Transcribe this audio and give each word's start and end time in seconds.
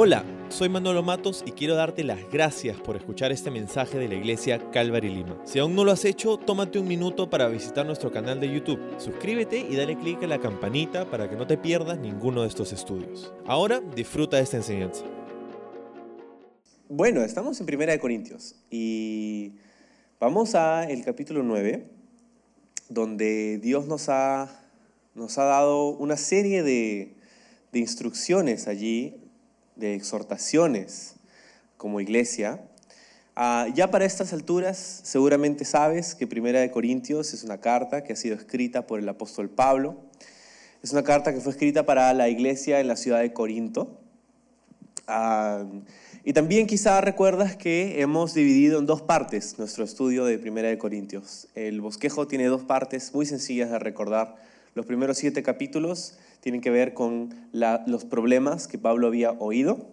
Hola, 0.00 0.24
soy 0.48 0.68
Manolo 0.68 1.02
Matos 1.02 1.42
y 1.44 1.50
quiero 1.50 1.74
darte 1.74 2.04
las 2.04 2.20
gracias 2.30 2.76
por 2.76 2.94
escuchar 2.94 3.32
este 3.32 3.50
mensaje 3.50 3.98
de 3.98 4.06
la 4.06 4.14
iglesia 4.14 4.70
Calvary 4.70 5.08
Lima. 5.08 5.42
Si 5.44 5.58
aún 5.58 5.74
no 5.74 5.82
lo 5.82 5.90
has 5.90 6.04
hecho, 6.04 6.36
tómate 6.36 6.78
un 6.78 6.86
minuto 6.86 7.28
para 7.28 7.48
visitar 7.48 7.84
nuestro 7.84 8.12
canal 8.12 8.38
de 8.38 8.48
YouTube. 8.48 8.78
Suscríbete 8.98 9.58
y 9.58 9.74
dale 9.74 9.98
clic 9.98 10.22
a 10.22 10.28
la 10.28 10.38
campanita 10.38 11.10
para 11.10 11.28
que 11.28 11.34
no 11.34 11.48
te 11.48 11.58
pierdas 11.58 11.98
ninguno 11.98 12.42
de 12.42 12.46
esestos 12.46 12.72
estudios. 12.74 13.34
Ahora 13.44 13.80
disfruta 13.80 14.36
de 14.36 14.44
esta 14.44 14.58
enseñanza. 14.58 15.02
Bueno, 16.88 17.22
estamos 17.22 17.58
en 17.58 17.66
Primera 17.66 17.90
de 17.90 17.98
Corintios 17.98 18.54
y 18.70 19.54
vamos 20.20 20.54
a 20.54 20.84
el 20.88 21.04
capítulo 21.04 21.42
9, 21.42 21.90
donde 22.88 23.58
Dios 23.58 23.88
nos 23.88 24.08
ha, 24.08 24.62
nos 25.16 25.38
ha 25.38 25.42
dado 25.42 25.88
una 25.88 26.16
serie 26.16 26.62
de, 26.62 27.16
de 27.72 27.78
instrucciones 27.80 28.68
allí 28.68 29.24
de 29.78 29.94
exhortaciones 29.94 31.14
como 31.76 32.00
iglesia. 32.00 32.60
Ah, 33.36 33.68
ya 33.74 33.90
para 33.90 34.04
estas 34.04 34.32
alturas 34.32 35.00
seguramente 35.04 35.64
sabes 35.64 36.14
que 36.14 36.26
Primera 36.26 36.60
de 36.60 36.70
Corintios 36.70 37.32
es 37.32 37.44
una 37.44 37.60
carta 37.60 38.02
que 38.02 38.12
ha 38.12 38.16
sido 38.16 38.34
escrita 38.34 38.86
por 38.86 38.98
el 38.98 39.08
apóstol 39.08 39.48
Pablo. 39.48 39.96
Es 40.82 40.92
una 40.92 41.02
carta 41.02 41.32
que 41.32 41.40
fue 41.40 41.52
escrita 41.52 41.86
para 41.86 42.12
la 42.14 42.28
iglesia 42.28 42.80
en 42.80 42.88
la 42.88 42.96
ciudad 42.96 43.20
de 43.20 43.32
Corinto. 43.32 43.98
Ah, 45.06 45.64
y 46.24 46.32
también 46.32 46.66
quizá 46.66 47.00
recuerdas 47.00 47.56
que 47.56 48.02
hemos 48.02 48.34
dividido 48.34 48.78
en 48.78 48.86
dos 48.86 49.00
partes 49.00 49.58
nuestro 49.58 49.84
estudio 49.84 50.24
de 50.24 50.38
Primera 50.38 50.68
de 50.68 50.76
Corintios. 50.76 51.48
El 51.54 51.80
bosquejo 51.80 52.26
tiene 52.26 52.46
dos 52.46 52.64
partes 52.64 53.14
muy 53.14 53.24
sencillas 53.24 53.70
de 53.70 53.78
recordar. 53.78 54.34
Los 54.78 54.86
primeros 54.86 55.18
siete 55.18 55.42
capítulos 55.42 56.18
tienen 56.38 56.60
que 56.60 56.70
ver 56.70 56.94
con 56.94 57.34
los 57.52 58.04
problemas 58.04 58.68
que 58.68 58.78
Pablo 58.78 59.08
había 59.08 59.32
oído. 59.32 59.88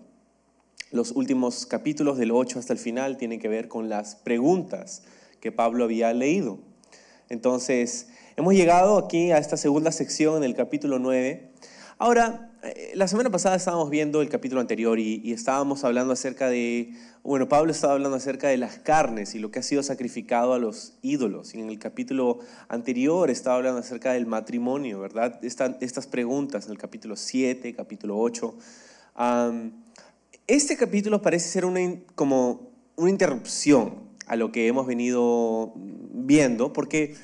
Los 0.91 1.09
últimos 1.13 1.65
capítulos 1.65 2.19
del 2.19 2.29
8 2.29 2.59
hasta 2.59 2.71
el 2.71 2.77
final 2.77 3.17
tienen 3.17 3.39
que 3.39 3.47
ver 3.47 3.67
con 3.67 3.89
las 3.89 4.15
preguntas 4.15 5.01
que 5.39 5.51
Pablo 5.51 5.85
había 5.85 6.13
leído. 6.13 6.59
Entonces, 7.29 8.09
hemos 8.35 8.53
llegado 8.53 8.99
aquí 8.99 9.31
a 9.31 9.39
esta 9.39 9.57
segunda 9.57 9.91
sección 9.91 10.43
el 10.43 10.53
capítulo 10.53 10.99
9. 10.99 11.49
Ahora, 11.97 12.54
la 12.93 13.07
semana 13.07 13.29
pasada 13.29 13.55
estábamos 13.55 13.89
viendo 13.89 14.21
el 14.21 14.29
capítulo 14.29 14.61
anterior 14.61 14.99
y, 14.99 15.31
estábamos 15.31 15.83
hablando 15.83 16.13
acerca 16.13 16.49
de, 16.49 16.93
bueno, 17.23 17.47
Pablo 17.47 17.71
estaba 17.71 17.93
hablando 17.93 18.17
acerca 18.17 18.47
de 18.47 18.57
las 18.57 18.79
carnes 18.79 19.35
y 19.35 19.39
lo 19.39 19.51
que 19.51 19.59
ha 19.59 19.63
sido 19.63 19.83
sacrificado 19.83 20.53
a 20.53 20.59
los 20.59 20.97
ídolos. 21.01 21.53
Y 21.53 21.61
en 21.61 21.69
el 21.69 21.79
capítulo 21.79 22.39
anterior 22.67 23.29
estaba 23.29 23.57
hablando 23.57 23.79
acerca 23.79 24.13
del 24.13 24.25
matrimonio, 24.25 24.99
¿verdad? 24.99 25.39
estas 25.43 26.07
preguntas 26.07 26.65
en 26.65 26.71
el 26.71 26.77
capítulo 26.77 27.15
7, 27.15 27.73
capítulo 27.75 28.17
8. 28.17 28.55
este 30.47 30.77
capítulo 30.77 31.21
parece 31.21 31.49
ser 31.49 31.65
una, 31.65 31.81
como 32.15 32.71
una 32.95 33.09
interrupción 33.09 34.05
a 34.27 34.35
lo 34.35 34.51
que 34.51 34.67
hemos 34.67 34.87
venido 34.87 35.73
viendo, 35.75 36.73
porque 36.73 37.15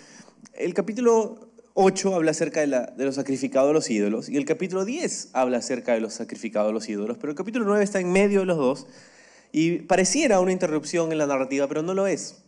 el 0.54 0.74
capítulo 0.74 1.51
8 1.74 2.16
habla 2.16 2.32
acerca 2.32 2.62
de, 2.62 3.06
los 3.06 3.16
sacrificados 3.16 3.70
de 3.70 3.74
los 3.74 3.90
ídolos 3.90 4.30
y 4.30 4.36
el 4.36 4.46
capítulo 4.46 4.84
10 4.84 5.30
habla 5.34 5.60
acerca 5.60 5.94
de 5.94 6.02
los 6.02 6.14
sacrificados 6.14 6.70
de 6.70 6.74
los 6.74 6.90
ídolos, 6.90 7.18
pero 7.18 7.32
el 7.32 7.38
capítulo 7.38 7.66
9 7.66 7.84
está 7.84 8.00
en 8.00 8.12
medio 8.12 8.42
de 8.42 8.46
los 8.46 8.58
dos 8.58 8.88
y 9.52 9.80
pareciera 9.80 10.40
una 10.40 10.52
interrupción 10.52 11.12
en 11.12 11.18
la 11.18 11.28
narrativa, 11.28 11.68
pero 11.68 11.82
no 11.82 11.94
lo 11.94 12.08
es. 12.08 12.44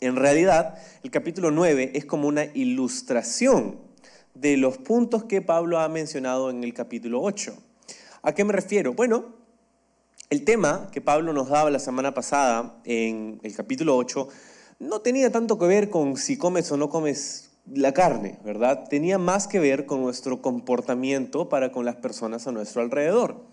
En 0.00 0.16
realidad, 0.16 0.78
el 1.02 1.10
capítulo 1.10 1.50
9 1.50 1.92
es 1.94 2.04
como 2.04 2.28
una 2.28 2.44
ilustración 2.44 3.78
de 4.34 4.58
los 4.58 4.76
puntos 4.76 5.24
que 5.24 5.40
Pablo 5.40 5.78
ha 5.78 5.88
mencionado 5.88 6.50
en 6.50 6.62
el 6.62 6.74
capítulo 6.74 7.22
8. 7.22 7.56
¿A 8.22 8.34
qué 8.34 8.44
me 8.44 8.52
refiero? 8.52 8.92
Bueno, 8.92 9.34
el 10.28 10.44
tema 10.44 10.90
que 10.92 11.00
Pablo 11.00 11.32
nos 11.32 11.48
daba 11.48 11.70
la 11.70 11.78
semana 11.78 12.12
pasada 12.12 12.80
en 12.84 13.40
el 13.42 13.54
capítulo 13.54 13.96
8 13.96 14.28
no 14.80 15.00
tenía 15.00 15.32
tanto 15.32 15.58
que 15.58 15.66
ver 15.66 15.88
con 15.88 16.18
si 16.18 16.36
comes 16.36 16.70
o 16.70 16.76
no 16.76 16.90
comes 16.90 17.55
la 17.72 17.92
carne, 17.92 18.38
¿verdad? 18.44 18.86
Tenía 18.88 19.18
más 19.18 19.48
que 19.48 19.58
ver 19.58 19.86
con 19.86 20.02
nuestro 20.02 20.40
comportamiento 20.40 21.48
para 21.48 21.72
con 21.72 21.84
las 21.84 21.96
personas 21.96 22.46
a 22.46 22.52
nuestro 22.52 22.82
alrededor. 22.82 23.44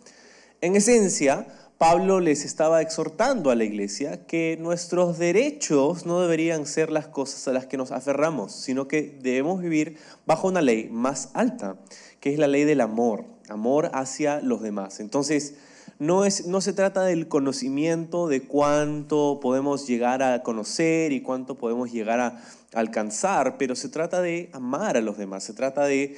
En 0.62 0.76
esencia, 0.76 1.48
Pablo 1.78 2.20
les 2.20 2.46
estaba 2.46 2.82
exhortando 2.82 3.50
a 3.50 3.56
la 3.56 3.66
iglesia 3.66 4.26
que 4.26 4.58
nuestros 4.62 5.18
derechos 5.18 6.06
no 6.06 6.22
deberían 6.22 6.66
ser 6.66 6.92
las 6.92 7.08
cosas 7.08 7.48
a 7.48 7.52
las 7.52 7.66
que 7.66 7.76
nos 7.76 7.92
aferramos, 7.92 8.54
sino 8.54 8.88
que 8.88 9.18
debemos 9.22 9.62
vivir 9.62 9.98
bajo 10.26 10.48
una 10.48 10.62
ley 10.62 10.88
más 10.90 11.30
alta, 11.34 11.76
que 12.20 12.32
es 12.32 12.40
la 12.40 12.48
ley 12.48 12.64
del 12.64 12.80
amor, 12.80 13.26
amor 13.50 13.92
hacia 13.94 14.40
los 14.40 14.62
demás. 14.62 15.00
Entonces, 15.00 15.56
no, 16.00 16.26
es, 16.26 16.48
no 16.48 16.62
se 16.62 16.74
trata 16.74 17.04
del 17.04 17.28
conocimiento 17.28 18.28
de 18.28 18.42
cuánto 18.42 19.40
podemos 19.42 19.88
llegar 19.88 20.24
a 20.24 20.44
conocer 20.44 21.12
y 21.12 21.22
cuánto 21.22 21.56
podemos 21.56 21.92
llegar 21.92 22.20
a 22.20 22.42
alcanzar, 22.74 23.58
pero 23.58 23.76
se 23.76 23.90
trata 23.90 24.22
de 24.22 24.50
amar 24.54 24.98
a 24.98 25.02
los 25.02 25.18
demás, 25.18 25.44
se 25.44 25.54
trata 25.54 25.86
de 25.86 26.18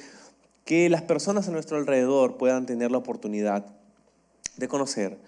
que 0.64 0.88
las 0.88 1.02
personas 1.02 1.48
a 1.48 1.52
nuestro 1.52 1.76
alrededor 1.76 2.36
puedan 2.36 2.66
tener 2.66 2.90
la 2.90 2.98
oportunidad 2.98 3.66
de 4.56 4.68
conocer 4.68 5.18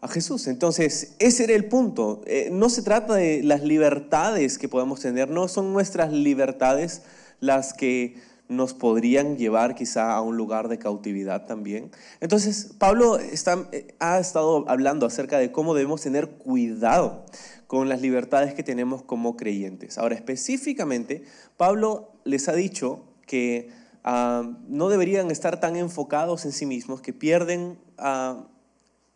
a 0.00 0.08
Jesús. 0.08 0.46
Entonces, 0.46 1.14
ese 1.18 1.44
era 1.44 1.54
el 1.54 1.66
punto. 1.66 2.22
Eh, 2.26 2.48
no 2.50 2.70
se 2.70 2.82
trata 2.82 3.14
de 3.14 3.42
las 3.42 3.62
libertades 3.62 4.58
que 4.58 4.68
podemos 4.68 5.00
tener, 5.00 5.28
no 5.28 5.48
son 5.48 5.72
nuestras 5.72 6.12
libertades 6.12 7.02
las 7.40 7.72
que 7.72 8.16
nos 8.50 8.74
podrían 8.74 9.38
llevar 9.38 9.76
quizá 9.76 10.12
a 10.12 10.20
un 10.20 10.36
lugar 10.36 10.68
de 10.68 10.78
cautividad 10.78 11.46
también. 11.46 11.92
Entonces, 12.20 12.74
Pablo 12.78 13.18
está, 13.18 13.68
eh, 13.70 13.94
ha 14.00 14.18
estado 14.18 14.68
hablando 14.68 15.06
acerca 15.06 15.38
de 15.38 15.52
cómo 15.52 15.72
debemos 15.72 16.02
tener 16.02 16.30
cuidado 16.30 17.24
con 17.68 17.88
las 17.88 18.00
libertades 18.00 18.52
que 18.52 18.64
tenemos 18.64 19.02
como 19.04 19.36
creyentes. 19.36 19.98
Ahora, 19.98 20.16
específicamente, 20.16 21.22
Pablo 21.56 22.10
les 22.24 22.48
ha 22.48 22.52
dicho 22.52 23.04
que 23.24 23.70
ah, 24.02 24.50
no 24.66 24.88
deberían 24.88 25.30
estar 25.30 25.60
tan 25.60 25.76
enfocados 25.76 26.44
en 26.44 26.50
sí 26.50 26.66
mismos 26.66 27.00
que 27.00 27.12
pierden 27.12 27.78
ah, 27.98 28.48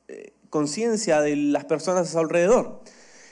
eh, 0.07 0.33
conciencia 0.49 1.21
de 1.21 1.35
las 1.35 1.65
personas 1.65 2.09
a 2.09 2.13
su 2.13 2.19
alrededor. 2.21 2.83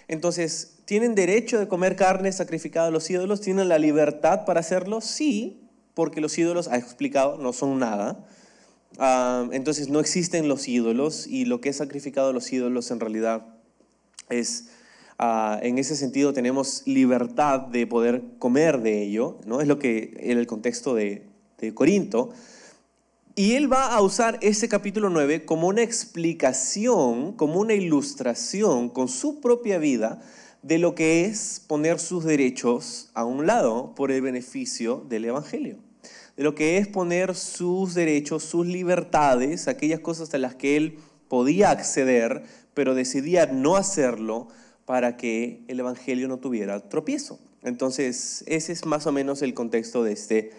Entonces, 0.08 0.78
¿tienen 0.84 1.14
derecho 1.14 1.60
de 1.60 1.68
comer 1.68 1.94
carne 1.94 2.32
sacrificada 2.32 2.88
a 2.88 2.90
los 2.90 3.08
ídolos? 3.08 3.40
¿Tienen 3.40 3.68
la 3.68 3.78
libertad 3.78 4.44
para 4.44 4.58
hacerlo? 4.58 5.00
Sí, 5.00 5.61
porque 5.94 6.20
los 6.20 6.36
ídolos, 6.38 6.68
ha 6.68 6.76
explicado, 6.76 7.38
no 7.38 7.52
son 7.52 7.78
nada. 7.78 8.26
Ah, 8.98 9.48
entonces 9.52 9.88
no 9.88 10.00
existen 10.00 10.48
los 10.48 10.68
ídolos 10.68 11.26
y 11.26 11.44
lo 11.44 11.60
que 11.60 11.70
es 11.70 11.76
sacrificado 11.76 12.30
a 12.30 12.32
los 12.32 12.52
ídolos 12.52 12.90
en 12.90 13.00
realidad 13.00 13.46
es 14.28 14.68
Ah, 15.24 15.60
en 15.62 15.78
ese 15.78 15.94
sentido 15.94 16.32
tenemos 16.32 16.82
libertad 16.84 17.60
de 17.60 17.86
poder 17.86 18.24
comer 18.40 18.80
de 18.80 19.04
ello, 19.04 19.38
¿no? 19.46 19.60
Es 19.60 19.68
lo 19.68 19.78
que 19.78 20.14
en 20.18 20.36
el 20.36 20.48
contexto 20.48 20.96
de, 20.96 21.22
de 21.58 21.72
Corinto. 21.72 22.30
Y 23.36 23.52
él 23.52 23.72
va 23.72 23.94
a 23.94 24.00
usar 24.00 24.40
ese 24.42 24.68
capítulo 24.68 25.10
9 25.10 25.44
como 25.44 25.68
una 25.68 25.82
explicación, 25.82 27.34
como 27.34 27.60
una 27.60 27.74
ilustración 27.74 28.88
con 28.88 29.06
su 29.06 29.40
propia 29.40 29.78
vida 29.78 30.20
de 30.62 30.78
lo 30.78 30.94
que 30.94 31.24
es 31.24 31.60
poner 31.66 31.98
sus 31.98 32.24
derechos 32.24 33.10
a 33.14 33.24
un 33.24 33.46
lado 33.46 33.94
por 33.94 34.12
el 34.12 34.22
beneficio 34.22 35.04
del 35.08 35.24
Evangelio. 35.24 35.78
De 36.36 36.44
lo 36.44 36.54
que 36.54 36.78
es 36.78 36.88
poner 36.88 37.34
sus 37.34 37.94
derechos, 37.94 38.44
sus 38.44 38.66
libertades, 38.66 39.68
aquellas 39.68 40.00
cosas 40.00 40.32
a 40.34 40.38
las 40.38 40.54
que 40.54 40.76
él 40.76 40.98
podía 41.28 41.70
acceder, 41.70 42.44
pero 42.74 42.94
decidía 42.94 43.46
no 43.46 43.76
hacerlo 43.76 44.48
para 44.86 45.16
que 45.16 45.64
el 45.68 45.80
Evangelio 45.80 46.28
no 46.28 46.38
tuviera 46.38 46.88
tropiezo. 46.88 47.38
Entonces, 47.62 48.44
ese 48.46 48.72
es 48.72 48.86
más 48.86 49.06
o 49.06 49.12
menos 49.12 49.42
el 49.42 49.54
contexto 49.54 50.02
de 50.04 50.12
este 50.12 50.52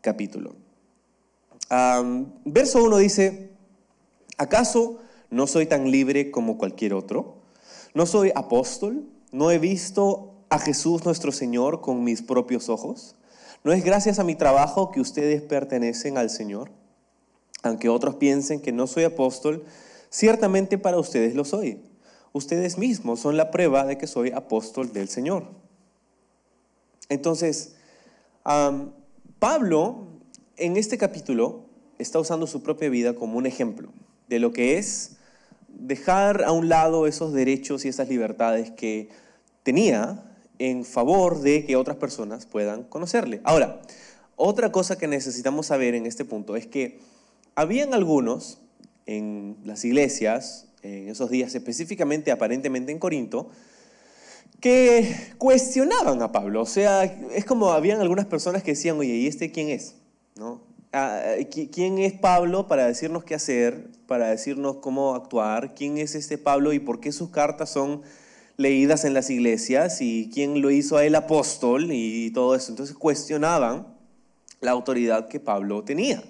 capítulo. 0.00 0.54
verso 2.44 2.82
1 2.82 2.96
dice, 2.98 3.50
¿acaso 4.36 5.00
no 5.30 5.46
soy 5.46 5.66
tan 5.66 5.90
libre 5.90 6.30
como 6.30 6.58
cualquier 6.58 6.94
otro? 6.94 7.38
¿No 7.94 8.06
soy 8.06 8.32
apóstol? 8.34 9.04
¿No 9.32 9.50
he 9.50 9.58
visto 9.58 10.34
a 10.48 10.58
Jesús 10.58 11.04
nuestro 11.04 11.32
Señor 11.32 11.80
con 11.80 12.04
mis 12.04 12.22
propios 12.22 12.68
ojos? 12.68 13.16
¿No 13.64 13.72
es 13.72 13.84
gracias 13.84 14.18
a 14.18 14.24
mi 14.24 14.34
trabajo 14.34 14.90
que 14.90 15.00
ustedes 15.00 15.42
pertenecen 15.42 16.16
al 16.16 16.30
Señor? 16.30 16.70
Aunque 17.62 17.88
otros 17.88 18.14
piensen 18.16 18.60
que 18.60 18.72
no 18.72 18.86
soy 18.86 19.04
apóstol, 19.04 19.64
ciertamente 20.10 20.78
para 20.78 20.98
ustedes 20.98 21.34
lo 21.34 21.44
soy 21.44 21.82
ustedes 22.32 22.78
mismos 22.78 23.20
son 23.20 23.36
la 23.36 23.50
prueba 23.50 23.84
de 23.84 23.98
que 23.98 24.06
soy 24.06 24.30
apóstol 24.30 24.92
del 24.92 25.08
Señor. 25.08 25.44
Entonces, 27.08 27.74
Pablo 29.38 30.06
en 30.56 30.76
este 30.76 30.98
capítulo 30.98 31.66
está 31.98 32.18
usando 32.18 32.46
su 32.46 32.62
propia 32.62 32.88
vida 32.88 33.14
como 33.14 33.38
un 33.38 33.46
ejemplo 33.46 33.90
de 34.28 34.38
lo 34.38 34.52
que 34.52 34.78
es 34.78 35.16
dejar 35.68 36.44
a 36.44 36.52
un 36.52 36.68
lado 36.68 37.06
esos 37.06 37.32
derechos 37.32 37.84
y 37.84 37.88
esas 37.88 38.08
libertades 38.08 38.70
que 38.70 39.08
tenía 39.62 40.24
en 40.58 40.84
favor 40.84 41.40
de 41.40 41.64
que 41.64 41.76
otras 41.76 41.96
personas 41.96 42.46
puedan 42.46 42.84
conocerle. 42.84 43.40
Ahora, 43.44 43.80
otra 44.36 44.72
cosa 44.72 44.98
que 44.98 45.06
necesitamos 45.06 45.66
saber 45.66 45.94
en 45.94 46.06
este 46.06 46.24
punto 46.24 46.56
es 46.56 46.66
que 46.66 47.00
habían 47.54 47.94
algunos 47.94 48.58
en 49.06 49.56
las 49.64 49.84
iglesias, 49.84 50.68
en 50.82 51.08
esos 51.08 51.30
días 51.30 51.54
específicamente, 51.54 52.30
aparentemente 52.30 52.92
en 52.92 52.98
Corinto, 52.98 53.50
que 54.60 55.34
cuestionaban 55.38 56.22
a 56.22 56.32
Pablo. 56.32 56.62
O 56.62 56.66
sea, 56.66 57.04
es 57.04 57.44
como 57.44 57.70
habían 57.70 58.00
algunas 58.00 58.26
personas 58.26 58.62
que 58.62 58.72
decían, 58.72 58.98
oye, 58.98 59.14
¿y 59.14 59.26
este 59.26 59.50
quién 59.50 59.68
es? 59.68 59.94
¿No? 60.36 60.67
Ah, 60.92 61.34
¿Quién 61.72 61.98
es 61.98 62.14
Pablo 62.14 62.66
para 62.66 62.86
decirnos 62.86 63.24
qué 63.24 63.34
hacer, 63.34 63.88
para 64.06 64.28
decirnos 64.28 64.76
cómo 64.76 65.14
actuar? 65.14 65.74
¿Quién 65.74 65.98
es 65.98 66.14
este 66.14 66.38
Pablo 66.38 66.72
y 66.72 66.78
por 66.78 67.00
qué 67.00 67.12
sus 67.12 67.30
cartas 67.30 67.70
son 67.70 68.02
leídas 68.56 69.04
en 69.04 69.12
las 69.12 69.28
iglesias? 69.28 70.00
¿Y 70.00 70.30
quién 70.32 70.62
lo 70.62 70.70
hizo 70.70 70.96
a 70.96 71.04
él 71.04 71.14
apóstol 71.14 71.88
y 71.92 72.30
todo 72.30 72.54
eso? 72.54 72.72
Entonces 72.72 72.96
cuestionaban 72.96 73.86
la 74.60 74.70
autoridad 74.70 75.28
que 75.28 75.40
Pablo 75.40 75.84
tenía. 75.84 76.22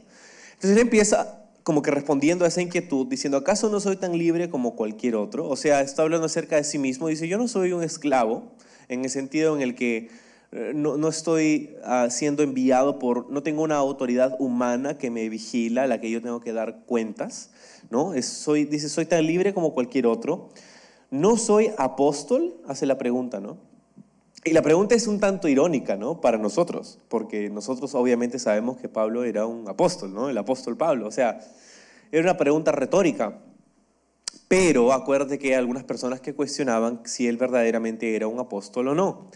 Entonces 0.54 0.72
él 0.72 0.78
empieza 0.78 1.38
como 1.62 1.82
que 1.82 1.90
respondiendo 1.90 2.44
a 2.44 2.48
esa 2.48 2.62
inquietud, 2.62 3.06
diciendo, 3.06 3.36
¿acaso 3.36 3.68
no 3.68 3.78
soy 3.78 3.96
tan 3.96 4.16
libre 4.16 4.48
como 4.48 4.74
cualquier 4.74 5.16
otro? 5.16 5.48
O 5.48 5.54
sea, 5.54 5.82
está 5.82 6.02
hablando 6.02 6.26
acerca 6.26 6.56
de 6.56 6.64
sí 6.64 6.78
mismo, 6.78 7.08
dice, 7.08 7.28
yo 7.28 7.36
no 7.36 7.46
soy 7.46 7.72
un 7.72 7.84
esclavo, 7.84 8.54
en 8.88 9.04
el 9.04 9.10
sentido 9.10 9.54
en 9.54 9.60
el 9.60 9.74
que 9.74 9.96
eh, 9.96 10.10
no, 10.50 10.96
no 10.96 11.08
estoy 11.08 11.76
uh, 11.84 12.10
siendo 12.10 12.42
enviado 12.42 12.98
por, 12.98 13.30
no 13.30 13.42
tengo 13.42 13.62
una 13.62 13.76
autoridad 13.76 14.36
humana 14.38 14.96
que 14.96 15.10
me 15.10 15.28
vigila, 15.28 15.82
a 15.82 15.86
la 15.86 16.00
que 16.00 16.10
yo 16.10 16.22
tengo 16.22 16.40
que 16.40 16.52
dar 16.52 16.84
cuentas, 16.86 17.50
¿no? 17.90 18.12
Soy, 18.22 18.64
dice, 18.64 18.88
soy 18.88 19.06
tan 19.06 19.26
libre 19.26 19.52
como 19.52 19.74
cualquier 19.74 20.06
otro. 20.06 20.48
No 21.10 21.36
soy 21.36 21.70
apóstol, 21.76 22.56
hace 22.66 22.86
la 22.86 22.98
pregunta, 22.98 23.40
¿no? 23.40 23.58
Y 24.44 24.52
la 24.52 24.62
pregunta 24.62 24.94
es 24.94 25.06
un 25.06 25.20
tanto 25.20 25.48
irónica, 25.48 25.96
¿no? 25.96 26.20
Para 26.20 26.38
nosotros, 26.38 26.98
porque 27.08 27.50
nosotros 27.50 27.94
obviamente 27.94 28.38
sabemos 28.38 28.78
que 28.78 28.88
Pablo 28.88 29.24
era 29.24 29.46
un 29.46 29.68
apóstol, 29.68 30.14
¿no? 30.14 30.30
El 30.30 30.38
apóstol 30.38 30.76
Pablo. 30.76 31.06
O 31.06 31.10
sea, 31.10 31.40
era 32.12 32.22
una 32.22 32.36
pregunta 32.36 32.72
retórica. 32.72 33.38
Pero 34.46 34.94
acuérdate 34.94 35.38
que 35.38 35.48
hay 35.48 35.54
algunas 35.54 35.84
personas 35.84 36.20
que 36.22 36.34
cuestionaban 36.34 37.02
si 37.04 37.26
él 37.26 37.36
verdaderamente 37.36 38.16
era 38.16 38.28
un 38.28 38.38
apóstol 38.38 38.88
o 38.88 38.94
no. 38.94 39.28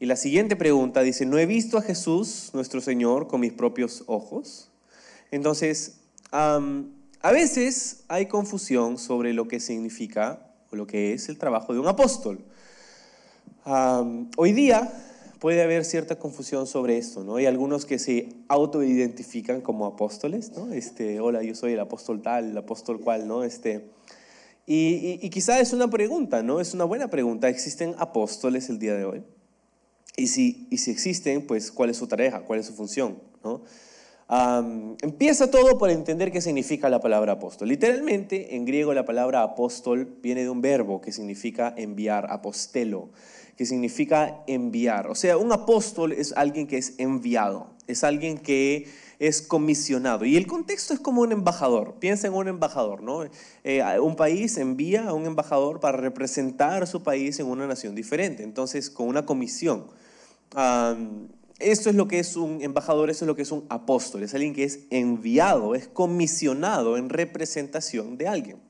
Y 0.00 0.06
la 0.06 0.16
siguiente 0.16 0.56
pregunta 0.56 1.02
dice, 1.02 1.26
¿no 1.26 1.38
he 1.38 1.46
visto 1.46 1.78
a 1.78 1.82
Jesús, 1.82 2.50
nuestro 2.54 2.80
Señor, 2.80 3.26
con 3.26 3.40
mis 3.40 3.52
propios 3.52 4.04
ojos? 4.06 4.70
Entonces, 5.30 6.00
a 6.30 7.32
veces 7.32 8.04
hay 8.08 8.26
confusión 8.26 8.98
sobre 8.98 9.32
lo 9.32 9.48
que 9.48 9.60
significa 9.60 10.52
o 10.70 10.76
lo 10.76 10.86
que 10.86 11.14
es 11.14 11.28
el 11.28 11.38
trabajo 11.38 11.72
de 11.72 11.80
un 11.80 11.88
apóstol 11.88 12.44
hoy 14.36 14.52
día 14.52 14.92
puede 15.40 15.62
haber 15.62 15.84
cierta 15.84 16.18
confusión 16.18 16.66
sobre 16.66 16.98
esto, 16.98 17.22
¿no? 17.22 17.36
Hay 17.36 17.46
algunos 17.46 17.86
que 17.86 17.98
se 17.98 18.28
autoidentifican 18.48 19.60
como 19.60 19.86
apóstoles, 19.86 20.52
¿no? 20.56 20.72
Este, 20.72 21.20
hola, 21.20 21.42
yo 21.42 21.54
soy 21.54 21.74
el 21.74 21.80
apóstol 21.80 22.22
tal, 22.22 22.50
el 22.50 22.58
apóstol 22.58 23.00
cual, 23.00 23.28
¿no? 23.28 23.44
Este, 23.44 23.88
y, 24.66 25.18
y, 25.22 25.30
quizá 25.30 25.60
es 25.60 25.72
una 25.72 25.88
pregunta, 25.88 26.42
¿no? 26.42 26.60
Es 26.60 26.74
una 26.74 26.84
buena 26.84 27.08
pregunta. 27.08 27.48
¿Existen 27.48 27.94
apóstoles 27.98 28.68
el 28.68 28.78
día 28.78 28.94
de 28.94 29.04
hoy? 29.04 29.22
Y 30.18 30.26
si, 30.26 30.66
y 30.68 30.78
si 30.78 30.90
existen, 30.90 31.46
pues, 31.46 31.72
¿cuál 31.72 31.90
es 31.90 31.96
su 31.96 32.06
tarea? 32.06 32.40
¿Cuál 32.40 32.60
es 32.60 32.66
su 32.66 32.74
función? 32.74 33.18
¿no? 33.42 33.62
empieza 35.00 35.50
todo 35.50 35.78
por 35.78 35.88
entender 35.88 36.30
qué 36.30 36.42
significa 36.42 36.90
la 36.90 37.00
palabra 37.00 37.32
apóstol. 37.32 37.68
Literalmente, 37.68 38.56
en 38.56 38.66
griego 38.66 38.92
la 38.92 39.06
palabra 39.06 39.42
apóstol 39.42 40.18
viene 40.22 40.42
de 40.42 40.50
un 40.50 40.60
verbo 40.60 41.00
que 41.00 41.12
significa 41.12 41.72
enviar, 41.78 42.30
apostelo 42.30 43.08
que 43.58 43.66
significa 43.66 44.44
enviar. 44.46 45.08
O 45.08 45.16
sea, 45.16 45.36
un 45.36 45.50
apóstol 45.50 46.12
es 46.12 46.32
alguien 46.36 46.68
que 46.68 46.78
es 46.78 46.94
enviado, 46.98 47.66
es 47.88 48.04
alguien 48.04 48.38
que 48.38 48.86
es 49.18 49.42
comisionado. 49.42 50.24
Y 50.24 50.36
el 50.36 50.46
contexto 50.46 50.94
es 50.94 51.00
como 51.00 51.22
un 51.22 51.32
embajador. 51.32 51.96
Piensa 51.98 52.28
en 52.28 52.34
un 52.34 52.46
embajador, 52.46 53.02
¿no? 53.02 53.24
Eh, 53.64 53.82
un 54.00 54.14
país 54.14 54.56
envía 54.58 55.08
a 55.08 55.12
un 55.12 55.26
embajador 55.26 55.80
para 55.80 55.98
representar 55.98 56.86
su 56.86 57.02
país 57.02 57.40
en 57.40 57.46
una 57.48 57.66
nación 57.66 57.96
diferente. 57.96 58.44
Entonces, 58.44 58.90
con 58.90 59.08
una 59.08 59.26
comisión. 59.26 59.86
Esto 61.58 61.90
es 61.90 61.96
lo 61.96 62.06
que 62.08 62.18
es 62.18 62.36
un 62.36 62.62
embajador, 62.62 63.10
eso 63.10 63.24
es 63.24 63.26
lo 63.26 63.34
que 63.34 63.42
es 63.42 63.52
un 63.52 63.66
apóstol. 63.68 64.22
Es 64.22 64.34
alguien 64.34 64.54
que 64.54 64.64
es 64.64 64.80
enviado, 64.90 65.74
es 65.74 65.88
comisionado 65.88 66.96
en 66.96 67.08
representación 67.08 68.16
de 68.16 68.28
alguien. 68.28 68.68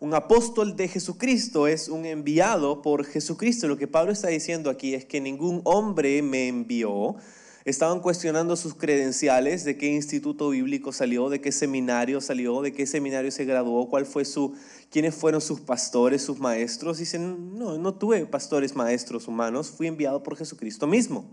Un 0.00 0.12
apóstol 0.14 0.76
de 0.76 0.88
Jesucristo 0.88 1.66
es 1.66 1.88
un 1.88 2.04
enviado 2.04 2.82
por 2.82 3.04
Jesucristo. 3.04 3.68
Lo 3.68 3.78
que 3.78 3.88
Pablo 3.88 4.12
está 4.12 4.28
diciendo 4.28 4.68
aquí 4.68 4.94
es 4.94 5.04
que 5.04 5.20
ningún 5.20 5.62
hombre 5.64 6.20
me 6.20 6.48
envió. 6.48 7.16
Estaban 7.64 8.00
cuestionando 8.00 8.56
sus 8.56 8.74
credenciales, 8.74 9.64
de 9.64 9.78
qué 9.78 9.86
instituto 9.86 10.50
bíblico 10.50 10.92
salió, 10.92 11.30
de 11.30 11.40
qué 11.40 11.50
seminario 11.50 12.20
salió, 12.20 12.60
de 12.60 12.74
qué 12.74 12.86
seminario 12.86 13.30
se 13.30 13.46
graduó, 13.46 13.88
cuál 13.88 14.04
fue 14.04 14.26
su, 14.26 14.54
quiénes 14.90 15.14
fueron 15.14 15.40
sus 15.40 15.60
pastores, 15.60 16.22
sus 16.22 16.38
maestros. 16.38 16.98
Dicen, 16.98 17.58
no, 17.58 17.78
no 17.78 17.94
tuve 17.94 18.26
pastores, 18.26 18.76
maestros 18.76 19.28
humanos, 19.28 19.70
fui 19.70 19.86
enviado 19.86 20.22
por 20.22 20.36
Jesucristo 20.36 20.86
mismo. 20.86 21.32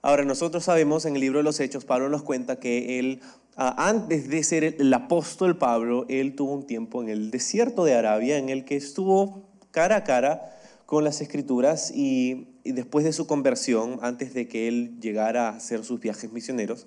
Ahora, 0.00 0.24
nosotros 0.24 0.62
sabemos 0.62 1.06
en 1.06 1.16
el 1.16 1.20
libro 1.20 1.38
de 1.38 1.44
los 1.44 1.58
Hechos, 1.58 1.84
Pablo 1.84 2.08
nos 2.08 2.22
cuenta 2.22 2.60
que 2.60 3.00
él 3.00 3.20
antes 3.58 4.28
de 4.28 4.44
ser 4.44 4.62
el 4.62 4.94
apóstol 4.94 5.58
Pablo, 5.58 6.06
él 6.08 6.36
tuvo 6.36 6.52
un 6.52 6.64
tiempo 6.64 7.02
en 7.02 7.08
el 7.08 7.32
desierto 7.32 7.84
de 7.84 7.96
Arabia 7.96 8.38
en 8.38 8.50
el 8.50 8.64
que 8.64 8.76
estuvo 8.76 9.48
cara 9.72 9.96
a 9.96 10.04
cara 10.04 10.57
con 10.88 11.04
las 11.04 11.20
escrituras 11.20 11.92
y, 11.94 12.48
después 12.64 13.04
de 13.04 13.12
su 13.12 13.26
conversión, 13.26 13.98
antes 14.00 14.32
de 14.32 14.48
que 14.48 14.68
él 14.68 14.98
llegara 15.02 15.50
a 15.50 15.56
hacer 15.56 15.84
sus 15.84 16.00
viajes 16.00 16.32
misioneros, 16.32 16.86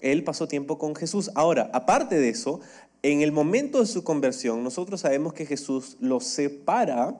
él 0.00 0.24
pasó 0.24 0.46
tiempo 0.46 0.76
con 0.76 0.94
Jesús. 0.94 1.30
Ahora, 1.34 1.70
aparte 1.72 2.16
de 2.16 2.28
eso, 2.28 2.60
en 3.02 3.22
el 3.22 3.32
momento 3.32 3.80
de 3.80 3.86
su 3.86 4.04
conversión, 4.04 4.62
nosotros 4.62 5.00
sabemos 5.00 5.32
que 5.32 5.46
Jesús 5.46 5.96
lo 6.00 6.20
separa 6.20 7.16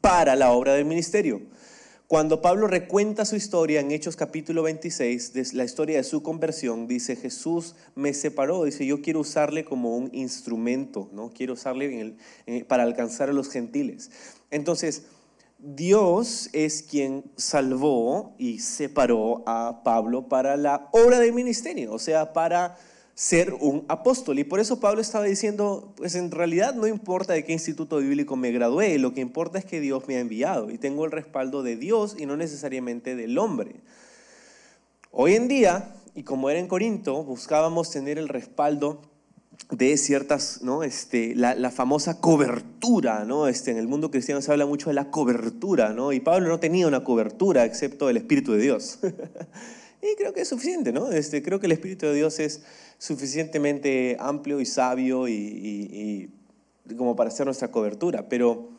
para 0.00 0.36
la 0.36 0.52
obra 0.52 0.72
del 0.72 0.86
ministerio. 0.86 1.42
Cuando 2.06 2.40
Pablo 2.40 2.66
recuenta 2.66 3.26
su 3.26 3.36
historia 3.36 3.80
en 3.80 3.90
Hechos 3.90 4.16
capítulo 4.16 4.62
26, 4.62 5.34
de 5.34 5.46
la 5.52 5.64
historia 5.64 5.98
de 5.98 6.04
su 6.04 6.22
conversión, 6.22 6.86
dice, 6.86 7.14
Jesús 7.14 7.74
me 7.94 8.14
separó, 8.14 8.64
dice, 8.64 8.86
yo 8.86 9.02
quiero 9.02 9.20
usarle 9.20 9.66
como 9.66 9.98
un 9.98 10.08
instrumento, 10.14 11.10
¿no? 11.12 11.28
Quiero 11.28 11.52
usarle 11.52 12.16
para 12.68 12.84
alcanzar 12.84 13.28
a 13.28 13.34
los 13.34 13.50
gentiles. 13.50 14.10
Entonces, 14.50 15.02
Dios 15.58 16.50
es 16.52 16.82
quien 16.82 17.24
salvó 17.36 18.34
y 18.38 18.58
separó 18.58 19.42
a 19.46 19.82
Pablo 19.84 20.28
para 20.28 20.56
la 20.56 20.88
obra 20.92 21.18
del 21.18 21.32
ministerio, 21.32 21.92
o 21.92 21.98
sea, 21.98 22.32
para 22.32 22.76
ser 23.14 23.54
un 23.54 23.86
apóstol. 23.88 24.38
Y 24.38 24.44
por 24.44 24.60
eso 24.60 24.78
Pablo 24.78 25.00
estaba 25.00 25.24
diciendo, 25.24 25.94
pues 25.96 26.14
en 26.14 26.30
realidad 26.30 26.74
no 26.74 26.86
importa 26.86 27.32
de 27.32 27.44
qué 27.44 27.54
instituto 27.54 27.96
bíblico 27.96 28.36
me 28.36 28.52
gradué, 28.52 28.98
lo 28.98 29.14
que 29.14 29.22
importa 29.22 29.58
es 29.58 29.64
que 29.64 29.80
Dios 29.80 30.06
me 30.06 30.16
ha 30.16 30.20
enviado 30.20 30.70
y 30.70 30.76
tengo 30.76 31.06
el 31.06 31.10
respaldo 31.10 31.62
de 31.62 31.76
Dios 31.76 32.16
y 32.18 32.26
no 32.26 32.36
necesariamente 32.36 33.16
del 33.16 33.38
hombre. 33.38 33.76
Hoy 35.10 35.34
en 35.34 35.48
día, 35.48 35.94
y 36.14 36.24
como 36.24 36.50
era 36.50 36.60
en 36.60 36.68
Corinto, 36.68 37.24
buscábamos 37.24 37.90
tener 37.90 38.18
el 38.18 38.28
respaldo 38.28 39.00
de 39.70 39.96
ciertas, 39.96 40.60
¿no? 40.62 40.82
Este, 40.82 41.34
la, 41.34 41.70
famosa 41.70 42.20
cobertura, 42.20 43.24
¿no? 43.24 43.48
Este, 43.48 43.72
en 43.72 43.78
el 43.78 43.88
mundo 43.88 44.10
cristiano 44.10 44.40
se 44.40 44.52
habla 44.52 44.66
mucho 44.66 44.90
de 44.90 44.94
la 44.94 45.10
cobertura, 45.10 45.92
¿no? 45.92 46.12
Y 46.12 46.20
Pablo 46.20 46.48
no 46.48 46.60
tenía 46.60 46.86
una 46.86 47.02
cobertura 47.02 47.64
excepto 47.64 48.08
el 48.08 48.16
Espíritu 48.16 48.52
de 48.52 48.62
Dios. 48.62 49.00
y 50.02 50.16
creo 50.16 50.32
que 50.32 50.42
es 50.42 50.48
suficiente, 50.48 50.92
¿no? 50.92 51.10
Este, 51.10 51.42
creo 51.42 51.58
que 51.58 51.66
el 51.66 51.72
Espíritu 51.72 52.06
de 52.06 52.14
Dios 52.14 52.38
es 52.38 52.62
suficientemente 52.98 54.16
amplio 54.20 54.60
y 54.60 54.66
sabio 54.66 55.26
y, 55.28 56.30
como 56.96 57.16
para 57.16 57.28
hacer 57.28 57.46
nuestra 57.46 57.70
cobertura. 57.70 58.28
Pero 58.28 58.70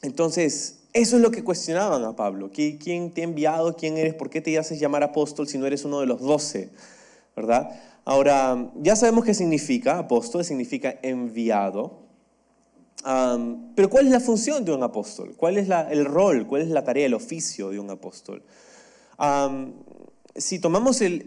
entonces, 0.00 0.84
eso 0.94 1.16
es 1.16 1.22
lo 1.22 1.30
que 1.30 1.44
cuestionaban 1.44 2.02
a 2.04 2.16
Pablo. 2.16 2.50
¿Quién 2.52 3.12
te 3.12 3.20
ha 3.20 3.24
enviado? 3.24 3.76
¿Quién 3.76 3.98
eres? 3.98 4.14
¿Por 4.14 4.30
qué 4.30 4.40
te 4.40 4.58
haces 4.58 4.80
llamar 4.80 5.02
apóstol 5.02 5.46
si 5.46 5.58
no 5.58 5.66
eres 5.66 5.84
uno 5.84 6.00
de 6.00 6.06
los 6.06 6.20
doce? 6.20 6.70
¿Verdad? 7.36 7.70
Ahora, 8.04 8.72
ya 8.76 8.96
sabemos 8.96 9.24
qué 9.24 9.32
significa 9.32 9.98
apóstol, 9.98 10.44
significa 10.44 10.98
enviado. 11.02 12.00
pero 13.76 13.90
¿cuál 13.90 14.06
es 14.06 14.12
la 14.12 14.20
función 14.20 14.64
de 14.64 14.72
un 14.72 14.82
apóstol? 14.82 15.34
¿Cuál 15.36 15.56
es 15.58 15.68
el 15.90 16.04
rol? 16.04 16.46
¿Cuál 16.46 16.62
es 16.62 16.68
la 16.68 16.84
tarea, 16.84 17.06
el 17.06 17.14
oficio 17.14 17.70
de 17.70 17.78
un 17.78 17.90
apóstol? 17.90 18.42
si 20.34 20.58
tomamos 20.58 21.00
el, 21.00 21.26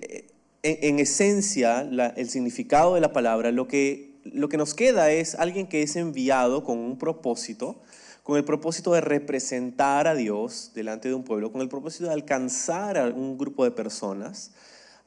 en, 0.63 1.00
esencia 1.00 1.82
el 1.82 2.29
significado 2.29 2.96
de 2.96 3.01
la 3.01 3.13
palabra, 3.13 3.51
lo 3.51 3.67
que, 3.67 4.20
lo 4.25 4.50
que 4.50 4.58
nos 4.58 4.74
queda 4.74 5.12
es 5.12 5.36
alguien 5.36 5.67
que 5.67 5.82
es 5.82 5.96
enviado 5.96 6.65
con 6.65 6.79
un 6.79 6.98
propósito, 6.98 7.82
con 8.24 8.36
el 8.36 8.44
propósito 8.44 8.91
de 8.91 9.01
representar 9.01 10.08
a 10.08 10.15
Dios 10.15 10.72
delante 10.74 11.08
de 11.08 11.13
un 11.13 11.24
pueblo, 11.24 11.53
con 11.53 11.62
el 11.62 11.70
propósito 11.70 12.05
de 12.05 12.13
alcanzar 12.13 12.98
a 12.98 13.08
un 13.08 13.38
grupo 13.38 13.63
de 13.63 13.72
personas 13.72 14.51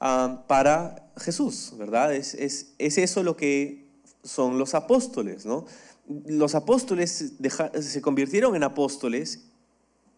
ah, 0.00 0.44
para 0.46 1.10
Jesús, 1.16 1.74
¿verdad? 1.78 2.14
Es, 2.14 2.34
eso 2.78 3.22
lo 3.22 3.36
que 3.36 3.86
son 4.22 4.58
los 4.58 4.74
apóstoles, 4.74 5.46
¿no? 5.46 5.64
Los 6.26 6.54
apóstoles 6.54 7.34
se 7.80 8.02
convirtieron 8.02 8.56
en 8.56 8.62
apóstoles 8.62 9.44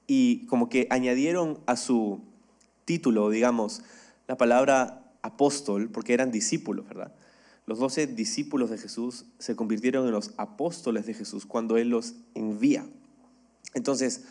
y 0.06 0.46
como 0.46 0.68
que 0.68 0.86
añadieron 0.90 1.58
a 1.66 1.76
su 1.76 2.20
título, 2.84 3.30
digamos, 3.30 3.82
la 4.28 4.36
palabra 4.36 5.12
apóstol 5.22 5.90
porque 5.90 6.14
eran 6.14 6.30
discípulos, 6.30 6.86
¿verdad? 6.86 7.12
los 7.70 7.78
doce 7.78 8.08
discípulos 8.08 8.68
de 8.70 8.78
Jesús 8.78 9.26
se 9.38 9.54
convirtieron 9.54 10.04
en 10.04 10.10
los 10.10 10.32
apóstoles 10.38 11.06
de 11.06 11.14
Jesús 11.14 11.46
cuando 11.46 11.76
Él 11.76 11.88
los 11.88 12.14
envía. 12.34 12.84
Entonces, 13.74 14.24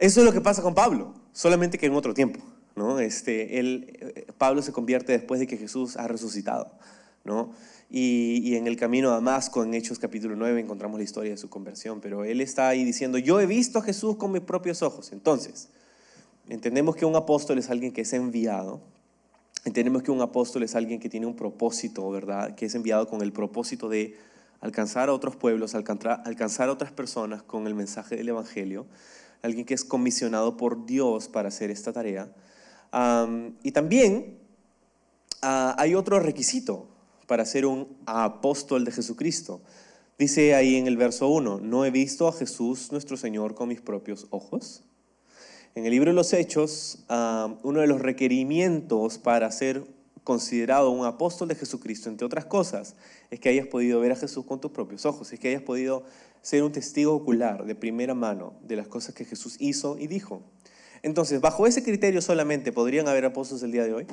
eso 0.00 0.18
es 0.18 0.26
lo 0.26 0.32
que 0.32 0.40
pasa 0.40 0.62
con 0.62 0.74
Pablo, 0.74 1.14
solamente 1.32 1.78
que 1.78 1.86
en 1.86 1.94
otro 1.94 2.12
tiempo. 2.12 2.40
¿No? 2.76 3.00
Este, 3.00 3.58
él, 3.58 3.98
eh, 4.00 4.26
Pablo 4.38 4.62
se 4.62 4.72
convierte 4.72 5.12
después 5.12 5.40
de 5.40 5.46
que 5.46 5.56
Jesús 5.56 5.96
ha 5.96 6.08
resucitado. 6.08 6.72
Y, 7.90 8.56
en 8.56 8.66
el 8.66 8.76
camino 8.76 9.10
a 9.10 9.14
Damasco, 9.14 9.62
en 9.62 9.74
Hechos 9.74 9.98
capítulo 9.98 10.34
9, 10.34 10.60
encontramos 10.60 10.98
la 10.98 11.04
historia 11.04 11.30
de 11.30 11.36
su 11.36 11.48
conversión. 11.48 12.00
Pero 12.00 12.24
él 12.24 12.40
está 12.40 12.68
ahí 12.68 12.84
diciendo, 12.84 13.18
yo 13.18 13.40
he 13.40 13.46
visto 13.46 13.78
a 13.78 13.82
Jesús 13.82 14.16
con 14.16 14.32
mis 14.32 14.42
propios 14.42 14.82
ojos. 14.82 15.12
Entonces, 15.12 15.68
entendemos 16.48 16.96
que 16.96 17.04
un 17.04 17.14
apóstol 17.14 17.58
es 17.58 17.70
alguien 17.70 17.92
que 17.92 18.00
es 18.02 18.12
enviado. 18.12 18.80
Entendemos 19.64 20.02
que 20.02 20.10
un 20.10 20.20
apóstol 20.20 20.64
es 20.64 20.74
alguien 20.74 20.98
que 20.98 21.08
tiene 21.08 21.26
un 21.26 21.36
propósito, 21.36 22.10
¿verdad? 22.10 22.54
Que 22.54 22.66
es 22.66 22.74
enviado 22.74 23.06
con 23.06 23.22
el 23.22 23.32
propósito 23.32 23.88
de 23.88 24.16
alcanzar 24.60 25.08
a 25.08 25.12
otros 25.12 25.36
pueblos, 25.36 25.74
alcanzar 25.74 26.68
a 26.68 26.72
otras 26.72 26.92
personas 26.92 27.42
con 27.42 27.66
el 27.66 27.74
mensaje 27.74 28.16
del 28.16 28.28
Evangelio. 28.28 28.86
Alguien 29.42 29.64
que 29.64 29.74
es 29.74 29.84
comisionado 29.84 30.56
por 30.56 30.86
Dios 30.86 31.28
para 31.28 31.48
hacer 31.48 31.70
esta 31.70 31.92
tarea. 31.92 32.32
Y 33.62 33.72
también 33.72 34.38
uh, 35.42 35.74
hay 35.76 35.94
otro 35.94 36.20
requisito 36.20 36.88
para 37.26 37.46
ser 37.46 37.66
un 37.66 37.96
apóstol 38.06 38.84
de 38.84 38.92
Jesucristo. 38.92 39.62
Dice 40.18 40.54
ahí 40.54 40.76
en 40.76 40.86
el 40.86 40.96
verso 40.96 41.28
1, 41.28 41.60
no 41.60 41.84
he 41.84 41.90
visto 41.90 42.28
a 42.28 42.32
Jesús 42.32 42.92
nuestro 42.92 43.16
Señor 43.16 43.54
con 43.54 43.68
mis 43.68 43.80
propios 43.80 44.26
ojos. 44.30 44.84
En 45.74 45.86
el 45.86 45.90
libro 45.90 46.10
de 46.10 46.14
los 46.14 46.34
Hechos, 46.34 47.04
uno 47.62 47.80
de 47.80 47.86
los 47.86 48.02
requerimientos 48.02 49.16
para 49.16 49.50
ser 49.50 49.86
considerado 50.22 50.90
un 50.90 51.06
apóstol 51.06 51.48
de 51.48 51.54
Jesucristo, 51.54 52.10
entre 52.10 52.26
otras 52.26 52.44
cosas, 52.44 52.94
es 53.30 53.40
que 53.40 53.48
hayas 53.48 53.66
podido 53.66 53.98
ver 54.00 54.12
a 54.12 54.16
Jesús 54.16 54.44
con 54.44 54.60
tus 54.60 54.70
propios 54.70 55.06
ojos, 55.06 55.32
es 55.32 55.40
que 55.40 55.48
hayas 55.48 55.62
podido 55.62 56.04
ser 56.42 56.62
un 56.62 56.72
testigo 56.72 57.14
ocular 57.14 57.64
de 57.64 57.74
primera 57.74 58.14
mano 58.14 58.52
de 58.62 58.76
las 58.76 58.86
cosas 58.86 59.14
que 59.14 59.24
Jesús 59.24 59.56
hizo 59.58 59.98
y 59.98 60.06
dijo. 60.06 60.42
Entonces, 61.02 61.40
bajo 61.40 61.66
ese 61.66 61.82
criterio 61.82 62.22
solamente, 62.22 62.72
¿podrían 62.72 63.08
haber 63.08 63.24
apóstoles 63.24 63.62
el 63.62 63.72
día 63.72 63.84
de 63.84 63.92
hoy? 63.92 64.06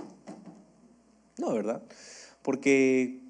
No, 1.38 1.54
¿verdad? 1.54 1.82
Porque 2.42 3.22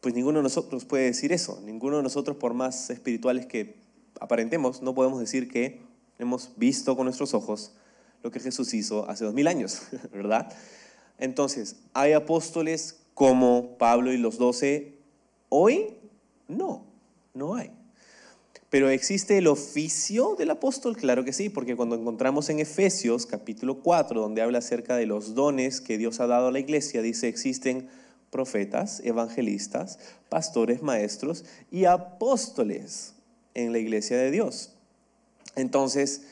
pues 0.00 0.14
ninguno 0.14 0.40
de 0.40 0.42
nosotros 0.42 0.84
puede 0.84 1.04
decir 1.04 1.32
eso. 1.32 1.60
Ninguno 1.64 1.96
de 1.96 2.02
nosotros, 2.02 2.36
por 2.36 2.52
más 2.52 2.90
espirituales 2.90 3.46
que 3.46 3.76
aparentemos, 4.20 4.82
no 4.82 4.94
podemos 4.94 5.18
decir 5.18 5.48
que 5.48 5.80
hemos 6.18 6.50
visto 6.56 6.94
con 6.96 7.06
nuestros 7.06 7.32
ojos 7.32 7.72
lo 8.22 8.30
que 8.30 8.40
Jesús 8.40 8.72
hizo 8.74 9.08
hace 9.08 9.24
dos 9.24 9.34
mil 9.34 9.46
años, 9.46 9.82
¿verdad? 10.12 10.52
Entonces, 11.18 11.76
¿hay 11.92 12.12
apóstoles 12.12 13.00
como 13.14 13.78
Pablo 13.78 14.12
y 14.12 14.18
los 14.18 14.38
doce 14.38 14.98
hoy? 15.48 15.94
No, 16.48 16.84
no 17.32 17.54
hay. 17.54 17.70
Pero 18.74 18.88
¿existe 18.88 19.38
el 19.38 19.46
oficio 19.46 20.34
del 20.36 20.50
apóstol? 20.50 20.96
Claro 20.96 21.24
que 21.24 21.32
sí, 21.32 21.48
porque 21.48 21.76
cuando 21.76 21.94
encontramos 21.94 22.48
en 22.48 22.58
Efesios 22.58 23.24
capítulo 23.24 23.78
4, 23.78 24.20
donde 24.20 24.42
habla 24.42 24.58
acerca 24.58 24.96
de 24.96 25.06
los 25.06 25.36
dones 25.36 25.80
que 25.80 25.96
Dios 25.96 26.18
ha 26.18 26.26
dado 26.26 26.48
a 26.48 26.50
la 26.50 26.58
iglesia, 26.58 27.00
dice 27.00 27.28
existen 27.28 27.88
profetas, 28.30 29.00
evangelistas, 29.04 30.00
pastores, 30.28 30.82
maestros 30.82 31.44
y 31.70 31.84
apóstoles 31.84 33.14
en 33.54 33.70
la 33.70 33.78
iglesia 33.78 34.16
de 34.16 34.32
Dios. 34.32 34.72
Entonces, 35.54 36.22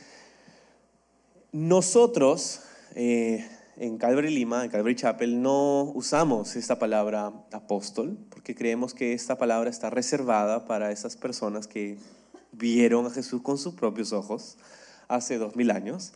nosotros 1.52 2.62
eh, 2.96 3.48
en 3.76 3.98
Calvary 3.98 4.34
Lima, 4.34 4.64
en 4.64 4.70
Calvary 4.72 4.96
Chapel, 4.96 5.42
no 5.42 5.92
usamos 5.94 6.56
esta 6.56 6.80
palabra 6.80 7.32
apóstol, 7.52 8.18
porque 8.30 8.56
creemos 8.56 8.94
que 8.94 9.12
esta 9.12 9.38
palabra 9.38 9.70
está 9.70 9.90
reservada 9.90 10.66
para 10.66 10.90
esas 10.90 11.16
personas 11.16 11.68
que 11.68 11.98
vieron 12.62 13.06
a 13.06 13.10
Jesús 13.10 13.42
con 13.42 13.58
sus 13.58 13.74
propios 13.74 14.12
ojos 14.12 14.56
hace 15.08 15.36
dos 15.36 15.56
mil 15.56 15.70
años. 15.72 16.12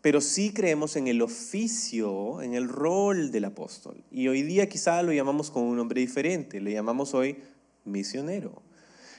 pero 0.00 0.20
sí 0.20 0.52
creemos 0.52 0.96
en 0.96 1.08
el 1.08 1.22
oficio, 1.22 2.42
en 2.42 2.54
el 2.54 2.68
rol 2.68 3.32
del 3.32 3.46
apóstol. 3.46 3.96
Y 4.12 4.28
hoy 4.28 4.42
día 4.42 4.68
quizá 4.68 5.02
lo 5.02 5.12
llamamos 5.12 5.50
con 5.50 5.62
un 5.64 5.76
nombre 5.76 6.00
diferente, 6.00 6.60
le 6.60 6.72
llamamos 6.72 7.14
hoy 7.14 7.38
misionero. 7.84 8.62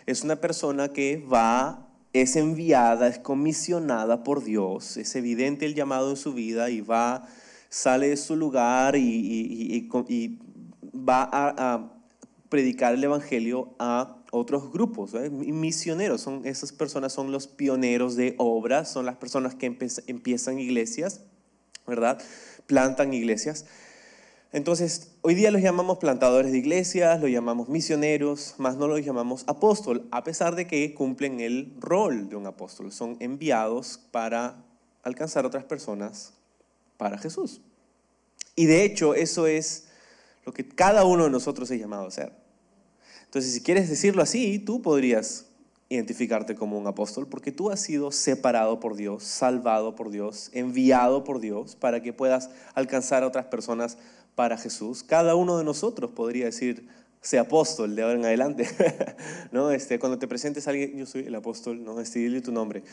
Es 0.05 0.24
una 0.24 0.38
persona 0.38 0.89
que 0.89 1.17
va, 1.17 1.88
es 2.13 2.36
enviada, 2.36 3.08
es 3.08 3.19
comisionada 3.19 4.24
por 4.24 4.43
Dios, 4.43 4.96
es 4.96 5.15
evidente 5.15 5.65
el 5.65 5.74
llamado 5.74 6.12
en 6.12 6.17
su 6.17 6.34
vida 6.34 6.69
y 6.69 6.81
va, 6.81 7.27
sale 7.69 8.10
de 8.10 8.17
su 8.17 8.36
lugar 8.36 8.96
y, 8.96 9.89
va 10.93 11.24
a, 11.24 11.74
a 11.75 11.99
predicar 12.50 12.96
el 12.96 13.03
Evangelio 13.03 13.74
a 13.79 14.18
otros 14.32 14.72
grupos, 14.72 15.13
misioneros, 15.13 16.22
son, 16.22 16.46
esas 16.46 16.72
personas 16.72 17.13
son 17.13 17.32
los 17.32 17.48
pioneros 17.48 18.15
de 18.15 18.36
obras, 18.38 18.91
son 18.91 19.06
las 19.06 19.15
personas 19.15 19.56
que 19.56 19.65
empiezan 20.08 20.60
iglesias, 20.60 21.22
¿verdad? 21.88 22.22
Plantan 22.68 23.13
iglesias. 23.13 23.65
Entonces, 24.51 25.12
hoy 25.22 25.36
día 25.36 25.51
los 25.51 25.62
llamamos 25.62 26.00
plantadores 26.00 26.51
de 26.51 26.58
iglesias, 26.58 27.22
los 27.22 27.29
llamamos 27.29 27.70
misioneros, 27.70 28.56
más 28.58 28.77
no 28.77 28.88
los 28.88 29.06
llamamos 29.06 29.44
apóstol, 29.48 30.08
a 30.10 30.24
pesar 30.24 30.56
de 30.56 30.65
que 30.65 30.96
cumplen 30.96 31.39
el 31.39 31.75
rol 31.79 32.29
de 32.29 32.36
un 32.36 32.48
apóstol, 32.48 32.91
son 32.91 33.15
enviados 33.20 34.00
para 34.12 34.63
alcanzar 35.03 35.46
otras 35.46 35.65
personas 35.65 36.34
para 36.98 37.20
Jesús. 37.20 37.62
Y 38.56 38.65
de 38.65 38.84
hecho, 38.84 39.13
eso 39.13 39.46
es 39.46 39.88
lo 40.46 40.53
que 40.53 40.67
cada 40.67 41.05
uno 41.05 41.25
de 41.25 41.29
nosotros 41.29 41.69
es 41.72 41.79
llamado 41.79 42.05
a 42.05 42.08
hacer. 42.08 42.31
Entonces, 43.25 43.53
si 43.53 43.62
quieres 43.62 43.89
decirlo 43.89 44.22
así, 44.22 44.60
tú 44.60 44.81
podrías 44.81 45.46
identificarte 45.89 46.55
como 46.55 46.77
un 46.77 46.86
apóstol 46.86 47.27
porque 47.27 47.51
tú 47.51 47.72
has 47.72 47.79
sido 47.79 48.12
separado 48.12 48.79
por 48.79 48.96
Dios, 48.96 49.24
salvado 49.24 49.96
por 49.96 50.12
Dios, 50.12 50.51
enviado 50.53 51.24
por 51.24 51.39
Dios 51.39 51.75
para 51.75 52.01
que 52.01 52.13
puedas 52.13 52.51
alcanzar 52.75 53.24
a 53.24 53.27
otras 53.27 53.46
personas 53.46 53.98
para 54.36 54.58
Jesús. 54.58 55.03
Cada 55.03 55.36
uno 55.36 55.58
de 55.58 55.63
nosotros 55.63 56.12
podría 56.12 56.46
decir, 56.46 56.88
sea 57.22 57.41
apóstol 57.41 57.96
de 57.96 58.03
ahora 58.03 58.15
en 58.15 58.25
adelante. 58.25 58.69
¿No? 59.51 59.72
Este, 59.72 60.00
cuando 60.00 60.17
te 60.17 60.27
presentes 60.27 60.67
a 60.67 60.72
alguien, 60.72 60.96
yo 60.96 61.05
soy 61.05 61.25
el 61.25 61.36
apóstol, 61.36 61.84
¿no? 61.84 62.00
Este, 62.00 62.19
dile 62.19 62.41
tu 62.41 62.51
nombre. 62.51 62.84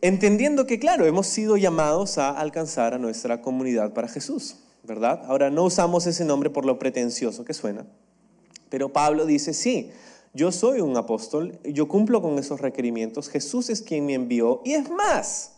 Entendiendo 0.00 0.66
que, 0.66 0.78
claro, 0.78 1.06
hemos 1.06 1.26
sido 1.26 1.56
llamados 1.56 2.18
a 2.18 2.30
alcanzar 2.30 2.94
a 2.94 2.98
nuestra 2.98 3.42
comunidad 3.42 3.92
para 3.92 4.08
Jesús, 4.08 4.56
¿verdad? 4.88 5.22
Ahora, 5.26 5.50
no 5.50 5.64
usamos 5.64 6.06
ese 6.06 6.24
nombre 6.24 6.50
por 6.50 6.64
lo 6.64 6.78
pretencioso 6.80 7.44
que 7.44 7.54
suena, 7.54 7.86
pero 8.70 8.92
Pablo 8.92 9.26
dice, 9.26 9.54
sí, 9.54 9.92
yo 10.34 10.50
soy 10.50 10.80
un 10.80 10.96
apóstol, 10.96 11.60
yo 11.62 11.86
cumplo 11.86 12.20
con 12.20 12.38
esos 12.38 12.60
requerimientos, 12.60 13.28
Jesús 13.28 13.70
es 13.70 13.82
quien 13.82 14.06
me 14.06 14.14
envió 14.14 14.62
y 14.64 14.72
es 14.72 14.90
más. 14.90 15.52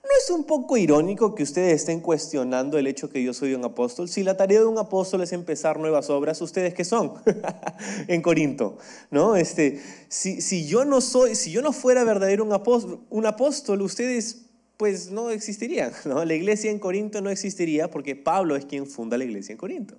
¿No 0.00 0.10
es 0.16 0.30
un 0.30 0.44
poco 0.44 0.76
irónico 0.76 1.34
que 1.34 1.42
ustedes 1.42 1.74
estén 1.74 2.00
cuestionando 2.00 2.78
el 2.78 2.86
hecho 2.86 3.10
que 3.10 3.22
yo 3.22 3.34
soy 3.34 3.54
un 3.54 3.64
apóstol? 3.64 4.08
Si 4.08 4.22
la 4.22 4.36
tarea 4.36 4.60
de 4.60 4.66
un 4.66 4.78
apóstol 4.78 5.22
es 5.22 5.32
empezar 5.32 5.78
nuevas 5.78 6.08
obras, 6.08 6.40
¿ustedes 6.40 6.72
qué 6.72 6.84
son? 6.84 7.14
en 8.08 8.22
Corinto, 8.22 8.78
¿no? 9.10 9.36
Este, 9.36 9.82
si, 10.08 10.40
si, 10.40 10.66
yo 10.66 10.84
no 10.84 11.00
soy, 11.00 11.34
si 11.34 11.50
yo 11.50 11.62
no 11.62 11.72
fuera 11.72 12.04
verdadero 12.04 12.44
un 12.44 12.52
apóstol, 12.52 13.00
un 13.10 13.26
apóstol, 13.26 13.82
ustedes 13.82 14.47
pues 14.78 15.10
no 15.10 15.28
existirían, 15.28 15.92
¿no? 16.06 16.24
La 16.24 16.34
iglesia 16.34 16.70
en 16.70 16.78
Corinto 16.78 17.20
no 17.20 17.28
existiría 17.28 17.90
porque 17.90 18.16
Pablo 18.16 18.56
es 18.56 18.64
quien 18.64 18.86
funda 18.86 19.18
la 19.18 19.24
iglesia 19.24 19.52
en 19.52 19.58
Corinto. 19.58 19.98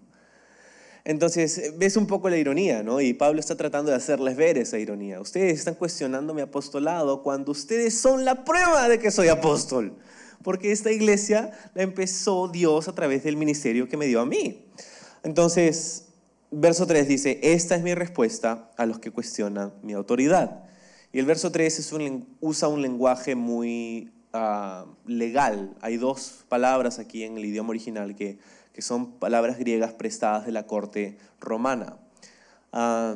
Entonces, 1.05 1.73
ves 1.77 1.95
un 1.97 2.07
poco 2.07 2.29
la 2.29 2.37
ironía, 2.37 2.83
¿no? 2.83 2.99
Y 3.01 3.13
Pablo 3.13 3.39
está 3.39 3.55
tratando 3.55 3.91
de 3.91 3.97
hacerles 3.97 4.35
ver 4.35 4.57
esa 4.57 4.77
ironía. 4.77 5.21
Ustedes 5.21 5.59
están 5.59 5.75
cuestionando 5.75 6.33
mi 6.33 6.41
apostolado 6.41 7.23
cuando 7.23 7.51
ustedes 7.51 7.97
son 7.97 8.25
la 8.25 8.43
prueba 8.43 8.87
de 8.89 8.99
que 8.99 9.11
soy 9.11 9.27
apóstol. 9.27 9.97
Porque 10.43 10.71
esta 10.71 10.91
iglesia 10.91 11.51
la 11.73 11.83
empezó 11.83 12.47
Dios 12.47 12.87
a 12.87 12.93
través 12.93 13.23
del 13.23 13.37
ministerio 13.37 13.87
que 13.87 13.97
me 13.97 14.07
dio 14.07 14.21
a 14.21 14.25
mí. 14.25 14.65
Entonces, 15.23 16.09
verso 16.51 16.85
3 16.85 17.07
dice, 17.07 17.39
esta 17.41 17.75
es 17.75 17.81
mi 17.81 17.93
respuesta 17.95 18.71
a 18.77 18.85
los 18.85 18.99
que 18.99 19.11
cuestionan 19.11 19.73
mi 19.81 19.93
autoridad. 19.93 20.63
Y 21.11 21.19
el 21.19 21.25
verso 21.25 21.51
3 21.51 21.91
usa 22.39 22.67
un 22.67 22.81
lenguaje 22.81 23.35
muy 23.35 24.11
ah, 24.33 24.85
legal. 25.05 25.75
Hay 25.81 25.97
dos 25.97 26.45
palabras 26.49 26.99
aquí 26.99 27.23
en 27.23 27.37
el 27.37 27.45
idioma 27.45 27.69
original 27.69 28.15
que 28.15 28.39
que 28.79 28.81
son 28.83 29.11
palabras 29.13 29.59
griegas 29.59 29.91
prestadas 29.91 30.45
de 30.45 30.53
la 30.53 30.65
corte 30.65 31.17
romana. 31.41 31.97
Ah, 32.71 33.15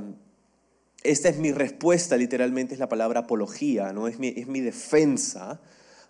esta 1.03 1.29
es 1.29 1.37
mi 1.37 1.53
respuesta, 1.53 2.17
literalmente 2.17 2.73
es 2.73 2.79
la 2.79 2.89
palabra 2.89 3.21
apología, 3.21 3.93
¿no? 3.93 4.09
es, 4.09 4.19
mi, 4.19 4.29
es 4.35 4.47
mi 4.47 4.59
defensa 4.59 5.61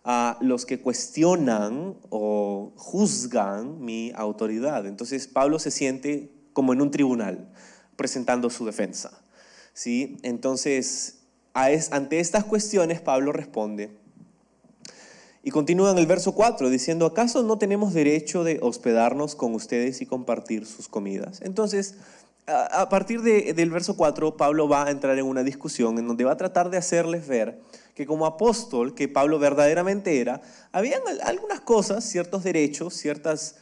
a 0.03 0.37
los 0.41 0.65
que 0.65 0.79
cuestionan 0.79 1.97
o 2.09 2.73
juzgan 2.75 3.79
mi 3.79 4.11
autoridad. 4.15 4.87
Entonces 4.87 5.27
Pablo 5.27 5.59
se 5.59 5.69
siente 5.69 6.31
como 6.53 6.73
en 6.73 6.81
un 6.81 6.89
tribunal 6.89 7.51
presentando 7.95 8.49
su 8.49 8.65
defensa. 8.65 9.21
¿sí? 9.73 10.17
Entonces, 10.23 11.19
ante 11.53 12.19
estas 12.19 12.43
cuestiones 12.43 13.01
Pablo 13.01 13.31
responde 13.31 14.02
Y 15.45 15.51
continúa 15.51 15.91
en 15.91 15.97
el 15.97 16.07
verso 16.07 16.33
4 16.33 16.69
diciendo, 16.69 17.05
¿acaso 17.05 17.43
no 17.43 17.57
tenemos 17.57 17.93
derecho 17.93 18.45
de 18.45 18.59
hospedarnos 18.61 19.35
con 19.35 19.53
ustedes 19.53 20.01
y 20.01 20.05
compartir 20.05 20.65
sus 20.65 20.87
comidas? 20.87 21.41
Entonces, 21.41 21.95
a, 22.47 22.87
partir 22.87 23.21
del 23.21 23.69
verso 23.69 23.97
4, 23.97 24.37
Pablo 24.37 24.69
va 24.69 24.85
a 24.85 24.91
entrar 24.91 25.19
en 25.19 25.25
una 25.25 25.43
discusión 25.43 25.99
en 25.99 26.07
donde 26.07 26.23
va 26.23 26.31
a 26.31 26.37
tratar 26.37 26.69
de 26.69 26.77
hacerles 26.77 27.27
ver 27.27 27.59
que 27.93 28.05
como 28.05 28.25
apóstol, 28.25 28.95
que 28.95 29.09
Pablo 29.09 29.37
verdaderamente 29.37 30.21
era, 30.21 30.41
habían 30.71 31.01
algunas 31.23 31.59
cosas, 31.59 32.05
ciertos 32.05 32.43
derechos, 32.43 32.93
ciertas, 32.93 33.57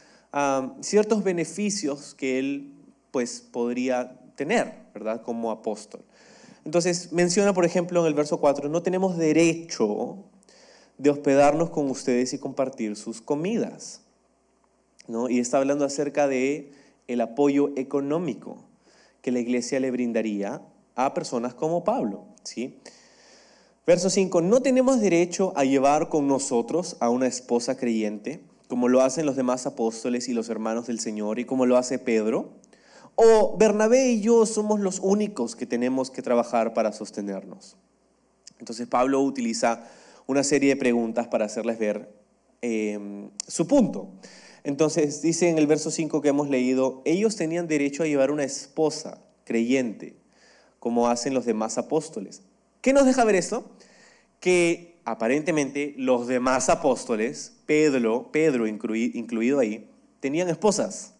ciertos 0.80 1.24
beneficios 1.24 2.14
que 2.14 2.38
él 2.38 2.72
pues 3.10 3.40
podría 3.40 4.20
tener, 4.36 4.72
¿verdad? 4.94 5.22
Como 5.22 5.50
apóstol. 5.50 6.02
Entonces 6.64 7.12
menciona, 7.12 7.52
por 7.52 7.64
ejemplo, 7.64 8.00
en 8.00 8.06
el 8.06 8.14
verso 8.14 8.38
4, 8.38 8.68
no 8.68 8.82
tenemos 8.82 9.18
derecho 9.18 10.24
de 11.02 11.10
hospedarnos 11.10 11.70
con 11.70 11.90
ustedes 11.90 12.32
y 12.32 12.38
compartir 12.38 12.94
sus 12.94 13.20
comidas. 13.20 14.02
¿no? 15.08 15.28
Y 15.28 15.40
está 15.40 15.58
hablando 15.58 15.84
acerca 15.84 16.28
de 16.28 16.70
el 17.08 17.20
apoyo 17.20 17.72
económico 17.74 18.58
que 19.20 19.32
la 19.32 19.40
iglesia 19.40 19.80
le 19.80 19.90
brindaría 19.90 20.62
a 20.94 21.12
personas 21.12 21.54
como 21.54 21.82
Pablo. 21.82 22.26
¿sí? 22.44 22.78
Verso 23.84 24.10
5, 24.10 24.42
no 24.42 24.62
tenemos 24.62 25.00
derecho 25.00 25.52
a 25.56 25.64
llevar 25.64 26.08
con 26.08 26.28
nosotros 26.28 26.96
a 27.00 27.10
una 27.10 27.26
esposa 27.26 27.76
creyente, 27.76 28.40
como 28.68 28.86
lo 28.86 29.00
hacen 29.00 29.26
los 29.26 29.34
demás 29.34 29.66
apóstoles 29.66 30.28
y 30.28 30.34
los 30.34 30.48
hermanos 30.50 30.86
del 30.86 31.00
Señor, 31.00 31.40
y 31.40 31.44
como 31.44 31.66
lo 31.66 31.78
hace 31.78 31.98
Pedro. 31.98 32.50
O 33.16 33.56
Bernabé 33.58 34.12
y 34.12 34.20
yo 34.20 34.46
somos 34.46 34.78
los 34.78 35.00
únicos 35.00 35.56
que 35.56 35.66
tenemos 35.66 36.12
que 36.12 36.22
trabajar 36.22 36.74
para 36.74 36.92
sostenernos. 36.92 37.76
Entonces 38.60 38.86
Pablo 38.86 39.20
utiliza 39.20 39.82
una 40.26 40.44
serie 40.44 40.70
de 40.70 40.76
preguntas 40.76 41.28
para 41.28 41.46
hacerles 41.46 41.78
ver 41.78 42.12
em, 42.60 43.30
su 43.46 43.66
punto. 43.66 44.08
Entonces 44.64 45.22
dice 45.22 45.48
en 45.48 45.58
el 45.58 45.66
verso 45.66 45.90
5 45.90 46.22
que 46.22 46.28
hemos 46.28 46.48
leído, 46.48 47.02
ellos 47.04 47.36
tenían 47.36 47.66
derecho 47.66 48.02
a 48.02 48.06
llevar 48.06 48.30
una 48.30 48.44
esposa 48.44 49.18
creyente, 49.44 50.16
como 50.78 51.08
hacen 51.08 51.34
los 51.34 51.44
demás 51.44 51.78
apóstoles. 51.78 52.42
¿Qué 52.80 52.92
nos 52.92 53.06
deja 53.06 53.24
ver 53.24 53.34
esto? 53.34 53.70
Que 54.40 55.00
aparentemente 55.04 55.94
los 55.96 56.26
demás 56.26 56.68
apóstoles, 56.68 57.54
Pedro, 57.66 58.30
Pedro 58.30 58.66
incluido 58.66 59.58
ahí, 59.58 59.88
tenían 60.20 60.48
esposas. 60.48 61.14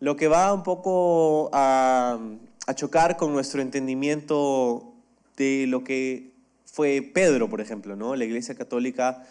Lo 0.00 0.16
que 0.16 0.28
va 0.28 0.52
un 0.52 0.62
poco 0.62 1.50
a, 1.52 2.20
a 2.66 2.74
chocar 2.74 3.16
con 3.16 3.32
nuestro 3.32 3.62
entendimiento 3.62 4.94
de 5.36 5.66
lo 5.66 5.82
que 5.82 6.37
fue 6.72 7.02
Pedro, 7.02 7.48
por 7.48 7.60
ejemplo, 7.60 7.96
¿no? 7.96 8.14
La 8.14 8.24
Iglesia 8.24 8.54
Católica 8.54 9.24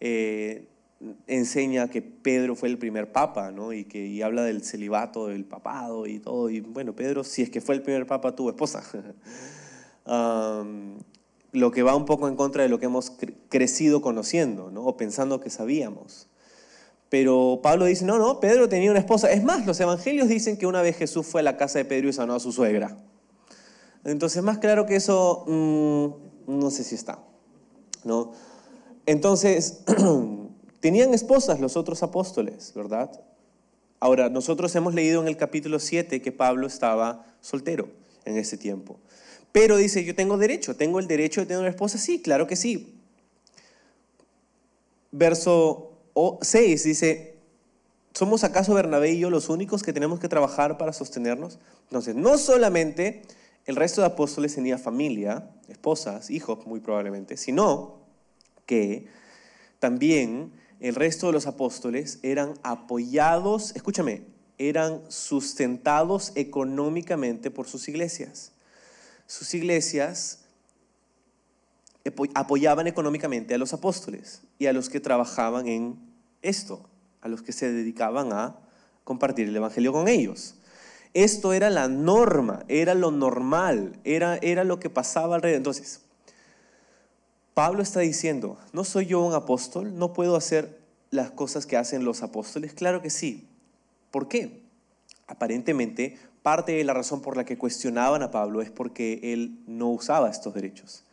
eh, 0.00 0.68
enseña 1.26 1.88
que 1.88 2.02
Pedro 2.02 2.54
fue 2.54 2.68
el 2.68 2.78
primer 2.78 3.12
papa, 3.12 3.50
¿no? 3.50 3.72
Y 3.72 3.84
que 3.84 4.22
habla 4.22 4.44
del 4.44 4.62
celibato, 4.62 5.28
del 5.28 5.44
papado 5.44 6.06
y 6.06 6.18
todo. 6.18 6.50
Y 6.50 6.60
bueno, 6.60 6.94
Pedro, 6.94 7.24
si 7.24 7.42
es 7.42 7.50
que 7.50 7.60
fue 7.60 7.74
el 7.74 7.82
primer 7.82 8.06
papa, 8.06 8.34
tuvo 8.34 8.50
esposa. 8.50 8.82
lo 11.52 11.70
que 11.70 11.82
va 11.82 11.94
un 11.94 12.04
poco 12.04 12.28
en 12.28 12.36
contra 12.36 12.62
de 12.62 12.68
lo 12.68 12.78
que 12.78 12.86
hemos 12.86 13.12
crecido 13.48 14.02
conociendo, 14.02 14.70
¿no? 14.70 14.84
O 14.84 14.96
pensando 14.96 15.40
que 15.40 15.50
sabíamos. 15.50 16.28
Pero 17.08 17.60
Pablo 17.62 17.84
dice, 17.84 18.04
no, 18.04 18.18
no, 18.18 18.40
Pedro 18.40 18.68
tenía 18.68 18.90
una 18.90 18.98
esposa. 18.98 19.30
Es 19.30 19.44
más, 19.44 19.66
los 19.66 19.78
evangelios 19.78 20.28
dicen 20.28 20.56
que 20.56 20.66
una 20.66 20.82
vez 20.82 20.96
Jesús 20.96 21.26
fue 21.26 21.42
a 21.42 21.44
la 21.44 21.56
casa 21.56 21.78
de 21.78 21.84
Pedro 21.84 22.08
y 22.08 22.12
sanó 22.12 22.34
a 22.34 22.40
su 22.40 22.50
suegra. 22.50 22.96
Entonces, 24.04 24.42
más 24.42 24.58
claro 24.58 24.84
que 24.84 24.96
eso, 24.96 25.44
mm, 25.46 26.33
no 26.46 26.70
sé 26.70 26.84
si 26.84 26.94
está. 26.94 27.18
¿no? 28.04 28.32
Entonces, 29.06 29.80
tenían 30.80 31.14
esposas 31.14 31.60
los 31.60 31.76
otros 31.76 32.02
apóstoles, 32.02 32.72
¿verdad? 32.74 33.10
Ahora, 34.00 34.28
nosotros 34.28 34.74
hemos 34.76 34.94
leído 34.94 35.20
en 35.22 35.28
el 35.28 35.36
capítulo 35.36 35.78
7 35.78 36.20
que 36.20 36.32
Pablo 36.32 36.66
estaba 36.66 37.26
soltero 37.40 37.88
en 38.24 38.36
ese 38.36 38.56
tiempo. 38.56 38.98
Pero 39.52 39.76
dice, 39.76 40.04
yo 40.04 40.14
tengo 40.14 40.36
derecho, 40.36 40.76
tengo 40.76 40.98
el 40.98 41.06
derecho 41.06 41.40
de 41.40 41.46
tener 41.46 41.60
una 41.60 41.70
esposa. 41.70 41.96
Sí, 41.96 42.20
claro 42.20 42.46
que 42.46 42.56
sí. 42.56 42.98
Verso 45.12 45.92
6 46.40 46.82
dice, 46.82 47.36
¿somos 48.12 48.42
acaso 48.42 48.74
Bernabé 48.74 49.12
y 49.12 49.20
yo 49.20 49.30
los 49.30 49.48
únicos 49.48 49.82
que 49.82 49.92
tenemos 49.92 50.18
que 50.18 50.28
trabajar 50.28 50.76
para 50.76 50.92
sostenernos? 50.92 51.58
Entonces, 51.84 52.16
no 52.16 52.36
solamente 52.36 53.22
el 53.66 53.76
resto 53.76 54.00
de 54.00 54.08
apóstoles 54.08 54.54
tenía 54.54 54.78
familia, 54.78 55.50
esposas, 55.68 56.30
hijos 56.30 56.66
muy 56.66 56.80
probablemente, 56.80 57.36
sino 57.36 58.00
que 58.66 59.06
también 59.78 60.52
el 60.80 60.94
resto 60.94 61.28
de 61.28 61.32
los 61.32 61.46
apóstoles 61.46 62.18
eran 62.22 62.54
apoyados, 62.62 63.74
escúchame, 63.74 64.22
eran 64.58 65.00
sustentados 65.08 66.32
económicamente 66.34 67.50
por 67.50 67.66
sus 67.66 67.88
iglesias. 67.88 68.52
Sus 69.26 69.54
iglesias 69.54 70.40
apoyaban 72.34 72.86
económicamente 72.86 73.54
a 73.54 73.58
los 73.58 73.72
apóstoles 73.72 74.42
y 74.58 74.66
a 74.66 74.72
los 74.74 74.90
que 74.90 75.00
trabajaban 75.00 75.66
en 75.68 75.98
esto, 76.42 76.86
a 77.22 77.28
los 77.28 77.42
que 77.42 77.52
se 77.52 77.72
dedicaban 77.72 78.32
a 78.32 78.58
compartir 79.04 79.48
el 79.48 79.56
Evangelio 79.56 79.92
con 79.92 80.08
ellos. 80.08 80.56
Esto 81.14 81.52
era 81.52 81.70
la 81.70 81.86
norma, 81.86 82.64
era 82.68 82.94
lo 82.94 83.12
normal, 83.12 83.98
era, 84.02 84.36
era 84.38 84.64
lo 84.64 84.80
que 84.80 84.90
pasaba 84.90 85.36
alrededor. 85.36 85.58
Entonces, 85.58 86.00
Pablo 87.54 87.82
está 87.82 88.00
diciendo, 88.00 88.58
¿no 88.72 88.82
soy 88.82 89.06
yo 89.06 89.20
un 89.20 89.32
apóstol? 89.32 89.96
¿No 89.96 90.12
puedo 90.12 90.34
hacer 90.34 90.76
las 91.10 91.30
cosas 91.30 91.66
que 91.66 91.76
hacen 91.76 92.04
los 92.04 92.24
apóstoles? 92.24 92.74
Claro 92.74 93.00
que 93.00 93.10
sí. 93.10 93.46
¿Por 94.10 94.26
qué? 94.26 94.60
Aparentemente, 95.28 96.18
parte 96.42 96.72
de 96.72 96.82
la 96.82 96.94
razón 96.94 97.22
por 97.22 97.36
la 97.36 97.44
que 97.44 97.56
cuestionaban 97.56 98.24
a 98.24 98.32
Pablo 98.32 98.60
es 98.60 98.70
porque 98.70 99.20
él 99.22 99.60
no 99.68 99.90
usaba 99.90 100.28
estos 100.28 100.52
derechos. 100.52 101.04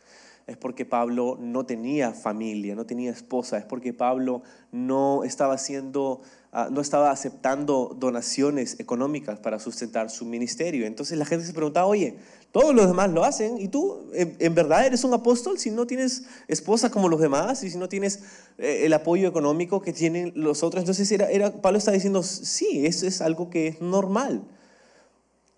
Es 0.48 0.56
porque 0.56 0.84
Pablo 0.84 1.38
no 1.40 1.64
tenía 1.64 2.12
familia, 2.12 2.74
no 2.74 2.84
tenía 2.86 3.12
esposa, 3.12 3.56
es 3.58 3.64
porque 3.64 3.92
Pablo 3.92 4.42
no 4.72 5.22
estaba 5.22 5.54
haciendo 5.54 6.22
Ah, 6.54 6.68
no 6.70 6.82
estaba 6.82 7.10
aceptando 7.10 7.96
donaciones 7.98 8.78
económicas 8.78 9.38
para 9.38 9.58
sustentar 9.58 10.10
su 10.10 10.26
ministerio. 10.26 10.84
Entonces 10.84 11.16
la 11.16 11.24
gente 11.24 11.46
se 11.46 11.54
preguntaba, 11.54 11.86
oye, 11.86 12.18
todos 12.50 12.74
los 12.74 12.86
demás 12.88 13.10
lo 13.10 13.24
hacen 13.24 13.58
y 13.58 13.68
tú 13.68 14.10
en, 14.12 14.54
verdad 14.54 14.84
eres 14.84 15.02
un 15.02 15.14
apóstol 15.14 15.58
si 15.58 15.70
no 15.70 15.86
tienes 15.86 16.24
esposa 16.48 16.90
como 16.90 17.08
los 17.08 17.20
demás 17.22 17.62
y 17.64 17.70
si 17.70 17.78
no 17.78 17.88
tienes 17.88 18.24
eh, 18.58 18.82
el 18.84 18.92
apoyo 18.92 19.26
económico 19.26 19.80
que 19.80 19.94
tienen 19.94 20.30
los 20.36 20.62
otros. 20.62 20.82
Entonces 20.82 21.10
era, 21.10 21.30
era, 21.30 21.50
Pablo 21.62 21.78
está 21.78 21.90
diciendo, 21.90 22.22
sí, 22.22 22.84
eso 22.84 23.06
es 23.06 23.22
algo 23.22 23.48
que 23.48 23.68
es 23.68 23.80
normal. 23.80 24.42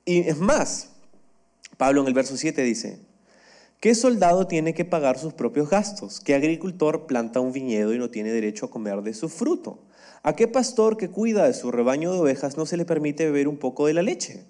Y 0.04 0.20
es 0.20 0.38
más, 0.38 0.90
Pablo 1.76 2.02
en 2.02 2.06
el 2.06 2.14
verso 2.14 2.36
7 2.36 2.62
dice, 2.62 3.00
¿Qué 3.80 3.96
soldado 3.96 4.46
tiene 4.46 4.74
que 4.74 4.84
pagar 4.84 5.18
sus 5.18 5.34
propios 5.34 5.68
gastos? 5.68 6.20
¿Qué 6.20 6.34
agricultor 6.34 7.06
planta 7.06 7.40
un 7.40 7.52
viñedo 7.52 7.92
y 7.92 7.98
no 7.98 8.08
tiene 8.10 8.30
derecho 8.30 8.66
a 8.66 8.70
comer 8.70 9.02
de 9.02 9.12
su 9.12 9.28
fruto? 9.28 9.80
¿A 10.26 10.34
qué 10.34 10.48
pastor 10.48 10.96
que 10.96 11.10
cuida 11.10 11.46
de 11.46 11.52
su 11.52 11.70
rebaño 11.70 12.10
de 12.10 12.18
ovejas 12.18 12.56
no 12.56 12.64
se 12.64 12.78
le 12.78 12.86
permite 12.86 13.26
beber 13.26 13.46
un 13.46 13.58
poco 13.58 13.86
de 13.86 13.92
la 13.92 14.00
leche? 14.00 14.46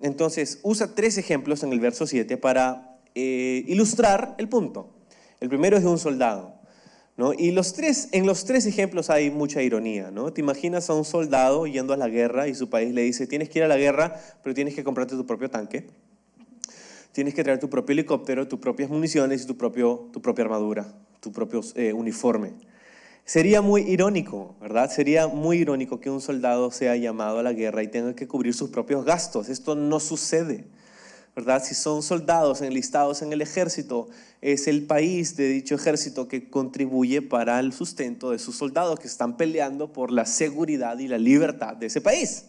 Entonces, 0.00 0.58
usa 0.64 0.96
tres 0.96 1.18
ejemplos 1.18 1.62
en 1.62 1.72
el 1.72 1.78
verso 1.78 2.04
7 2.04 2.36
para 2.36 2.98
eh, 3.14 3.62
ilustrar 3.68 4.34
el 4.38 4.48
punto. 4.48 4.90
El 5.38 5.48
primero 5.48 5.76
es 5.76 5.84
de 5.84 5.88
un 5.88 6.00
soldado. 6.00 6.56
¿no? 7.16 7.32
Y 7.32 7.52
los 7.52 7.74
tres, 7.74 8.08
en 8.10 8.26
los 8.26 8.44
tres 8.44 8.66
ejemplos 8.66 9.08
hay 9.08 9.30
mucha 9.30 9.62
ironía. 9.62 10.10
¿no? 10.10 10.32
Te 10.32 10.40
imaginas 10.40 10.90
a 10.90 10.94
un 10.94 11.04
soldado 11.04 11.68
yendo 11.68 11.92
a 11.92 11.96
la 11.96 12.08
guerra 12.08 12.48
y 12.48 12.54
su 12.56 12.68
país 12.68 12.92
le 12.92 13.02
dice, 13.02 13.28
tienes 13.28 13.50
que 13.50 13.60
ir 13.60 13.64
a 13.64 13.68
la 13.68 13.76
guerra, 13.76 14.20
pero 14.42 14.52
tienes 14.52 14.74
que 14.74 14.82
comprarte 14.82 15.14
tu 15.14 15.24
propio 15.24 15.48
tanque. 15.48 15.86
Tienes 17.12 17.34
que 17.34 17.44
traer 17.44 17.60
tu 17.60 17.70
propio 17.70 17.92
helicóptero, 17.92 18.48
tus 18.48 18.58
propias 18.58 18.90
municiones 18.90 19.44
y 19.44 19.46
tu, 19.46 19.56
propio, 19.56 20.08
tu 20.12 20.20
propia 20.20 20.44
armadura, 20.44 20.92
tu 21.20 21.30
propio 21.30 21.60
eh, 21.76 21.92
uniforme. 21.92 22.54
Sería 23.24 23.62
muy 23.62 23.82
irónico, 23.82 24.56
¿verdad? 24.60 24.90
Sería 24.90 25.28
muy 25.28 25.58
irónico 25.58 26.00
que 26.00 26.10
un 26.10 26.20
soldado 26.20 26.70
sea 26.70 26.96
llamado 26.96 27.38
a 27.38 27.42
la 27.42 27.52
guerra 27.52 27.82
y 27.82 27.88
tenga 27.88 28.14
que 28.14 28.26
cubrir 28.26 28.52
sus 28.52 28.70
propios 28.70 29.04
gastos. 29.04 29.48
Esto 29.48 29.76
no 29.76 30.00
sucede, 30.00 30.64
¿verdad? 31.36 31.62
Si 31.64 31.74
son 31.74 32.02
soldados 32.02 32.62
enlistados 32.62 33.22
en 33.22 33.32
el 33.32 33.40
ejército, 33.40 34.08
es 34.40 34.66
el 34.66 34.86
país 34.86 35.36
de 35.36 35.48
dicho 35.48 35.76
ejército 35.76 36.26
que 36.26 36.50
contribuye 36.50 37.22
para 37.22 37.60
el 37.60 37.72
sustento 37.72 38.32
de 38.32 38.40
sus 38.40 38.56
soldados 38.56 38.98
que 38.98 39.06
están 39.06 39.36
peleando 39.36 39.92
por 39.92 40.10
la 40.10 40.26
seguridad 40.26 40.98
y 40.98 41.06
la 41.06 41.18
libertad 41.18 41.76
de 41.76 41.86
ese 41.86 42.00
país. 42.00 42.46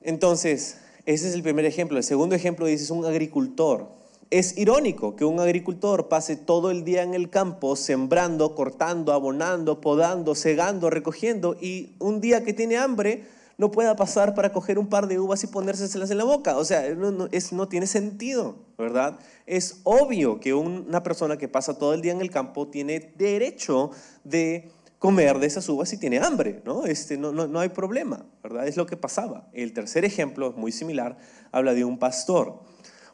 Entonces, 0.00 0.78
ese 1.04 1.28
es 1.28 1.34
el 1.34 1.42
primer 1.42 1.66
ejemplo. 1.66 1.98
El 1.98 2.04
segundo 2.04 2.34
ejemplo 2.34 2.64
dice 2.64 2.84
es 2.84 2.90
un 2.90 3.04
agricultor 3.04 4.00
es 4.30 4.56
irónico 4.56 5.16
que 5.16 5.24
un 5.24 5.40
agricultor 5.40 6.08
pase 6.08 6.36
todo 6.36 6.70
el 6.70 6.84
día 6.84 7.02
en 7.02 7.14
el 7.14 7.30
campo 7.30 7.74
sembrando, 7.74 8.54
cortando, 8.54 9.12
abonando, 9.12 9.80
podando, 9.80 10.36
segando, 10.36 10.88
recogiendo 10.88 11.56
y 11.60 11.96
un 11.98 12.20
día 12.20 12.44
que 12.44 12.52
tiene 12.52 12.76
hambre 12.76 13.24
no 13.58 13.72
pueda 13.72 13.96
pasar 13.96 14.34
para 14.34 14.52
coger 14.52 14.78
un 14.78 14.86
par 14.86 15.08
de 15.08 15.18
uvas 15.18 15.42
y 15.44 15.48
ponérselas 15.48 16.10
en 16.10 16.16
la 16.16 16.24
boca. 16.24 16.56
O 16.56 16.64
sea, 16.64 16.94
no, 16.94 17.68
tiene 17.68 17.86
sentido, 17.86 18.56
¿verdad? 18.78 19.18
Es 19.46 19.80
obvio 19.82 20.40
que 20.40 20.54
una 20.54 21.02
persona 21.02 21.36
que 21.36 21.48
pasa 21.48 21.76
todo 21.76 21.92
el 21.92 22.00
día 22.00 22.12
en 22.12 22.22
el 22.22 22.30
campo 22.30 22.68
tiene 22.68 23.12
derecho 23.18 23.90
de 24.24 24.70
comer 24.98 25.40
de 25.40 25.46
esas 25.46 25.68
uvas 25.68 25.90
si 25.90 25.98
tiene 25.98 26.20
hambre, 26.20 26.62
¿no? 26.64 26.86
Este, 26.86 27.18
no, 27.18 27.32
no 27.32 27.60
hay 27.60 27.68
problema, 27.68 28.24
¿verdad? 28.42 28.66
Es 28.66 28.78
lo 28.78 28.86
que 28.86 28.96
pasaba. 28.96 29.48
El 29.52 29.74
tercer 29.74 30.06
ejemplo, 30.06 30.54
muy 30.56 30.72
similar, 30.72 31.18
habla 31.52 31.74
de 31.74 31.84
un 31.84 31.98
pastor 31.98 32.60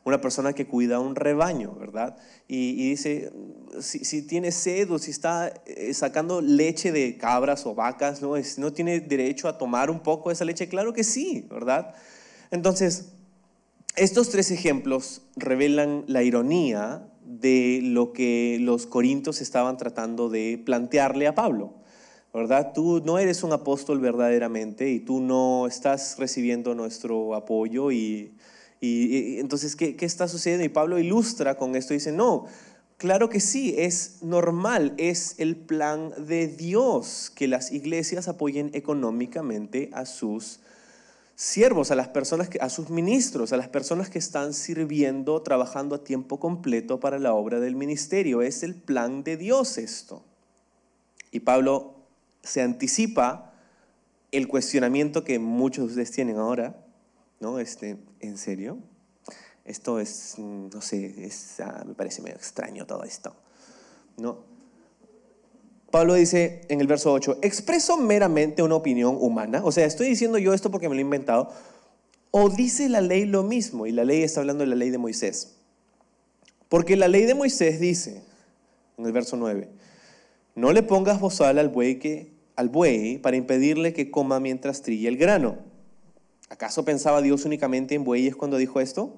una 0.06 0.20
persona 0.20 0.52
que 0.52 0.68
cuida 0.68 1.00
un 1.00 1.16
rebaño, 1.16 1.74
¿verdad? 1.74 2.16
Y, 2.46 2.90
dice, 2.90 3.32
si, 3.80 4.22
tiene 4.22 4.52
sed 4.52 4.88
o 4.92 5.00
si 5.00 5.10
está 5.10 5.52
eh, 5.66 5.92
sacando 5.94 6.40
leche 6.40 6.92
de 6.92 7.16
cabras 7.16 7.66
o 7.66 7.74
vacas, 7.74 8.22
¿no? 8.22 8.34
¿no 8.58 8.72
tiene 8.72 9.00
derecho 9.00 9.48
a 9.48 9.58
tomar 9.58 9.90
un 9.90 9.98
poco 9.98 10.28
de 10.28 10.34
esa 10.34 10.44
leche? 10.44 10.68
Claro 10.68 10.92
que 10.92 11.02
sí, 11.02 11.44
¿verdad? 11.50 11.92
Entonces, 12.52 13.08
estos 13.96 14.30
tres 14.30 14.52
ejemplos 14.52 15.22
revelan 15.34 16.04
la 16.06 16.22
ironía 16.22 17.08
de 17.24 17.80
lo 17.82 18.12
que 18.12 18.58
los 18.60 18.86
corintios 18.86 19.40
estaban 19.40 19.76
tratando 19.76 20.28
de 20.28 20.62
plantearle 20.64 21.26
a 21.26 21.34
Pablo. 21.34 21.74
¿verdad? 22.32 22.72
Tú 22.74 23.02
no 23.04 23.18
eres 23.18 23.42
un 23.42 23.52
apóstol 23.52 23.98
verdaderamente 23.98 24.88
y 24.90 25.00
tú 25.00 25.20
no 25.20 25.66
estás 25.66 26.16
recibiendo 26.16 26.76
nuestro 26.76 27.34
apoyo 27.34 27.90
y 27.90 28.36
y, 28.86 29.40
entonces, 29.40 29.76
¿qué, 29.76 29.96
¿qué, 29.96 30.06
está 30.06 30.28
sucediendo? 30.28 30.64
Y 30.64 30.68
Pablo 30.68 30.98
ilustra 30.98 31.56
con 31.56 31.76
esto 31.76 31.94
dice, 31.94 32.12
no, 32.12 32.46
claro 32.98 33.28
que 33.28 33.40
sí, 33.40 33.74
es 33.78 34.18
normal, 34.22 34.94
es 34.96 35.34
el 35.38 35.56
plan 35.56 36.12
de 36.26 36.48
Dios 36.48 37.30
que 37.34 37.48
las 37.48 37.72
iglesias 37.72 38.28
apoyen 38.28 38.70
económicamente 38.74 39.90
a 39.92 40.06
sus 40.06 40.60
siervos, 41.36 41.90
a 41.90 41.94
las 41.94 42.08
personas, 42.08 42.48
a 42.60 42.68
sus 42.70 42.88
ministros, 42.90 43.52
a 43.52 43.56
las 43.58 43.68
personas 43.68 44.08
que 44.08 44.18
están 44.18 44.54
sirviendo, 44.54 45.42
trabajando 45.42 45.94
a 45.94 46.04
tiempo 46.04 46.40
completo 46.40 46.98
para 46.98 47.18
la 47.18 47.34
obra 47.34 47.60
del 47.60 47.76
ministerio. 47.76 48.42
Es 48.42 48.62
el 48.62 48.74
plan 48.74 49.22
de 49.22 49.36
Dios 49.36 49.76
esto. 49.78 50.24
Y 51.30 51.40
Pablo 51.40 51.94
se 52.42 52.62
anticipa 52.62 53.52
el 54.32 54.48
cuestionamiento 54.48 55.24
que 55.24 55.38
muchos 55.38 55.84
de 55.84 55.90
ustedes 55.90 56.10
tienen 56.12 56.38
ahora 56.38 56.85
¿no? 57.40 57.58
Este, 57.58 57.96
¿En 58.20 58.38
serio? 58.38 58.78
Esto 59.64 59.98
es, 59.98 60.34
mm, 60.38 60.68
no 60.72 60.80
sé, 60.80 61.28
ah, 61.60 61.84
me 61.86 61.94
parece 61.94 62.22
medio 62.22 62.36
extraño 62.36 62.86
todo 62.86 63.02
esto. 63.04 63.34
¿No? 64.16 64.38
Pablo 65.90 66.14
dice 66.14 66.62
en 66.68 66.80
el 66.80 66.86
verso 66.86 67.12
8, 67.12 67.38
expreso 67.42 67.96
meramente 67.96 68.62
una 68.62 68.74
opinión 68.74 69.16
humana, 69.20 69.62
o 69.64 69.72
sea, 69.72 69.86
estoy 69.86 70.08
diciendo 70.08 70.38
yo 70.38 70.52
esto 70.52 70.70
porque 70.70 70.88
me 70.88 70.94
lo 70.94 71.00
he 71.00 71.02
inventado, 71.02 71.52
o 72.30 72.48
dice 72.50 72.88
la 72.88 73.00
ley 73.00 73.24
lo 73.24 73.42
mismo, 73.42 73.86
y 73.86 73.92
la 73.92 74.04
ley 74.04 74.22
está 74.22 74.40
hablando 74.40 74.64
de 74.64 74.70
la 74.70 74.76
ley 74.76 74.90
de 74.90 74.98
Moisés. 74.98 75.56
Porque 76.68 76.96
la 76.96 77.08
ley 77.08 77.24
de 77.24 77.34
Moisés 77.34 77.80
dice, 77.80 78.22
en 78.98 79.06
el 79.06 79.12
verso 79.12 79.36
9, 79.36 79.68
no 80.54 80.72
le 80.72 80.82
pongas 80.82 81.20
bozal 81.20 81.58
al 81.58 81.68
buey, 81.68 81.98
que, 81.98 82.32
al 82.56 82.68
buey 82.68 83.18
para 83.18 83.36
impedirle 83.36 83.92
que 83.92 84.10
coma 84.10 84.40
mientras 84.40 84.82
trilla 84.82 85.08
el 85.08 85.16
grano. 85.16 85.58
¿Acaso 86.48 86.84
pensaba 86.84 87.22
Dios 87.22 87.44
únicamente 87.44 87.94
en 87.94 88.04
bueyes 88.04 88.36
cuando 88.36 88.56
dijo 88.56 88.80
esto? 88.80 89.16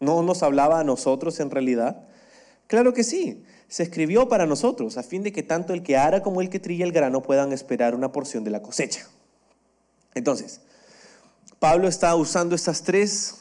¿No 0.00 0.22
nos 0.22 0.42
hablaba 0.42 0.80
a 0.80 0.84
nosotros 0.84 1.40
en 1.40 1.50
realidad? 1.50 2.04
Claro 2.66 2.92
que 2.92 3.04
sí, 3.04 3.42
se 3.68 3.82
escribió 3.82 4.28
para 4.28 4.46
nosotros, 4.46 4.98
a 4.98 5.02
fin 5.02 5.22
de 5.22 5.32
que 5.32 5.42
tanto 5.42 5.72
el 5.72 5.82
que 5.82 5.96
ara 5.96 6.22
como 6.22 6.40
el 6.40 6.50
que 6.50 6.58
trilla 6.58 6.84
el 6.84 6.92
grano 6.92 7.22
puedan 7.22 7.52
esperar 7.52 7.94
una 7.94 8.12
porción 8.12 8.44
de 8.44 8.50
la 8.50 8.62
cosecha. 8.62 9.06
Entonces, 10.14 10.60
Pablo 11.58 11.88
está 11.88 12.14
usando 12.16 12.54
estas 12.54 12.82
tres, 12.82 13.36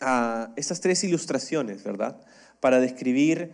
uh, 0.00 0.50
estas 0.56 0.80
tres 0.80 1.04
ilustraciones, 1.04 1.84
¿verdad? 1.84 2.20
Para 2.60 2.80
describir 2.80 3.52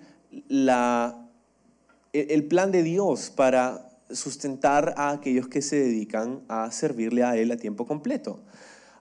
el 2.13 2.45
plan 2.49 2.73
de 2.73 2.83
Dios 2.83 3.31
para 3.31 3.91
sustentar 4.11 4.95
a 4.97 5.11
aquellos 5.11 5.49
que 5.49 5.61
se 5.61 5.77
dedican 5.77 6.43
a 6.49 6.71
servirle 6.71 7.25
a 7.25 7.37
Él 7.37 7.51
a 7.53 7.57
tiempo 7.57 7.87
completo 7.87 8.41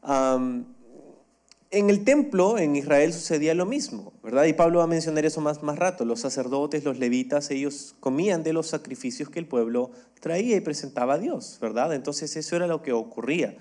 en 0.03 1.89
el 1.89 2.03
templo 2.03 2.57
en 2.57 2.75
Israel 2.75 3.13
sucedía 3.13 3.53
lo 3.55 3.65
mismo, 3.65 4.13
¿verdad? 4.23 4.45
Y 4.45 4.53
Pablo 4.53 4.79
va 4.79 4.85
a 4.85 4.87
mencionar 4.87 5.25
eso 5.25 5.41
más, 5.41 5.63
más 5.63 5.79
rato. 5.79 6.05
Los 6.05 6.19
sacerdotes, 6.19 6.83
los 6.83 6.99
levitas, 6.99 7.49
ellos 7.51 7.95
comían 7.99 8.43
de 8.43 8.53
los 8.53 8.67
sacrificios 8.67 9.29
que 9.29 9.39
el 9.39 9.47
pueblo 9.47 9.91
traía 10.19 10.55
y 10.57 10.61
presentaba 10.61 11.13
a 11.13 11.17
Dios, 11.17 11.57
¿verdad? 11.61 11.93
Entonces 11.93 12.35
eso 12.35 12.55
era 12.55 12.67
lo 12.67 12.81
que 12.81 12.91
ocurría. 12.91 13.55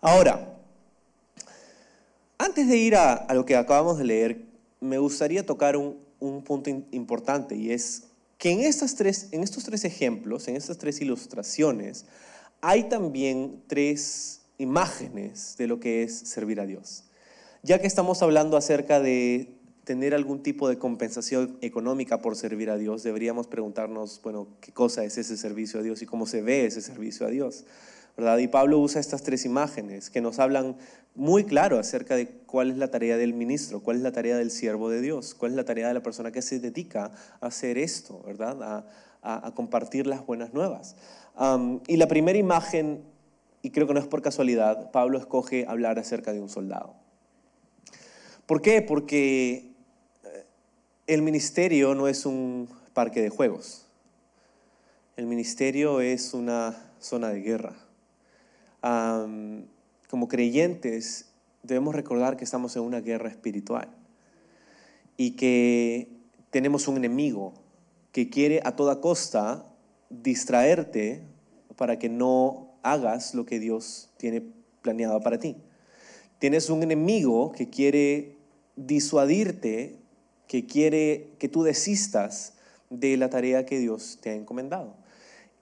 Ahora, 0.00 0.58
antes 2.38 2.68
de 2.68 2.76
ir 2.76 2.94
a, 2.94 3.26
lo 3.34 3.44
que 3.44 3.56
acabamos 3.56 3.98
de 3.98 4.04
leer, 4.04 4.44
me 4.80 4.98
gustaría 4.98 5.44
tocar 5.44 5.76
un, 5.76 5.98
un 6.20 6.44
punto 6.44 6.70
importante 6.70 7.56
y 7.56 7.72
es 7.72 8.04
que 8.38 8.50
en, 8.50 8.60
estas 8.60 8.94
tres, 8.94 9.28
en 9.32 9.42
estos 9.42 9.64
tres 9.64 9.84
ejemplos, 9.84 10.46
en 10.46 10.54
estas 10.54 10.78
tres 10.78 11.00
ilustraciones, 11.00 12.06
hay 12.60 12.84
también 12.84 13.62
tres 13.66 14.37
imágenes 14.58 15.56
de 15.56 15.66
lo 15.66 15.80
que 15.80 16.02
es 16.02 16.18
servir 16.18 16.60
a 16.60 16.66
Dios. 16.66 17.04
Ya 17.62 17.80
que 17.80 17.86
estamos 17.86 18.22
hablando 18.22 18.56
acerca 18.56 19.00
de 19.00 19.54
tener 19.84 20.14
algún 20.14 20.42
tipo 20.42 20.68
de 20.68 20.78
compensación 20.78 21.56
económica 21.62 22.20
por 22.20 22.36
servir 22.36 22.68
a 22.70 22.76
Dios, 22.76 23.02
deberíamos 23.02 23.46
preguntarnos, 23.46 24.20
bueno, 24.22 24.48
¿qué 24.60 24.72
cosa 24.72 25.04
es 25.04 25.16
ese 25.16 25.36
servicio 25.36 25.80
a 25.80 25.82
Dios 25.82 26.02
y 26.02 26.06
cómo 26.06 26.26
se 26.26 26.42
ve 26.42 26.66
ese 26.66 26.82
servicio 26.82 27.26
a 27.26 27.30
Dios? 27.30 27.64
¿verdad? 28.18 28.38
Y 28.38 28.48
Pablo 28.48 28.80
usa 28.80 29.00
estas 29.00 29.22
tres 29.22 29.44
imágenes 29.44 30.10
que 30.10 30.20
nos 30.20 30.40
hablan 30.40 30.76
muy 31.14 31.44
claro 31.44 31.78
acerca 31.78 32.16
de 32.16 32.26
cuál 32.26 32.72
es 32.72 32.76
la 32.76 32.90
tarea 32.90 33.16
del 33.16 33.32
ministro, 33.32 33.80
cuál 33.80 33.96
es 33.96 34.02
la 34.02 34.10
tarea 34.10 34.36
del 34.36 34.50
siervo 34.50 34.90
de 34.90 35.00
Dios, 35.00 35.34
cuál 35.34 35.52
es 35.52 35.56
la 35.56 35.64
tarea 35.64 35.86
de 35.88 35.94
la 35.94 36.02
persona 36.02 36.32
que 36.32 36.42
se 36.42 36.58
dedica 36.58 37.12
a 37.40 37.46
hacer 37.46 37.78
esto, 37.78 38.20
¿verdad? 38.26 38.84
A, 39.22 39.52
compartir 39.54 40.06
las 40.06 40.24
buenas 40.26 40.52
nuevas. 40.54 40.96
y 41.86 41.96
la 41.96 42.08
primera 42.08 42.38
imagen 42.38 43.02
y 43.62 43.70
creo 43.70 43.86
que 43.86 43.94
no 43.94 44.00
es 44.00 44.06
por 44.06 44.22
casualidad, 44.22 44.90
Pablo 44.90 45.18
escoge 45.18 45.66
hablar 45.66 45.98
acerca 45.98 46.32
de 46.32 46.40
un 46.40 46.48
soldado. 46.48 46.94
¿Por 48.46 48.62
qué? 48.62 48.82
Porque 48.82 49.72
eh, 50.24 50.44
el 51.06 51.22
ministerio 51.22 51.94
no 51.94 52.08
es 52.08 52.24
un 52.24 52.68
parque 52.94 53.20
de 53.20 53.28
juegos. 53.28 53.86
El 55.16 55.26
ministerio 55.26 56.00
es 56.00 56.32
una 56.32 56.76
zona 57.00 57.30
de 57.30 57.40
guerra. 57.40 57.74
como 58.80 60.28
creyentes 60.28 61.26
debemos 61.62 61.94
recordar 61.94 62.36
que 62.36 62.44
estamos 62.44 62.76
en 62.76 62.82
una 62.82 63.00
guerra 63.00 63.28
espiritual 63.28 63.88
y 65.16 65.32
que 65.32 66.08
tenemos 66.50 66.88
un 66.88 66.96
enemigo 66.96 67.52
que 68.12 68.30
quiere 68.30 68.60
a 68.64 68.76
toda 68.76 69.00
costa 69.00 69.66
distraerte 70.08 71.22
para 71.76 71.98
que 71.98 72.08
no 72.08 72.67
hagas 72.82 73.34
lo 73.34 73.46
que 73.46 73.60
Dios 73.60 74.10
tiene 74.16 74.42
planeado 74.82 75.20
para 75.20 75.38
ti. 75.38 75.56
Tienes 76.38 76.70
un 76.70 76.82
enemigo 76.82 77.52
que 77.52 77.68
quiere 77.68 78.36
disuadirte, 78.76 79.96
que 80.46 80.66
quiere 80.66 81.30
que 81.38 81.48
tú 81.48 81.62
desistas 81.62 82.54
de 82.90 83.16
la 83.16 83.28
tarea 83.28 83.66
que 83.66 83.78
Dios 83.78 84.18
te 84.20 84.30
ha 84.30 84.34
encomendado. 84.34 84.94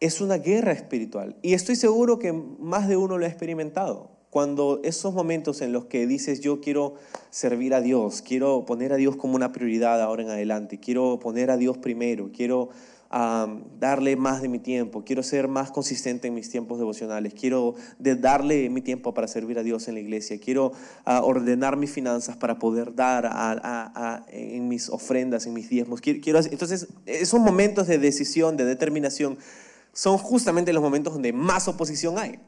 Es 0.01 0.21
una 0.21 0.37
guerra 0.37 0.73
espiritual 0.73 1.37
y 1.43 1.55
estoy 1.55 1.77
seguro 1.77 2.19
que 2.19 2.33
más 2.33 2.89
de 2.89 2.97
uno 2.97 3.19
lo 3.19 3.25
ha 3.25 3.29
experimentado. 3.29 4.11
Cuando 4.29 4.81
esos 4.85 5.15
momentos 5.15 5.63
en 5.63 5.73
los 5.73 5.87
que 5.87 6.07
dices 6.07 6.41
yo 6.41 6.61
quiero 6.61 6.97
servir 7.31 7.73
a 7.73 7.81
Dios, 7.81 8.21
quiero 8.21 8.67
poner 8.67 8.93
a 8.93 8.97
Dios 8.97 9.17
como 9.17 9.35
una 9.35 9.53
prioridad 9.53 10.03
ahora 10.03 10.25
en 10.25 10.29
adelante, 10.29 10.79
quiero 10.79 11.19
poner 11.19 11.51
a 11.51 11.57
Dios 11.57 11.79
primero, 11.79 12.31
quiero 12.35 12.69
darle 13.79 14.17
más 14.17 14.43
de 14.43 14.49
mi 14.49 14.59
tiempo, 14.59 15.05
quiero 15.05 15.23
ser 15.23 15.49
más 15.49 15.71
consistente 15.71 16.29
en 16.29 16.35
mis 16.35 16.51
tiempos 16.51 16.79
devocionales, 16.79 17.33
quiero 17.33 17.75
darle 17.99 18.69
mi 18.69 18.83
tiempo 18.83 19.15
para 19.15 19.27
servir 19.27 19.59
a 19.59 19.63
Dios 19.63 19.89
en 19.89 19.95
la 19.95 20.01
iglesia, 20.01 20.39
quiero 20.39 20.73
ah, 21.05 21.23
ordenar 21.23 21.77
mis 21.77 21.91
finanzas 21.91 22.37
para 22.37 22.59
poder 22.59 22.95
dar 22.95 24.25
en 24.29 24.69
mis 24.69 24.91
ofrendas, 24.91 25.47
en 25.47 25.55
mis 25.55 25.71
diezmos. 25.71 26.01
Quiero, 26.01 26.41
entonces, 26.41 26.89
esos 27.07 27.41
momentos 27.41 27.87
de 27.87 27.99
decisión, 27.99 28.57
de 28.57 28.65
determinación, 28.65 29.39
son 29.93 30.19
justamente 30.19 30.75
los 30.75 30.83
momentos 30.83 31.15
donde 31.15 31.33
más 31.33 31.69
oposición 31.69 32.19
hay. 32.19 32.39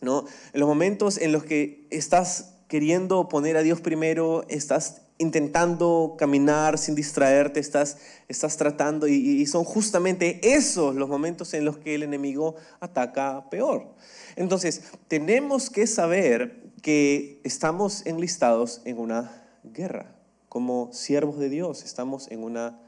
¿no? 0.00 0.24
En 0.52 0.60
los 0.60 0.68
momentos 0.68 1.18
en 1.18 1.30
los 1.30 1.44
que 1.44 1.86
estás 1.90 2.54
queriendo 2.68 3.28
poner 3.28 3.56
a 3.56 3.62
Dios 3.62 3.80
primero, 3.80 4.44
estás 4.48 5.02
intentando 5.18 6.16
caminar 6.18 6.78
sin 6.78 6.94
distraerte, 6.94 7.60
estás, 7.60 7.98
estás 8.28 8.56
tratando 8.56 9.06
y, 9.06 9.46
son 9.46 9.64
justamente 9.64 10.40
esos 10.42 10.94
los 10.94 11.08
momentos 11.08 11.54
en 11.54 11.64
los 11.64 11.78
que 11.78 11.94
el 11.94 12.02
enemigo 12.02 12.56
ataca 12.80 13.48
peor. 13.50 13.94
Entonces, 14.36 14.82
tenemos 15.08 15.70
que 15.70 15.86
saber 15.86 16.64
que 16.82 17.40
estamos 17.44 18.04
enlistados 18.06 18.82
en 18.84 18.98
una 18.98 19.30
guerra. 19.62 20.14
Como 20.48 20.92
siervos 20.92 21.38
de 21.38 21.48
Dios, 21.48 21.84
estamos 21.84 22.30
en 22.30 22.42
una 22.42 22.80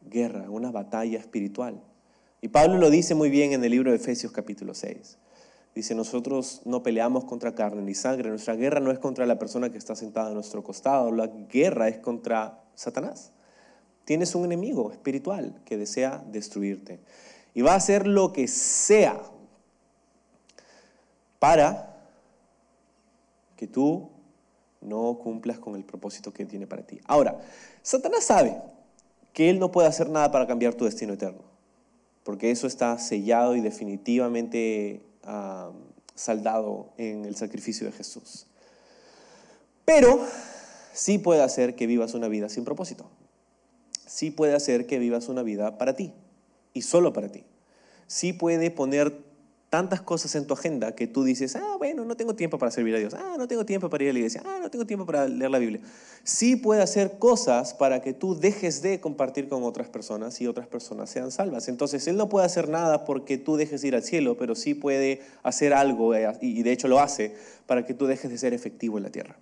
guerra, 0.00 0.48
una 0.50 0.70
batalla 0.70 1.18
espiritual. 1.18 1.82
Y 2.40 2.48
Pablo 2.48 2.78
lo 2.78 2.90
dice 2.90 3.14
muy 3.14 3.30
bien 3.30 3.52
en 3.52 3.64
el 3.64 3.70
libro 3.70 3.90
de 3.90 3.96
Efesios 3.96 4.32
capítulo 4.32 4.74
6. 4.74 5.18
Dice, 5.74 5.94
nosotros 5.94 6.62
no 6.64 6.84
peleamos 6.84 7.24
contra 7.24 7.54
carne 7.54 7.82
ni 7.82 7.94
sangre, 7.94 8.28
nuestra 8.30 8.54
guerra 8.54 8.78
no 8.78 8.92
es 8.92 9.00
contra 9.00 9.26
la 9.26 9.38
persona 9.38 9.70
que 9.70 9.78
está 9.78 9.96
sentada 9.96 10.30
a 10.30 10.34
nuestro 10.34 10.62
costado, 10.62 11.10
la 11.10 11.26
guerra 11.26 11.88
es 11.88 11.98
contra 11.98 12.62
Satanás. 12.74 13.32
Tienes 14.04 14.34
un 14.34 14.44
enemigo 14.44 14.92
espiritual 14.92 15.60
que 15.64 15.76
desea 15.76 16.22
destruirte 16.30 17.00
y 17.54 17.62
va 17.62 17.72
a 17.72 17.76
hacer 17.76 18.06
lo 18.06 18.32
que 18.32 18.46
sea 18.46 19.20
para 21.40 21.96
que 23.56 23.66
tú 23.66 24.10
no 24.80 25.18
cumplas 25.22 25.58
con 25.58 25.74
el 25.74 25.84
propósito 25.84 26.32
que 26.32 26.44
tiene 26.44 26.66
para 26.66 26.82
ti. 26.82 27.00
Ahora, 27.06 27.40
Satanás 27.82 28.24
sabe 28.24 28.60
que 29.32 29.50
él 29.50 29.58
no 29.58 29.72
puede 29.72 29.88
hacer 29.88 30.08
nada 30.08 30.30
para 30.30 30.46
cambiar 30.46 30.74
tu 30.74 30.84
destino 30.84 31.14
eterno, 31.14 31.42
porque 32.22 32.50
eso 32.50 32.66
está 32.66 32.96
sellado 32.98 33.56
y 33.56 33.60
definitivamente 33.60 35.02
saldado 36.14 36.92
en 36.96 37.24
el 37.24 37.36
sacrificio 37.36 37.86
de 37.86 37.92
Jesús. 37.92 38.46
Pero 39.84 40.24
sí 40.92 41.18
puede 41.18 41.42
hacer 41.42 41.74
que 41.74 41.86
vivas 41.86 42.14
una 42.14 42.28
vida 42.28 42.48
sin 42.48 42.64
propósito. 42.64 43.10
Sí 44.06 44.30
puede 44.30 44.54
hacer 44.54 44.86
que 44.86 44.98
vivas 44.98 45.28
una 45.28 45.42
vida 45.42 45.76
para 45.78 45.94
ti 45.94 46.12
y 46.72 46.82
solo 46.82 47.12
para 47.12 47.28
ti. 47.30 47.44
Sí 48.06 48.32
puede 48.32 48.70
poner 48.70 49.23
tantas 49.74 50.02
cosas 50.02 50.32
en 50.36 50.46
tu 50.46 50.54
agenda 50.54 50.94
que 50.94 51.08
tú 51.08 51.24
dices, 51.24 51.56
ah, 51.56 51.74
bueno, 51.78 52.04
no 52.04 52.16
tengo 52.16 52.36
tiempo 52.36 52.58
para 52.58 52.70
servir 52.70 52.94
a 52.94 52.98
Dios, 53.00 53.12
ah, 53.12 53.34
no 53.36 53.48
tengo 53.48 53.66
tiempo 53.66 53.90
para 53.90 54.04
ir 54.04 54.10
a 54.10 54.12
la 54.12 54.20
iglesia, 54.20 54.40
ah, 54.46 54.60
no 54.62 54.70
tengo 54.70 54.86
tiempo 54.86 55.04
para 55.04 55.26
leer 55.26 55.50
la 55.50 55.58
Biblia. 55.58 55.80
Sí 56.22 56.54
puede 56.54 56.80
hacer 56.80 57.18
cosas 57.18 57.74
para 57.74 58.00
que 58.00 58.12
tú 58.12 58.38
dejes 58.38 58.82
de 58.82 59.00
compartir 59.00 59.48
con 59.48 59.64
otras 59.64 59.88
personas 59.88 60.40
y 60.40 60.46
otras 60.46 60.68
personas 60.68 61.10
sean 61.10 61.32
salvas. 61.32 61.66
Entonces, 61.66 62.06
Él 62.06 62.16
no 62.16 62.28
puede 62.28 62.46
hacer 62.46 62.68
nada 62.68 63.04
porque 63.04 63.36
tú 63.36 63.56
dejes 63.56 63.82
de 63.82 63.88
ir 63.88 63.96
al 63.96 64.04
cielo, 64.04 64.36
pero 64.38 64.54
sí 64.54 64.74
puede 64.74 65.22
hacer 65.42 65.74
algo, 65.74 66.14
eh, 66.14 66.30
y 66.40 66.62
de 66.62 66.70
hecho 66.70 66.86
lo 66.86 67.00
hace, 67.00 67.34
para 67.66 67.84
que 67.84 67.94
tú 67.94 68.06
dejes 68.06 68.30
de 68.30 68.38
ser 68.38 68.54
efectivo 68.54 68.98
en 68.98 69.02
la 69.02 69.10
tierra. 69.10 69.36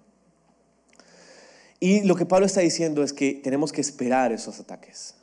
Y 1.79 2.05
lo 2.05 2.17
que 2.17 2.25
Pablo 2.25 2.47
está 2.47 2.63
diciendo 2.63 3.03
es 3.03 3.13
que 3.13 3.35
tenemos 3.35 3.71
que 3.71 3.83
esperar 3.83 4.33
esos 4.33 4.59
ataques. 4.59 5.15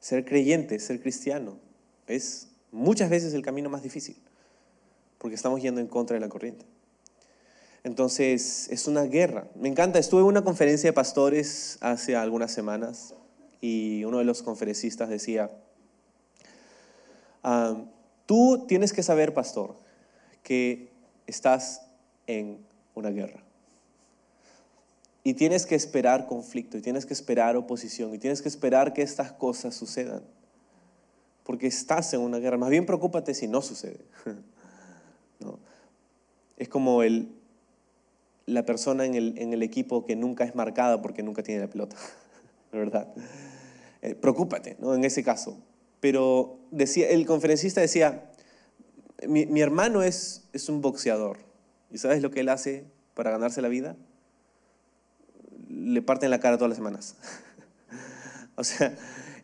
Ser 0.00 0.24
creyente, 0.24 0.78
ser 0.78 1.02
cristiano, 1.02 1.58
es 2.06 2.48
muchas 2.76 3.10
veces 3.10 3.32
el 3.34 3.42
camino 3.42 3.70
más 3.70 3.82
difícil, 3.82 4.16
porque 5.18 5.34
estamos 5.34 5.60
yendo 5.62 5.80
en 5.80 5.86
contra 5.86 6.14
de 6.14 6.20
la 6.20 6.28
corriente. 6.28 6.64
Entonces, 7.82 8.68
es 8.70 8.86
una 8.86 9.04
guerra. 9.04 9.48
Me 9.54 9.68
encanta, 9.68 9.98
estuve 9.98 10.20
en 10.20 10.26
una 10.26 10.44
conferencia 10.44 10.90
de 10.90 10.92
pastores 10.92 11.78
hace 11.80 12.16
algunas 12.16 12.52
semanas 12.52 13.14
y 13.60 14.04
uno 14.04 14.18
de 14.18 14.24
los 14.24 14.42
conferencistas 14.42 15.08
decía, 15.08 15.50
ah, 17.42 17.76
tú 18.26 18.66
tienes 18.68 18.92
que 18.92 19.02
saber, 19.02 19.32
pastor, 19.32 19.76
que 20.42 20.90
estás 21.26 21.82
en 22.26 22.58
una 22.94 23.10
guerra. 23.10 23.42
Y 25.24 25.34
tienes 25.34 25.64
que 25.64 25.74
esperar 25.74 26.26
conflicto, 26.26 26.76
y 26.76 26.82
tienes 26.82 27.06
que 27.06 27.14
esperar 27.14 27.56
oposición, 27.56 28.14
y 28.14 28.18
tienes 28.18 28.42
que 28.42 28.48
esperar 28.48 28.92
que 28.92 29.02
estas 29.02 29.32
cosas 29.32 29.74
sucedan 29.74 30.22
porque 31.46 31.68
estás 31.68 32.12
en 32.12 32.20
una 32.20 32.38
guerra. 32.38 32.58
Más 32.58 32.70
bien 32.70 32.84
preocúpate 32.84 33.32
si 33.32 33.48
no 33.48 33.62
sucede. 33.62 34.00
Es 36.58 36.70
como 36.70 37.02
el, 37.02 37.28
la 38.46 38.64
persona 38.64 39.04
en 39.04 39.14
el, 39.14 39.34
en 39.36 39.52
el, 39.52 39.62
equipo 39.62 40.06
que 40.06 40.16
nunca 40.16 40.42
es 40.44 40.54
marcada 40.54 41.02
porque 41.02 41.22
nunca 41.22 41.42
tiene 41.42 41.60
la 41.60 41.68
pelota, 41.68 41.96
¿verdad? 42.72 43.12
Eh, 44.00 44.14
preocúpate, 44.14 44.74
¿no? 44.80 44.94
En 44.94 45.04
ese 45.04 45.22
caso. 45.22 45.58
Pero 46.00 46.58
decía, 46.70 47.10
el 47.10 47.26
conferencista 47.26 47.82
decía, 47.82 48.30
mi, 49.28 49.44
mi 49.44 49.60
hermano 49.60 50.02
es, 50.02 50.48
es 50.54 50.70
un 50.70 50.80
boxeador. 50.80 51.36
¿Y 51.90 51.98
sabes 51.98 52.22
lo 52.22 52.30
que 52.30 52.40
él 52.40 52.48
hace 52.48 52.86
para 53.12 53.30
ganarse 53.30 53.60
la 53.60 53.68
vida? 53.68 53.94
Le 55.68 56.00
parten 56.00 56.30
la 56.30 56.40
cara 56.40 56.56
todas 56.56 56.70
las 56.70 56.78
semanas. 56.78 57.16
o 58.56 58.64
sea, 58.64 58.96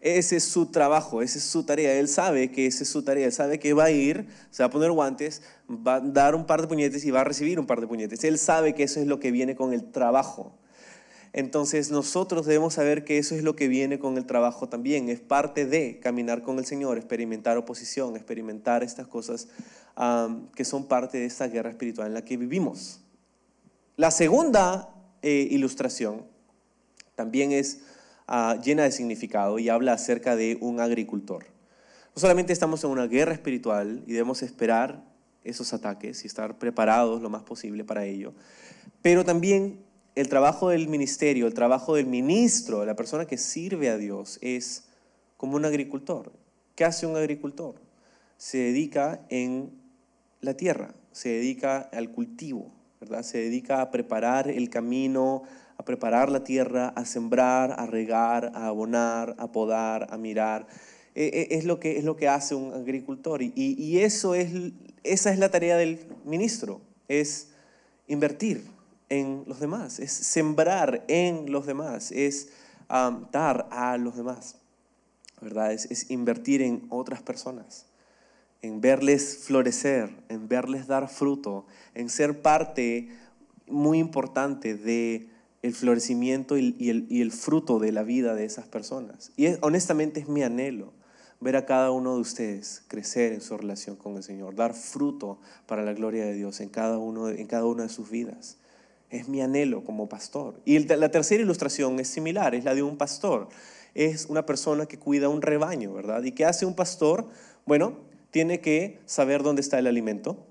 ese 0.02 0.36
es 0.36 0.44
su 0.44 0.66
trabajo, 0.66 1.22
esa 1.22 1.38
es 1.38 1.44
su 1.44 1.62
tarea. 1.62 1.94
Él 1.94 2.08
sabe 2.08 2.50
que 2.50 2.66
esa 2.66 2.82
es 2.82 2.88
su 2.88 3.04
tarea. 3.04 3.26
Él 3.26 3.32
sabe 3.32 3.60
que 3.60 3.72
va 3.72 3.84
a 3.84 3.90
ir, 3.92 4.26
se 4.50 4.64
va 4.64 4.66
a 4.66 4.70
poner 4.70 4.90
guantes, 4.90 5.42
va 5.70 5.94
a 5.96 6.00
dar 6.00 6.34
un 6.34 6.44
par 6.44 6.60
de 6.60 6.66
puñetes 6.66 7.04
y 7.04 7.12
va 7.12 7.20
a 7.20 7.24
recibir 7.24 7.60
un 7.60 7.66
par 7.66 7.80
de 7.80 7.86
puñetes. 7.86 8.24
Él 8.24 8.36
sabe 8.36 8.74
que 8.74 8.82
eso 8.82 8.98
es 8.98 9.06
lo 9.06 9.20
que 9.20 9.30
viene 9.30 9.54
con 9.54 9.72
el 9.72 9.92
trabajo. 9.92 10.58
Entonces 11.32 11.92
nosotros 11.92 12.46
debemos 12.46 12.74
saber 12.74 13.04
que 13.04 13.18
eso 13.18 13.36
es 13.36 13.44
lo 13.44 13.54
que 13.54 13.68
viene 13.68 14.00
con 14.00 14.18
el 14.18 14.26
trabajo 14.26 14.68
también. 14.68 15.08
Es 15.08 15.20
parte 15.20 15.66
de 15.66 16.00
caminar 16.00 16.42
con 16.42 16.58
el 16.58 16.66
Señor, 16.66 16.98
experimentar 16.98 17.56
oposición, 17.56 18.16
experimentar 18.16 18.82
estas 18.82 19.06
cosas 19.06 19.46
que 20.56 20.64
son 20.64 20.88
parte 20.88 21.18
de 21.18 21.26
esta 21.26 21.46
guerra 21.46 21.70
espiritual 21.70 22.08
en 22.08 22.14
la 22.14 22.24
que 22.24 22.36
vivimos. 22.36 23.00
La 23.96 24.10
segunda 24.10 24.92
eh, 25.22 25.46
ilustración 25.50 26.24
también 27.14 27.52
es 27.52 27.82
Ah, 28.34 28.58
llena 28.64 28.84
de 28.84 28.92
significado 28.92 29.58
y 29.58 29.68
habla 29.68 29.92
acerca 29.92 30.36
de 30.36 30.56
un 30.62 30.80
agricultor. 30.80 31.44
No 32.16 32.20
solamente 32.20 32.54
estamos 32.54 32.82
en 32.82 32.88
una 32.88 33.06
guerra 33.06 33.34
espiritual 33.34 34.02
y 34.06 34.12
debemos 34.12 34.42
esperar 34.42 35.04
esos 35.44 35.74
ataques 35.74 36.24
y 36.24 36.28
estar 36.28 36.56
preparados 36.56 37.20
lo 37.20 37.28
más 37.28 37.42
posible 37.42 37.84
para 37.84 38.06
ello, 38.06 38.32
pero 39.02 39.22
también 39.22 39.80
el 40.14 40.30
trabajo 40.30 40.70
del 40.70 40.88
ministerio, 40.88 41.46
el 41.46 41.52
trabajo 41.52 41.96
del 41.96 42.06
ministro, 42.06 42.86
la 42.86 42.96
persona 42.96 43.26
que 43.26 43.36
sirve 43.36 43.90
a 43.90 43.98
Dios, 43.98 44.38
es 44.40 44.84
como 45.36 45.56
un 45.56 45.66
agricultor. 45.66 46.32
¿Qué 46.74 46.86
hace 46.86 47.06
un 47.06 47.18
agricultor? 47.18 47.74
Se 48.38 48.56
dedica 48.56 49.26
en 49.28 49.72
la 50.40 50.54
tierra, 50.54 50.94
se 51.10 51.28
dedica 51.28 51.82
al 51.92 52.08
cultivo, 52.12 52.72
¿verdad? 52.98 53.24
Se 53.24 53.36
dedica 53.36 53.82
a 53.82 53.90
preparar 53.90 54.48
el 54.48 54.70
camino, 54.70 55.42
a 55.82 55.84
preparar 55.84 56.30
la 56.30 56.44
tierra, 56.44 56.90
a 56.94 57.04
sembrar, 57.04 57.74
a 57.76 57.86
regar, 57.86 58.52
a 58.54 58.68
abonar, 58.68 59.34
a 59.36 59.50
podar, 59.50 60.06
a 60.10 60.16
mirar. 60.16 60.68
E, 61.16 61.48
e, 61.50 61.58
es 61.58 61.64
lo 61.64 61.80
que, 61.80 61.98
es 61.98 62.04
lo 62.04 62.14
que 62.16 62.28
hace 62.28 62.54
un 62.54 62.72
agricultor. 62.72 63.42
Y, 63.42 63.52
y 63.56 63.98
eso 63.98 64.36
es, 64.36 64.52
esa 65.02 65.32
es 65.32 65.40
la 65.40 65.50
tarea 65.50 65.76
del 65.76 65.98
ministro, 66.24 66.80
es 67.08 67.48
invertir 68.06 68.64
en 69.08 69.42
los 69.48 69.58
demás, 69.58 69.98
es 69.98 70.12
sembrar 70.12 71.04
en 71.08 71.50
los 71.50 71.66
demás, 71.66 72.12
es 72.12 72.50
dar 73.32 73.66
a 73.72 73.96
los 73.96 74.16
demás, 74.16 74.58
¿verdad? 75.40 75.72
Es 75.72 76.10
invertir 76.12 76.62
en 76.62 76.86
otras 76.90 77.22
personas, 77.22 77.86
en 78.62 78.80
verles 78.80 79.40
florecer, 79.42 80.10
en 80.28 80.46
verles 80.46 80.86
dar 80.86 81.08
fruto, 81.08 81.66
en 81.94 82.08
ser 82.08 82.40
parte 82.40 83.08
muy 83.66 83.98
importante 83.98 84.76
de 84.76 85.31
el 85.62 85.74
florecimiento 85.74 86.58
y, 86.58 86.90
el, 86.90 87.32
fruto 87.32 87.78
de 87.78 87.92
la 87.92 88.02
vida 88.02 88.34
de 88.34 88.44
esas 88.44 88.66
personas. 88.66 89.30
Y 89.36 89.46
honestamente 89.60 90.20
es 90.20 90.28
mi 90.28 90.42
anhelo 90.42 90.92
ver 91.40 91.56
a 91.56 91.66
cada 91.66 91.90
uno 91.90 92.14
de 92.14 92.20
ustedes 92.20 92.82
crecer 92.88 93.32
en 93.32 93.40
su 93.40 93.56
relación 93.56 93.96
con 93.96 94.16
el 94.16 94.22
Señor, 94.22 94.54
dar 94.54 94.74
fruto 94.74 95.38
para 95.66 95.82
la 95.82 95.92
gloria 95.92 96.24
de 96.24 96.34
Dios 96.34 96.60
en 96.60 96.68
cada, 96.68 96.98
uno, 96.98 97.28
en 97.28 97.46
cada 97.46 97.64
una 97.64 97.84
de 97.84 97.88
sus 97.88 98.10
vidas. 98.10 98.58
Es 99.10 99.28
mi 99.28 99.40
anhelo 99.40 99.84
como 99.84 100.08
pastor. 100.08 100.60
Y 100.64 100.78
la 100.80 101.10
tercera 101.10 101.42
ilustración 101.42 101.98
es 102.00 102.08
similar, 102.08 102.54
es 102.54 102.64
la 102.64 102.74
de 102.74 102.82
un 102.82 102.96
pastor. 102.96 103.48
Es 103.94 104.26
una 104.26 104.46
persona 104.46 104.86
que 104.86 104.98
cuida 104.98 105.28
un 105.28 105.42
rebaño, 105.42 105.92
¿verdad? 105.92 106.22
¿Y 106.24 106.32
qué 106.32 106.44
hace 106.44 106.64
un 106.64 106.74
pastor? 106.74 107.26
Bueno, 107.66 107.98
tiene 108.30 108.60
que 108.60 108.98
saber 109.04 109.42
dónde 109.42 109.60
está 109.60 109.78
el 109.78 109.86
alimento, 109.86 110.46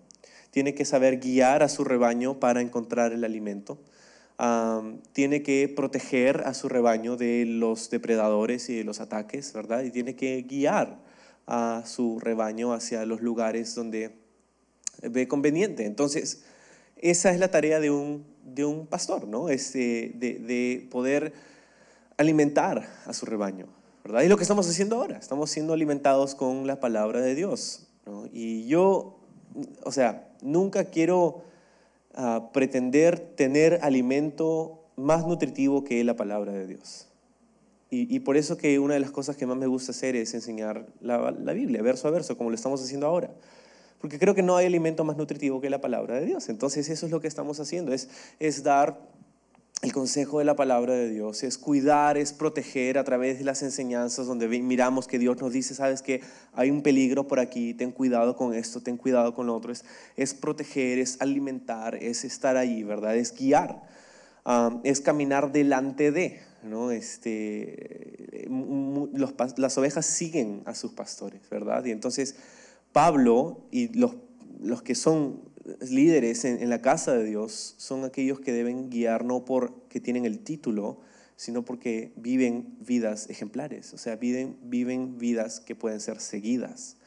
tiene 0.51 0.75
que 0.75 0.85
saber 0.85 1.19
guiar 1.19 1.63
a 1.63 1.69
su 1.69 1.83
rebaño 1.83 2.39
para 2.39 2.61
encontrar 2.61 3.13
el 3.13 3.23
alimento, 3.23 3.79
tiene 5.13 5.43
que 5.43 5.71
proteger 5.75 6.43
a 6.45 6.53
su 6.53 6.67
rebaño 6.67 7.15
de 7.15 7.45
los 7.45 7.89
depredadores 7.91 8.69
y 8.69 8.75
de 8.75 8.83
los 8.83 8.99
ataques, 8.99 9.53
¿verdad? 9.53 9.83
Y 9.83 9.91
tiene 9.91 10.15
que 10.15 10.41
guiar 10.43 10.97
a 11.45 11.83
su 11.85 12.19
rebaño 12.19 12.73
hacia 12.73 13.05
los 13.05 13.21
lugares 13.21 13.75
donde 13.75 14.15
ve 15.03 15.27
conveniente. 15.27 15.85
Entonces, 15.85 16.43
esa 16.97 17.31
es 17.31 17.39
la 17.39 17.51
tarea 17.51 17.79
de 17.79 17.91
un, 17.91 18.25
de 18.43 18.65
un 18.65 18.87
pastor, 18.87 19.27
¿no? 19.27 19.49
Es 19.49 19.73
de, 19.73 20.15
de, 20.15 20.87
poder 20.89 21.33
alimentar 22.17 22.87
a 23.05 23.13
su 23.13 23.25
rebaño, 23.25 23.67
¿verdad? 24.03 24.23
Y 24.23 24.27
lo 24.27 24.37
que 24.37 24.43
estamos 24.43 24.67
haciendo 24.67 24.95
ahora, 24.97 25.17
estamos 25.17 25.51
siendo 25.51 25.73
alimentados 25.73 26.33
con 26.33 26.65
la 26.65 26.79
palabra 26.79 27.21
de 27.21 27.35
Dios, 27.35 27.87
¿no? 28.05 28.27
Y 28.31 28.65
yo, 28.65 29.19
o 29.83 29.91
sea, 29.91 30.29
nunca 30.41 30.85
quiero 30.85 31.43
pretender 32.53 33.19
tener 33.19 33.79
alimento 33.81 34.81
más 34.95 35.25
nutritivo 35.25 35.83
que 35.83 36.03
la 36.03 36.15
palabra 36.15 36.51
de 36.51 36.67
Dios. 36.67 37.07
Y, 37.93 38.21
por 38.21 38.37
eso 38.37 38.55
que 38.55 38.79
una 38.79 38.93
de 38.93 39.01
las 39.01 39.11
cosas 39.11 39.35
que 39.35 39.45
más 39.45 39.57
me 39.57 39.67
gusta 39.67 39.91
hacer 39.91 40.15
es 40.15 40.33
enseñar 40.33 40.85
la, 41.01 41.29
la, 41.31 41.51
Biblia, 41.51 41.81
verso 41.81 42.07
a 42.07 42.11
verso, 42.11 42.37
como 42.37 42.49
lo 42.49 42.55
estamos 42.55 42.81
haciendo 42.81 43.05
ahora. 43.05 43.31
Porque 43.99 44.17
creo 44.17 44.33
que 44.33 44.43
no 44.43 44.55
hay 44.55 44.65
alimento 44.65 45.03
más 45.03 45.17
nutritivo 45.17 45.59
que 45.59 45.69
la 45.69 45.81
palabra 45.81 46.15
de 46.15 46.25
Dios. 46.25 46.47
Entonces 46.47 46.87
eso 46.89 47.05
es 47.05 47.11
lo 47.11 47.19
que 47.19 47.27
estamos 47.27 47.59
haciendo, 47.59 47.91
es, 47.91 48.07
es 48.39 48.63
dar 48.63 48.97
el 49.81 49.93
consejo 49.93 50.39
de 50.39 50.45
la 50.45 50.55
palabra 50.55 50.93
de 50.93 51.09
Dios, 51.09 51.41
es 51.43 51.57
cuidar, 51.57 52.15
es 52.15 52.33
proteger 52.33 52.99
a 52.99 53.03
través 53.03 53.39
de 53.39 53.45
las 53.45 53.63
enseñanzas 53.63 54.27
donde 54.27 54.47
miramos 54.47 55.07
que 55.07 55.17
Dios 55.17 55.41
nos 55.41 55.53
dice, 55.53 55.73
sabes 55.73 56.03
que 56.03 56.21
hay 56.53 56.69
un 56.69 56.83
peligro 56.83 57.27
por 57.27 57.39
aquí, 57.39 57.73
ten 57.73 57.91
cuidado 57.91 58.35
con 58.35 58.53
esto, 58.53 58.81
ten 58.81 58.97
cuidado 58.97 59.33
con 59.33 59.47
lo 59.47 59.55
otro. 59.55 59.73
Es, 60.15 60.33
proteger, 60.35 60.99
es 60.99 61.19
alimentar, 61.19 61.95
es 61.95 62.23
estar 62.23 62.57
ahí, 62.57 62.83
¿verdad? 62.83 63.15
Es 63.15 63.33
guiar, 63.35 63.81
es 64.83 65.01
caminar 65.01 65.51
delante 65.51 66.11
de, 66.11 66.41
¿no? 66.61 66.91
Este, 66.91 68.47
las 69.57 69.77
ovejas 69.79 70.05
siguen 70.05 70.61
a 70.65 70.75
sus 70.75 70.91
pastores, 70.91 71.41
¿verdad? 71.49 71.83
Y 71.85 71.91
entonces 71.91 72.35
Pablo 72.91 73.65
y 73.71 73.97
los, 73.97 74.15
los 74.59 74.83
que 74.83 74.93
son 74.93 75.50
líderes 75.81 76.45
en, 76.45 76.69
la 76.69 76.81
casa 76.81 77.13
de 77.13 77.25
Dios 77.25 77.75
son 77.77 78.03
aquellos 78.03 78.39
que 78.39 78.51
deben 78.51 78.89
guiar 78.89 79.25
no 79.25 79.45
porque 79.45 79.99
tienen 79.99 80.25
el 80.25 80.39
título, 80.39 80.99
sino 81.35 81.63
porque 81.63 82.11
viven 82.15 82.75
vidas 82.79 83.29
ejemplares, 83.29 83.93
o 83.93 83.97
sea, 83.97 84.15
viven, 84.15 84.57
viven 84.63 85.17
vidas 85.17 85.59
que 85.59 85.75
pueden 85.75 85.99
ser 85.99 86.19
seguidas. 86.19 86.97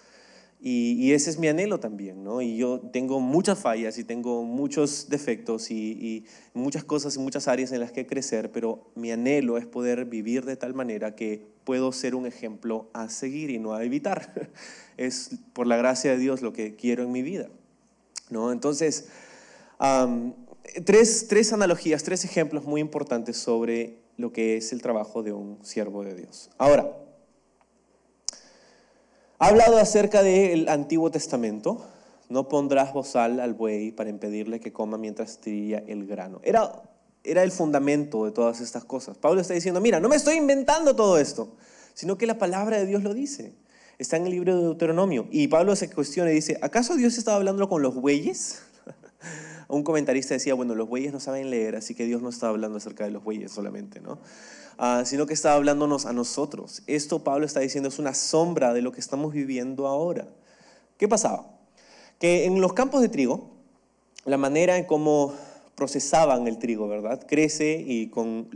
Y, 0.67 1.13
ese 1.13 1.29
es 1.29 1.39
mi 1.39 1.49
anhelo 1.49 1.79
también, 1.79 2.25
¿no? 2.25 2.41
Y 2.41 2.57
yo 2.57 2.81
tengo 2.81 3.21
muchas 3.21 3.59
fallas 3.59 3.99
y 3.99 4.05
tengo 4.05 4.45
muchos 4.45 5.11
defectos 5.11 5.71
y, 5.71 5.75
y, 5.75 6.25
muchas 6.55 6.85
cosas 6.85 7.17
y 7.17 7.19
muchas 7.19 7.49
áreas 7.49 7.71
en 7.73 7.81
las 7.81 7.93
que 7.93 8.07
crecer, 8.07 8.51
pero 8.51 8.91
mi 8.95 9.13
anhelo 9.13 9.59
es 9.59 9.67
poder 9.67 10.07
vivir 10.07 10.47
de 10.47 10.57
tal 10.57 10.73
manera 10.73 11.15
que 11.15 11.47
puedo 11.65 11.93
ser 11.93 12.15
un 12.15 12.25
ejemplo 12.25 12.89
a 12.95 13.11
seguir 13.11 13.51
y 13.51 13.59
no 13.59 13.75
a 13.75 13.85
evitar. 13.85 14.51
Es 14.97 15.41
por 15.53 15.67
la 15.67 15.77
gracia 15.77 16.13
de 16.13 16.19
Dios 16.19 16.41
lo 16.41 16.53
que 16.53 16.77
quiero 16.77 17.03
en 17.03 17.11
mi 17.11 17.23
vida. 17.23 17.51
¿No? 18.31 18.53
Entonces, 18.53 19.07
tres, 20.85 21.27
tres 21.29 21.53
analogías, 21.53 22.03
tres 22.03 22.25
ejemplos 22.25 22.65
muy 22.65 22.81
importantes 22.81 23.37
sobre 23.37 23.99
lo 24.17 24.33
que 24.33 24.57
es 24.57 24.73
el 24.73 24.83
trabajo 24.83 25.23
de 25.23 25.33
un 25.33 25.59
siervo 25.65 26.05
de 26.05 26.15
Dios. 26.15 26.51
Ahora, 26.59 26.97
ha 29.39 29.49
hablado 29.49 29.79
acerca 29.79 30.23
del 30.23 30.69
Antiguo 30.69 31.11
Testamento. 31.11 31.85
No 32.29 32.49
pondrás 32.49 32.93
bozal 32.93 33.41
al 33.41 33.55
buey 33.55 33.91
para 33.93 34.09
impedirle 34.09 34.61
que 34.61 34.73
coma 34.73 34.97
mientras 34.97 35.39
trilla 35.41 35.83
el 35.87 36.07
grano. 36.07 36.41
Era, 36.43 36.83
era 37.23 37.43
el 37.43 37.51
fundamento 37.51 38.25
de 38.25 38.31
todas 38.31 38.61
estas 38.61 38.85
cosas. 38.85 39.19
Pablo 39.19 39.41
está 39.41 39.53
diciendo, 39.53 39.81
mira, 39.81 40.01
no 40.01 40.09
me 40.09 40.17
estoy 40.17 40.37
inventando 40.37 40.97
todo 40.97 41.19
esto, 41.19 41.57
sino 41.93 42.17
que 42.17 42.27
la 42.27 42.39
palabra 42.39 42.79
de 42.79 42.87
Dios 42.87 43.03
lo 43.03 43.13
dice. 43.13 43.55
Está 43.99 44.17
en 44.17 44.27
el 44.27 44.33
libro 44.33 44.57
de 44.57 44.63
Deuteronomio. 44.63 45.29
Y 45.31 45.49
Pablo 45.49 45.77
se 45.77 45.91
cuestiona 45.91 46.31
y 46.31 46.35
dice, 46.35 46.59
¿acaso 46.63 46.97
Dios 46.97 47.17
estaba 47.17 47.37
hablando 47.37 47.69
con 47.69 47.83
los 47.83 47.95
bueyes? 47.95 48.63
Un 49.69 49.85
comentarista 49.85 50.35
decía, 50.35 50.55
bueno, 50.55 50.75
los 50.75 50.89
bueyes 50.89 51.13
no 51.13 51.21
saben 51.21 51.51
leer, 51.51 51.77
así 51.77 51.95
que 51.95 52.05
Dios 52.05 52.21
no 52.21 52.29
estaba 52.29 52.51
hablando 52.51 52.79
acerca 52.79 53.05
de 53.05 53.11
los 53.11 53.23
bueyes 53.23 53.53
solamente, 53.53 54.01
¿no? 54.01 54.19
Ah, 54.79 55.05
sino 55.07 55.27
que 55.27 55.35
estaba 55.35 55.55
hablándonos 55.55 56.07
a 56.07 56.13
nosotros. 56.13 56.83
Esto 56.89 57.23
Pablo 57.23 57.47
está 57.47 57.61
diciendo 57.61 57.89
es 57.89 58.01
una 58.01 58.15
sombra 58.15 58.73
de 58.73 58.83
lo 58.83 58.91
que 58.91 59.01
estamos 59.01 59.33
viviendo 59.33 59.87
ahora. 59.87 60.27
¿Qué 60.99 61.07
pasaba? 61.07 61.47
Que 62.19 62.47
en 62.47 62.61
los 62.61 62.73
campos 62.73 63.01
de 63.01 63.09
trigo, 63.09 63.51
la 64.25 64.37
manera 64.37 64.77
en 64.77 64.85
cómo 64.85 65.35
procesaban 65.77 66.49
el 66.49 66.59
trigo, 66.59 66.89
¿verdad? 66.89 67.25
Crece 67.27 67.85
y 67.87 68.09
con, 68.09 68.49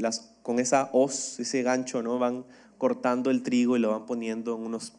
con 0.43 0.59
esa 0.59 0.91
hoz, 0.93 1.39
ese 1.39 1.63
gancho, 1.63 2.03
¿no? 2.03 2.19
Van 2.19 2.45
cortando 2.79 3.31
el 3.31 3.43
trigo 3.43 3.77
y 3.77 3.81
lo 3.81 3.91
van 3.91 4.07
poniendo 4.07 4.57
en 4.57 4.63
unos, 4.63 4.95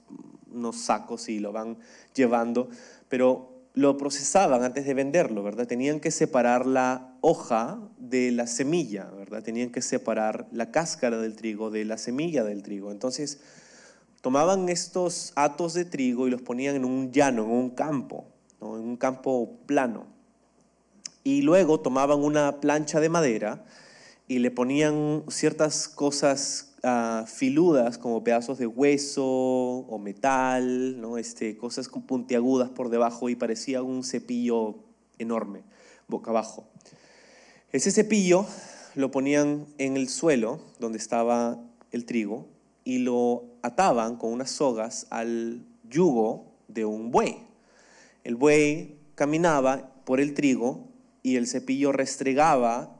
unos 0.51 0.75
sacos 0.77 1.29
y 1.29 1.39
lo 1.39 1.51
van 1.51 1.77
llevando, 2.13 2.69
pero 3.07 3.59
lo 3.73 3.97
procesaban 3.97 4.63
antes 4.63 4.85
de 4.85 4.93
venderlo, 4.93 5.43
¿verdad? 5.43 5.67
Tenían 5.67 5.99
que 5.99 6.11
separar 6.11 6.65
la 6.65 7.13
hoja 7.21 7.79
de 7.97 8.31
la 8.31 8.47
semilla, 8.47 9.05
¿verdad? 9.05 9.43
Tenían 9.43 9.69
que 9.69 9.81
separar 9.81 10.47
la 10.51 10.71
cáscara 10.71 11.17
del 11.17 11.35
trigo 11.35 11.69
de 11.69 11.85
la 11.85 11.97
semilla 11.97 12.43
del 12.43 12.63
trigo. 12.63 12.91
Entonces, 12.91 13.39
tomaban 14.21 14.69
estos 14.69 15.31
atos 15.35 15.73
de 15.73 15.85
trigo 15.85 16.27
y 16.27 16.31
los 16.31 16.41
ponían 16.41 16.75
en 16.75 16.85
un 16.85 17.11
llano, 17.11 17.43
en 17.43 17.51
un 17.51 17.69
campo, 17.69 18.25
en 18.61 18.67
un 18.67 18.97
campo 18.97 19.59
plano. 19.65 20.07
Y 21.23 21.41
luego 21.43 21.79
tomaban 21.79 22.19
una 22.19 22.59
plancha 22.59 22.99
de 22.99 23.09
madera 23.09 23.63
y 24.27 24.39
le 24.39 24.51
ponían 24.51 25.23
ciertas 25.27 25.87
cosas 25.87 26.68
filudas 27.27 27.97
como 27.97 28.23
pedazos 28.23 28.57
de 28.57 28.67
hueso 28.67 29.25
o 29.25 29.99
metal, 29.99 30.99
¿no? 31.01 31.17
este, 31.17 31.57
cosas 31.57 31.89
puntiagudas 31.89 32.69
por 32.69 32.89
debajo 32.89 33.29
y 33.29 33.35
parecía 33.35 33.81
un 33.83 34.03
cepillo 34.03 34.75
enorme, 35.17 35.63
boca 36.07 36.31
abajo. 36.31 36.67
Ese 37.71 37.91
cepillo 37.91 38.45
lo 38.95 39.11
ponían 39.11 39.65
en 39.77 39.97
el 39.97 40.09
suelo 40.09 40.59
donde 40.79 40.97
estaba 40.97 41.59
el 41.91 42.05
trigo 42.05 42.47
y 42.83 42.99
lo 42.99 43.45
ataban 43.61 44.15
con 44.15 44.31
unas 44.31 44.49
sogas 44.49 45.07
al 45.09 45.65
yugo 45.89 46.45
de 46.67 46.85
un 46.85 47.11
buey. 47.11 47.37
El 48.23 48.35
buey 48.35 48.97
caminaba 49.15 49.91
por 50.05 50.19
el 50.19 50.33
trigo 50.33 50.87
y 51.21 51.35
el 51.35 51.47
cepillo 51.47 51.91
restregaba 51.91 52.98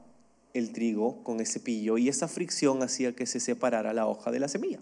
el 0.54 0.72
trigo 0.72 1.22
con 1.22 1.40
ese 1.40 1.60
pillo 1.60 1.98
y 1.98 2.08
esa 2.08 2.28
fricción 2.28 2.82
hacía 2.82 3.14
que 3.14 3.26
se 3.26 3.40
separara 3.40 3.92
la 3.92 4.06
hoja 4.06 4.30
de 4.30 4.40
la 4.40 4.48
semilla. 4.48 4.80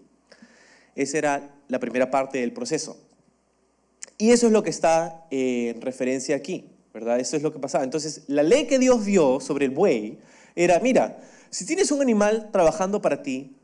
Esa 0.94 1.18
era 1.18 1.54
la 1.68 1.78
primera 1.78 2.10
parte 2.10 2.38
del 2.38 2.52
proceso. 2.52 2.96
Y 4.18 4.30
eso 4.30 4.46
es 4.46 4.52
lo 4.52 4.62
que 4.62 4.70
está 4.70 5.26
en 5.30 5.80
referencia 5.80 6.34
aquí, 6.34 6.64
¿verdad? 6.92 7.20
Eso 7.20 7.36
es 7.36 7.42
lo 7.42 7.52
que 7.52 7.60
pasaba. 7.60 7.84
Entonces, 7.84 8.24
la 8.26 8.42
ley 8.42 8.66
que 8.66 8.78
Dios 8.78 9.04
dio 9.04 9.38
sobre 9.38 9.66
el 9.66 9.70
buey 9.70 10.18
era, 10.56 10.80
mira, 10.80 11.22
si 11.50 11.64
tienes 11.64 11.92
un 11.92 12.02
animal 12.02 12.50
trabajando 12.52 13.00
para 13.00 13.22
ti, 13.22 13.54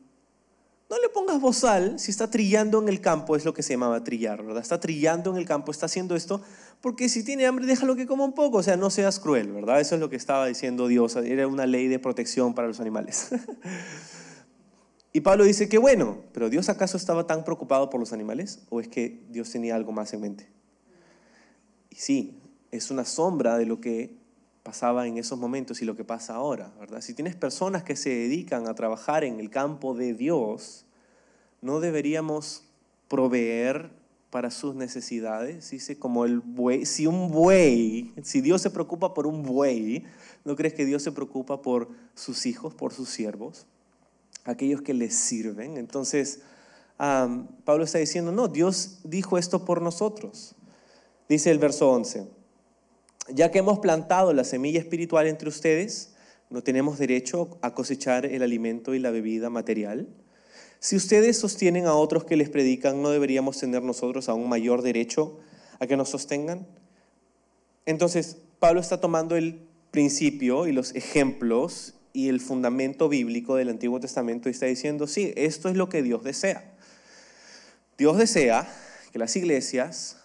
no 0.89 0.97
le 0.99 1.09
pongas 1.09 1.41
bozal 1.41 1.99
si 1.99 2.11
está 2.11 2.29
trillando 2.29 2.81
en 2.81 2.87
el 2.87 3.01
campo, 3.01 3.35
es 3.35 3.43
lo 3.43 3.53
que 3.53 3.63
se 3.63 3.73
llamaba 3.73 4.03
trillar, 4.03 4.43
¿verdad? 4.43 4.61
Está 4.61 4.79
trillando 4.79 5.31
en 5.31 5.37
el 5.37 5.45
campo, 5.45 5.71
está 5.71 5.87
haciendo 5.87 6.15
esto, 6.15 6.41
porque 6.81 7.09
si 7.09 7.23
tiene 7.23 7.45
hambre, 7.45 7.65
déjalo 7.65 7.95
que 7.95 8.05
coma 8.05 8.25
un 8.25 8.33
poco, 8.33 8.57
o 8.57 8.63
sea, 8.63 8.77
no 8.77 8.89
seas 8.89 9.19
cruel, 9.19 9.51
¿verdad? 9.51 9.81
Eso 9.81 9.95
es 9.95 10.01
lo 10.01 10.09
que 10.09 10.15
estaba 10.15 10.45
diciendo 10.45 10.87
Dios, 10.87 11.15
era 11.15 11.47
una 11.47 11.65
ley 11.65 11.87
de 11.87 11.99
protección 11.99 12.53
para 12.53 12.67
los 12.67 12.79
animales. 12.79 13.29
y 15.13 15.21
Pablo 15.21 15.43
dice 15.43 15.67
que 15.67 15.77
bueno, 15.77 16.19
pero 16.31 16.49
¿Dios 16.49 16.69
acaso 16.69 16.97
estaba 16.97 17.25
tan 17.25 17.43
preocupado 17.43 17.89
por 17.89 17.99
los 17.99 18.13
animales 18.13 18.59
o 18.69 18.79
es 18.79 18.87
que 18.87 19.23
Dios 19.29 19.49
tenía 19.51 19.75
algo 19.75 19.91
más 19.91 20.13
en 20.13 20.21
mente? 20.21 20.47
Y 21.89 21.95
sí, 21.95 22.39
es 22.71 22.91
una 22.91 23.05
sombra 23.05 23.57
de 23.57 23.65
lo 23.65 23.81
que 23.81 24.15
pasaba 24.65 25.07
en 25.07 25.17
esos 25.17 25.37
momentos 25.37 25.81
y 25.81 25.85
lo 25.85 25.95
que 25.95 26.03
pasa 26.03 26.35
ahora, 26.35 26.73
¿verdad? 26.79 27.01
Si 27.01 27.13
tienes 27.13 27.35
personas 27.35 27.83
que 27.83 27.95
se 27.95 28.09
dedican 28.09 28.67
a 28.67 28.73
trabajar 28.73 29.23
en 29.23 29.39
el 29.39 29.49
campo 29.49 29.93
de 29.93 30.13
Dios, 30.13 30.85
no 31.61 31.79
deberíamos 31.79 32.65
proveer 33.07 33.91
para 34.35 34.51
sus 34.51 34.75
necesidades, 34.75 35.69
dice 35.69 35.97
como 35.97 36.25
el 36.25 36.41
buey, 36.41 36.85
si 36.85 37.07
un 37.07 37.31
buey, 37.31 38.11
si 38.21 38.41
Dios 38.41 38.61
se 38.61 38.69
preocupa 38.69 39.13
por 39.13 39.27
un 39.27 39.43
buey, 39.43 40.03
¿no 40.43 40.57
crees 40.57 40.73
que 40.73 40.83
Dios 40.83 41.03
se 41.03 41.13
preocupa 41.13 41.61
por 41.61 41.87
sus 42.15 42.45
hijos, 42.45 42.73
por 42.73 42.91
sus 42.91 43.07
siervos, 43.07 43.65
aquellos 44.43 44.81
que 44.81 44.93
les 44.93 45.15
sirven? 45.15 45.77
Entonces, 45.77 46.41
Pablo 46.97 47.85
está 47.85 47.99
diciendo, 47.99 48.33
no, 48.33 48.49
Dios 48.49 48.99
dijo 49.05 49.37
esto 49.37 49.63
por 49.63 49.81
nosotros. 49.81 50.53
Dice 51.29 51.49
el 51.49 51.57
verso 51.57 51.89
11, 51.89 52.27
ya 53.29 53.51
que 53.51 53.59
hemos 53.59 53.79
plantado 53.79 54.33
la 54.33 54.43
semilla 54.43 54.81
espiritual 54.81 55.27
entre 55.27 55.47
ustedes, 55.47 56.13
no 56.49 56.61
tenemos 56.61 56.99
derecho 56.99 57.57
a 57.61 57.73
cosechar 57.73 58.25
el 58.25 58.43
alimento 58.43 58.95
y 58.95 58.99
la 58.99 59.11
bebida 59.11 59.49
material. 59.49 60.09
Si 60.85 60.95
ustedes 60.95 61.39
sostienen 61.39 61.87
a 61.87 61.95
otros 61.95 62.25
que 62.25 62.37
les 62.37 62.47
predican, 62.47 63.01
¿no 63.01 63.09
deberíamos 63.09 63.57
tener 63.57 63.81
nosotros 63.81 64.29
a 64.29 64.35
un 64.35 64.47
mayor 64.47 64.83
derecho 64.83 65.39
a 65.79 65.87
que 65.87 65.97
nos 65.97 66.09
sostengan? 66.09 66.67
Entonces, 67.87 68.37
Pablo 68.59 68.81
está 68.81 69.01
tomando 69.01 69.35
el 69.35 69.61
principio 69.89 70.67
y 70.67 70.73
los 70.73 70.93
ejemplos 70.93 71.95
y 72.13 72.29
el 72.29 72.39
fundamento 72.39 73.09
bíblico 73.09 73.55
del 73.55 73.69
Antiguo 73.69 73.99
Testamento 73.99 74.47
y 74.47 74.51
está 74.51 74.67
diciendo, 74.67 75.07
sí, 75.07 75.33
esto 75.35 75.69
es 75.69 75.75
lo 75.75 75.89
que 75.89 76.03
Dios 76.03 76.23
desea. 76.23 76.71
Dios 77.97 78.19
desea 78.19 78.71
que 79.11 79.17
las 79.17 79.35
iglesias 79.35 80.17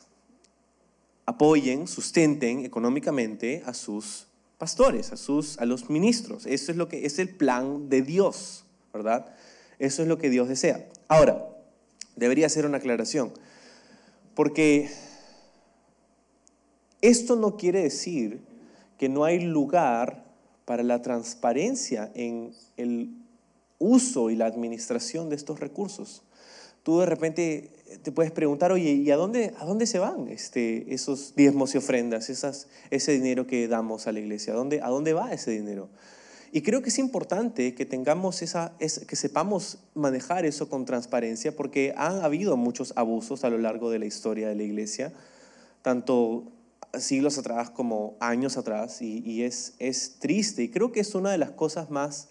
apoyen, 1.24 1.88
sustenten 1.88 2.66
económicamente 2.66 3.62
a 3.64 3.72
sus 3.72 4.26
pastores, 4.58 5.10
a, 5.10 5.16
sus, 5.16 5.58
a 5.58 5.64
los 5.64 5.88
ministros. 5.88 6.44
Eso 6.44 6.70
es 6.70 6.76
lo 6.76 6.86
que 6.86 7.06
es 7.06 7.18
el 7.18 7.30
plan 7.30 7.88
de 7.88 8.02
Dios, 8.02 8.66
¿verdad? 8.92 9.34
Eso 9.80 10.02
es 10.02 10.08
lo 10.08 10.18
que 10.18 10.30
Dios 10.30 10.48
desea. 10.48 10.86
Ahora, 11.08 11.48
debería 12.14 12.46
hacer 12.46 12.64
una 12.64 12.76
aclaración, 12.76 13.32
porque 14.36 14.88
esto 17.00 17.34
no 17.34 17.56
quiere 17.56 17.82
decir 17.82 18.40
que 18.96 19.08
no 19.08 19.24
hay 19.24 19.40
lugar 19.40 20.24
para 20.64 20.84
la 20.84 21.02
transparencia 21.02 22.12
en 22.14 22.52
el 22.76 23.10
uso 23.80 24.30
y 24.30 24.36
la 24.36 24.46
administración 24.46 25.28
de 25.28 25.34
estos 25.34 25.58
recursos 25.58 26.22
tú 26.82 27.00
de 27.00 27.06
repente 27.06 27.70
te 28.02 28.12
puedes 28.12 28.32
preguntar, 28.32 28.72
oye, 28.72 28.92
¿y 28.92 29.10
a 29.10 29.16
dónde, 29.16 29.52
a 29.58 29.64
dónde 29.64 29.86
se 29.86 29.98
van 29.98 30.28
este, 30.28 30.92
esos 30.94 31.34
diezmos 31.34 31.74
y 31.74 31.78
ofrendas, 31.78 32.30
esas, 32.30 32.68
ese 32.90 33.12
dinero 33.12 33.46
que 33.46 33.68
damos 33.68 34.06
a 34.06 34.12
la 34.12 34.20
iglesia? 34.20 34.52
¿A 34.52 34.56
dónde, 34.56 34.80
¿A 34.80 34.88
dónde 34.88 35.12
va 35.12 35.32
ese 35.32 35.50
dinero? 35.50 35.88
Y 36.52 36.62
creo 36.62 36.82
que 36.82 36.88
es 36.88 36.98
importante 36.98 37.74
que 37.74 37.86
tengamos 37.86 38.42
esa, 38.42 38.72
que 38.78 39.16
sepamos 39.16 39.78
manejar 39.94 40.44
eso 40.44 40.68
con 40.68 40.84
transparencia, 40.84 41.54
porque 41.54 41.94
han 41.96 42.24
habido 42.24 42.56
muchos 42.56 42.92
abusos 42.96 43.44
a 43.44 43.50
lo 43.50 43.58
largo 43.58 43.90
de 43.90 44.00
la 44.00 44.06
historia 44.06 44.48
de 44.48 44.56
la 44.56 44.64
iglesia, 44.64 45.12
tanto 45.82 46.50
siglos 46.98 47.38
atrás 47.38 47.70
como 47.70 48.16
años 48.18 48.56
atrás, 48.56 49.00
y, 49.00 49.44
es, 49.44 49.74
es 49.78 50.18
triste. 50.18 50.64
Y 50.64 50.70
creo 50.70 50.90
que 50.90 51.00
es 51.00 51.14
una 51.14 51.30
de 51.30 51.38
las 51.38 51.52
cosas 51.52 51.88
más 51.90 52.28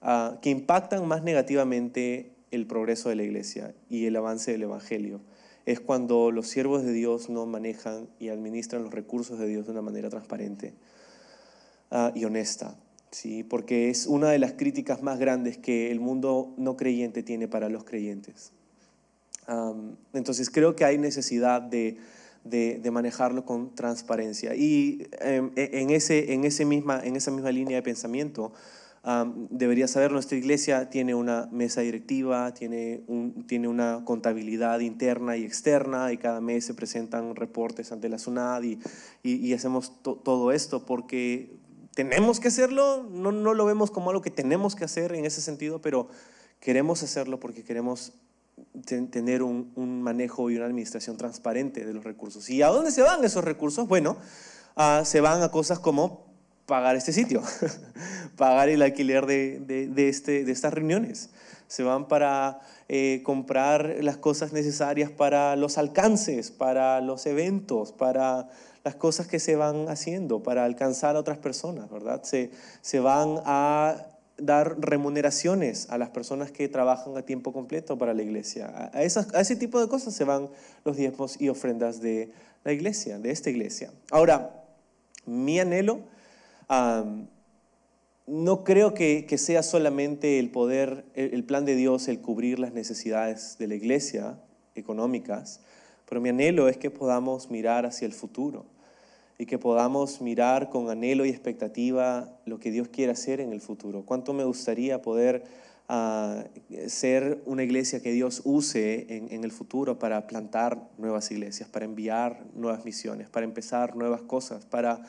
ah, 0.00 0.38
que 0.40 0.48
impactan 0.48 1.06
más 1.06 1.22
negativamente 1.22 2.32
el 2.50 2.66
progreso 2.66 3.10
de 3.10 3.16
la 3.16 3.22
iglesia 3.22 3.74
y 3.90 4.06
el 4.06 4.16
avance 4.16 4.52
del 4.52 4.62
evangelio. 4.62 5.20
Es 5.66 5.80
cuando 5.80 6.30
los 6.30 6.46
siervos 6.46 6.84
de 6.84 6.92
Dios 6.92 7.28
no 7.28 7.44
manejan 7.44 8.08
y 8.18 8.28
administran 8.28 8.82
los 8.84 8.94
recursos 8.94 9.38
de 9.38 9.46
Dios 9.46 9.66
de 9.66 9.72
una 9.72 9.82
manera 9.82 10.08
transparente 10.08 10.72
ah, 11.90 12.12
y 12.14 12.24
honesta. 12.24 12.78
¿Sí? 13.10 13.42
porque 13.42 13.90
es 13.90 14.06
una 14.06 14.30
de 14.30 14.38
las 14.38 14.52
críticas 14.52 15.02
más 15.02 15.18
grandes 15.18 15.58
que 15.58 15.90
el 15.90 16.00
mundo 16.00 16.54
no 16.56 16.76
creyente 16.76 17.22
tiene 17.22 17.48
para 17.48 17.68
los 17.68 17.84
creyentes. 17.84 18.52
entonces 20.12 20.50
creo 20.50 20.76
que 20.76 20.84
hay 20.84 20.98
necesidad 20.98 21.62
de, 21.62 21.98
de, 22.44 22.90
manejarlo 22.90 23.44
con 23.44 23.74
transparencia. 23.74 24.54
Y 24.54 25.08
e, 25.20 25.42
en, 25.56 25.90
ese, 25.90 26.32
en, 26.32 26.44
ese 26.44 26.64
misma, 26.64 27.00
en 27.02 27.16
esa 27.16 27.30
misma 27.30 27.50
línea 27.50 27.76
de 27.76 27.82
pensamiento, 27.82 28.52
debería 29.50 29.86
saber, 29.86 30.10
nuestra 30.10 30.36
iglesia 30.36 30.90
tiene 30.90 31.14
una 31.14 31.48
mesa 31.52 31.80
directiva, 31.80 32.52
tiene, 32.54 33.04
un, 33.06 33.46
tiene 33.46 33.68
una 33.68 34.02
contabilidad 34.04 34.80
interna 34.80 35.36
y 35.36 35.44
externa, 35.44 36.12
y 36.12 36.16
cada 36.16 36.40
mes 36.40 36.64
se 36.64 36.74
presentan 36.74 37.36
reportes 37.36 37.92
ante 37.92 38.08
la 38.08 38.18
SUNAD 38.18 38.64
y, 38.64 38.78
y, 39.22 39.52
hacemos 39.52 40.02
todo 40.02 40.50
esto 40.50 40.84
porque 40.84 41.56
tenemos 41.96 42.40
que 42.40 42.48
hacerlo, 42.48 43.06
no, 43.10 43.32
no 43.32 43.54
lo 43.54 43.64
vemos 43.64 43.90
como 43.90 44.10
algo 44.10 44.20
que 44.20 44.30
tenemos 44.30 44.76
que 44.76 44.84
hacer 44.84 45.14
en 45.14 45.24
ese 45.24 45.40
sentido, 45.40 45.80
pero 45.80 46.08
queremos 46.60 47.02
hacerlo 47.02 47.40
porque 47.40 47.64
queremos 47.64 48.12
tener 48.84 49.42
un, 49.42 49.72
un, 49.76 50.02
manejo 50.02 50.50
y 50.50 50.56
una 50.56 50.66
administración 50.66 51.16
transparente 51.16 51.86
de 51.86 51.94
los 51.94 52.04
recursos. 52.04 52.50
¿Y 52.50 52.60
a 52.60 52.68
dónde 52.68 52.90
se 52.90 53.00
van 53.00 53.24
esos 53.24 53.42
recursos? 53.42 53.88
Bueno, 53.88 54.18
uh, 54.76 55.06
se 55.06 55.22
van 55.22 55.42
a 55.42 55.50
cosas 55.50 55.78
como 55.78 56.26
pagar 56.66 56.96
este 56.96 57.14
sitio, 57.14 57.42
pagar 58.36 58.68
el 58.68 58.82
alquiler 58.82 59.24
de, 59.24 59.60
de, 59.60 59.86
de, 59.86 60.08
este, 60.10 60.44
de 60.44 60.52
estas 60.52 60.74
reuniones. 60.74 61.30
Se 61.66 61.82
van 61.82 62.08
para 62.08 62.60
eh, 62.88 63.22
comprar 63.24 63.96
las 64.02 64.18
cosas 64.18 64.52
necesarias 64.52 65.10
para 65.10 65.56
los 65.56 65.78
alcances, 65.78 66.50
para 66.50 67.00
los 67.00 67.24
eventos, 67.24 67.92
para 67.92 68.50
las 68.86 68.94
cosas 68.94 69.26
que 69.26 69.40
se 69.40 69.56
van 69.56 69.88
haciendo 69.88 70.44
para 70.44 70.64
alcanzar 70.64 71.16
a 71.16 71.18
otras 71.18 71.38
personas, 71.38 71.90
¿verdad? 71.90 72.22
Se, 72.22 72.52
se 72.82 73.00
van 73.00 73.40
a 73.44 74.06
dar 74.38 74.76
remuneraciones 74.78 75.90
a 75.90 75.98
las 75.98 76.10
personas 76.10 76.52
que 76.52 76.68
trabajan 76.68 77.16
a 77.16 77.22
tiempo 77.22 77.52
completo 77.52 77.98
para 77.98 78.14
la 78.14 78.22
iglesia. 78.22 78.92
A, 78.94 79.02
ese 79.02 79.56
tipo 79.56 79.80
de 79.80 79.88
cosas 79.88 80.14
se 80.14 80.22
van 80.22 80.50
los 80.84 80.96
diezmos 80.96 81.40
y 81.40 81.48
ofrendas 81.48 82.00
de 82.00 82.30
la 82.62 82.72
iglesia, 82.72 83.18
de 83.18 83.32
esta 83.32 83.50
iglesia. 83.50 83.90
Ahora, 84.12 84.64
mi 85.24 85.58
anhelo, 85.58 85.98
no 88.28 88.62
creo 88.62 88.94
que, 88.94 89.26
que, 89.26 89.36
sea 89.36 89.64
solamente 89.64 90.38
el 90.38 90.52
poder, 90.52 91.04
el 91.16 91.42
plan 91.42 91.64
de 91.64 91.74
Dios, 91.74 92.06
el 92.06 92.20
cubrir 92.20 92.60
las 92.60 92.72
necesidades 92.72 93.58
de 93.58 93.66
la 93.66 93.74
iglesia 93.74 94.38
económicas, 94.76 95.58
pero 96.08 96.20
mi 96.20 96.28
anhelo 96.28 96.68
es 96.68 96.76
que 96.76 96.92
podamos 96.92 97.50
mirar 97.50 97.84
hacia 97.84 98.06
el 98.06 98.12
futuro 98.12 98.75
y 99.38 99.46
que 99.46 99.58
podamos 99.58 100.20
mirar 100.20 100.70
con 100.70 100.90
anhelo 100.90 101.26
y 101.26 101.30
expectativa 101.30 102.38
lo 102.46 102.58
que 102.58 102.70
Dios 102.70 102.88
quiere 102.88 103.12
hacer 103.12 103.40
en 103.40 103.52
el 103.52 103.60
futuro. 103.60 104.04
¿Cuánto 104.04 104.32
me 104.32 104.44
gustaría 104.44 105.02
poder 105.02 105.44
ah, 105.88 106.44
ser 106.88 107.42
una 107.44 107.62
iglesia 107.62 108.00
que 108.00 108.12
Dios 108.12 108.40
use 108.44 109.06
en, 109.08 109.44
el 109.44 109.52
futuro 109.52 109.98
para 109.98 110.26
plantar 110.26 110.88
nuevas 110.96 111.30
iglesias, 111.30 111.68
para 111.68 111.84
enviar 111.84 112.46
nuevas 112.54 112.84
misiones, 112.84 113.28
para 113.28 113.44
empezar 113.44 113.94
nuevas 113.94 114.22
cosas, 114.22 114.64
para 114.64 115.02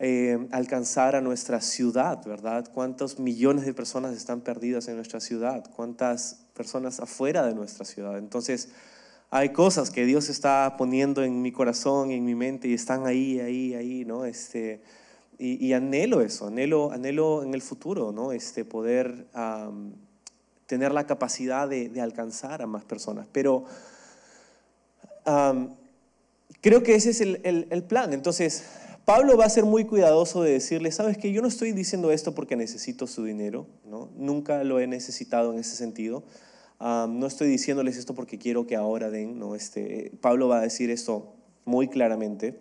eh, 0.00 0.48
alcanzar 0.50 1.14
a 1.14 1.20
nuestra 1.20 1.60
ciudad, 1.60 2.24
¿verdad? 2.26 2.68
¿Cuántos 2.74 3.20
millones 3.20 3.64
de 3.64 3.74
personas 3.74 4.16
están 4.16 4.40
perdidas 4.40 4.88
en 4.88 4.96
nuestra 4.96 5.20
ciudad? 5.20 5.64
¿Cuántas 5.76 6.46
personas 6.54 6.98
afuera 6.98 7.46
de 7.46 7.54
nuestra 7.54 7.84
ciudad? 7.84 8.18
Entonces, 8.18 8.70
hay 9.34 9.48
cosas 9.48 9.90
que 9.90 10.04
Dios 10.04 10.28
está 10.28 10.74
poniendo 10.76 11.24
en 11.24 11.40
mi 11.40 11.52
corazón, 11.52 12.10
en 12.10 12.22
mi 12.22 12.34
mente 12.34 12.68
y 12.68 12.74
están 12.74 13.06
ahí, 13.06 13.40
ahí, 13.40 13.72
ahí, 13.72 14.04
¿no? 14.04 14.26
Este, 14.26 14.82
y, 15.38 15.72
anhelo 15.72 16.20
eso, 16.20 16.48
anhelo, 16.48 16.92
anhelo 16.92 17.42
en 17.42 17.54
el 17.54 17.62
futuro, 17.62 18.12
¿no? 18.12 18.32
Este, 18.32 18.66
poder 18.66 19.26
tener 20.66 20.92
la 20.92 21.06
capacidad 21.06 21.66
de, 21.66 21.98
alcanzar 22.02 22.60
a 22.60 22.66
más 22.66 22.84
personas. 22.84 23.26
Pero 23.32 23.64
creo 26.60 26.82
que 26.82 26.94
ese 26.94 27.10
es 27.10 27.22
el, 27.22 27.40
el, 27.70 27.82
plan. 27.84 28.12
Entonces, 28.12 28.64
Pablo 29.06 29.38
va 29.38 29.46
a 29.46 29.48
ser 29.48 29.64
muy 29.64 29.86
cuidadoso 29.86 30.42
de 30.42 30.52
decirle, 30.52 30.92
sabes 30.92 31.16
que 31.16 31.32
yo 31.32 31.40
no 31.40 31.48
estoy 31.48 31.72
diciendo 31.72 32.12
esto 32.12 32.34
porque 32.34 32.54
necesito 32.54 33.06
su 33.06 33.24
dinero, 33.24 33.66
¿no? 33.86 34.10
Nunca 34.14 34.62
lo 34.62 34.78
he 34.78 34.86
necesitado 34.86 35.54
en 35.54 35.58
ese 35.58 35.74
sentido 35.74 36.22
no 36.82 37.26
estoy 37.26 37.48
diciéndoles 37.48 37.96
esto 37.96 38.14
porque 38.14 38.38
quiero 38.38 38.66
que 38.66 38.76
ahora 38.76 39.10
den, 39.10 39.38
¿no? 39.38 39.54
Este, 39.54 40.12
Pablo 40.20 40.48
va 40.48 40.58
a 40.58 40.62
decir 40.62 40.90
esto 40.90 41.34
muy 41.64 41.88
claramente. 41.88 42.58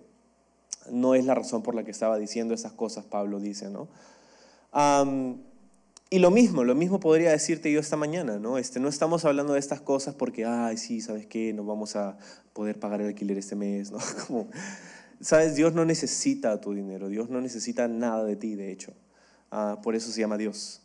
No 0.91 1.15
es 1.15 1.25
la 1.25 1.35
razón 1.35 1.63
por 1.63 1.75
la 1.75 1.83
que 1.83 1.91
estaba 1.91 2.17
diciendo 2.17 2.53
esas 2.53 2.73
cosas, 2.73 3.05
Pablo 3.05 3.39
dice, 3.39 3.69
¿no? 3.69 3.87
y 6.09 6.19
lo 6.19 6.31
mismo, 6.31 6.63
lo 6.63 6.75
mismo 6.75 6.99
podría 6.99 7.31
decirte 7.31 7.71
yo 7.71 7.79
esta 7.79 7.97
mañana, 7.97 8.37
¿no? 8.37 8.57
Este, 8.57 8.79
no 8.79 8.87
estamos 8.87 9.25
hablando 9.25 9.53
de 9.53 9.59
estas 9.59 9.81
cosas 9.81 10.15
porque, 10.15 10.45
ay, 10.45 10.77
sí, 10.77 11.01
¿sabes 11.01 11.25
qué? 11.25 11.53
No 11.53 11.65
vamos 11.65 11.95
a 11.95 12.17
poder 12.53 12.79
pagar 12.79 13.01
el 13.01 13.07
alquiler 13.07 13.37
este 13.37 13.55
mes, 13.55 13.91
¿no? 13.91 13.97
Como, 14.27 14.47
¿sabes? 15.19 15.55
Dios 15.55 15.73
no 15.73 15.83
necesita 15.83 16.59
tu 16.61 16.73
dinero, 16.73 17.09
Dios 17.09 17.29
no 17.29 17.41
necesita 17.41 17.87
nada 17.87 18.23
de 18.23 18.37
ti, 18.37 18.55
de 18.55 18.71
hecho. 18.71 18.93
Ah, 19.51 19.79
por 19.83 19.95
eso 19.95 20.11
se 20.11 20.21
llama 20.21 20.37
Dios. 20.37 20.81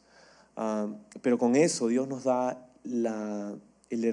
pero 1.23 1.39
con 1.39 1.55
eso 1.55 1.89
Dios 1.89 2.09
nos 2.09 2.25
da 2.25 2.66
el, 2.87 4.05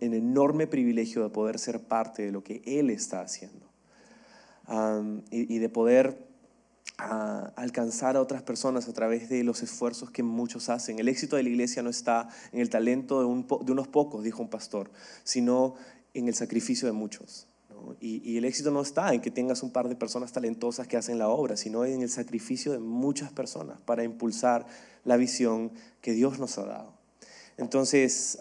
enorme 0.00 0.66
privilegio 0.66 1.22
de 1.22 1.30
poder 1.30 1.58
ser 1.58 1.80
parte 1.80 2.22
de 2.22 2.32
lo 2.32 2.42
que 2.42 2.62
Él 2.64 2.90
está 2.90 3.20
haciendo 3.20 3.66
y, 5.30 5.58
de 5.58 5.68
poder 5.68 6.26
ah, 6.98 7.52
alcanzar 7.56 8.16
a 8.16 8.20
otras 8.20 8.42
personas 8.42 8.88
a 8.88 8.92
través 8.92 9.28
de 9.28 9.42
los 9.44 9.62
esfuerzos 9.62 10.10
que 10.10 10.22
muchos 10.22 10.68
hacen. 10.68 10.98
El 10.98 11.08
éxito 11.08 11.36
de 11.36 11.42
la 11.42 11.48
iglesia 11.48 11.82
no 11.82 11.90
está 11.90 12.28
en 12.52 12.60
el 12.60 12.68
talento 12.68 13.20
de, 13.20 13.26
unos 13.72 13.88
pocos, 13.88 14.22
dijo 14.22 14.42
un 14.42 14.50
pastor, 14.50 14.90
sino 15.24 15.74
en 16.14 16.28
el 16.28 16.34
sacrificio 16.34 16.86
de 16.86 16.92
muchos. 16.92 17.46
Y, 18.00 18.36
el 18.36 18.44
éxito 18.44 18.70
no 18.70 18.82
está 18.82 19.14
en 19.14 19.20
que 19.20 19.30
tengas 19.30 19.62
un 19.62 19.70
par 19.70 19.88
de 19.88 19.96
personas 19.96 20.32
talentosas 20.32 20.86
que 20.86 20.96
hacen 20.96 21.18
la 21.18 21.28
obra, 21.28 21.56
sino 21.56 21.84
en 21.84 22.02
el 22.02 22.10
sacrificio 22.10 22.72
de 22.72 22.78
muchas 22.78 23.32
personas 23.32 23.80
para 23.80 24.04
impulsar 24.04 24.66
la 25.04 25.16
visión 25.16 25.72
que 26.02 26.12
Dios 26.12 26.38
nos 26.38 26.58
ha 26.58 26.66
dado. 26.66 26.97
Entonces, 27.58 28.38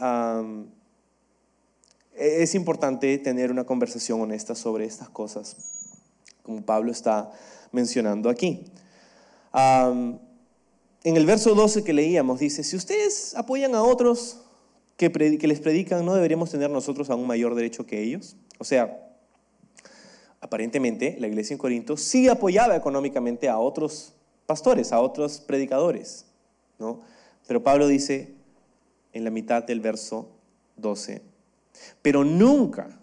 es 2.16 2.56
importante 2.56 3.18
tener 3.18 3.52
una 3.52 3.66
conversación 3.66 4.22
honesta 4.22 4.56
sobre 4.56 4.86
estas 4.86 5.10
cosas, 5.10 5.58
como 6.44 6.62
Pablo 6.62 6.92
está 6.92 7.32
mencionando 7.72 8.30
aquí. 8.30 8.66
en 9.54 10.20
el 11.04 11.26
verso 11.26 11.56
12 11.56 11.84
que 11.84 11.94
leíamos 11.94 12.40
dice, 12.40 12.64
si 12.64 12.76
ustedes 12.76 13.36
apoyan 13.36 13.76
a 13.76 13.84
otros 13.84 14.42
que, 14.98 15.12
que 15.12 15.48
les 15.48 15.60
predican, 15.60 16.06
¿no 16.06 16.14
deberíamos 16.14 16.52
tener 16.52 16.70
nosotros 16.70 17.10
aún 17.10 17.26
mayor 17.28 17.56
derecho 17.56 17.86
que 17.86 18.02
ellos? 18.02 18.36
O 18.60 18.64
sea, 18.64 19.04
aparentemente 20.42 21.18
la 21.20 21.28
iglesia 21.28 21.56
en 21.56 21.58
Corinto 21.58 21.98
sí 21.98 22.28
apoyaba 22.28 22.76
económicamente 22.76 23.50
a 23.50 23.58
otros 23.58 24.14
pastores, 24.46 24.92
a 24.92 25.00
otros 25.00 25.40
predicadores, 25.40 26.26
¿no? 26.80 27.02
Pero 27.48 27.64
Pablo 27.64 27.88
dice, 27.88 28.37
en 29.14 29.24
la 29.24 29.30
mitad 29.30 29.64
del 29.64 29.80
verso 29.80 30.30
12. 30.78 31.22
Pero 32.02 32.24
nunca 32.24 33.00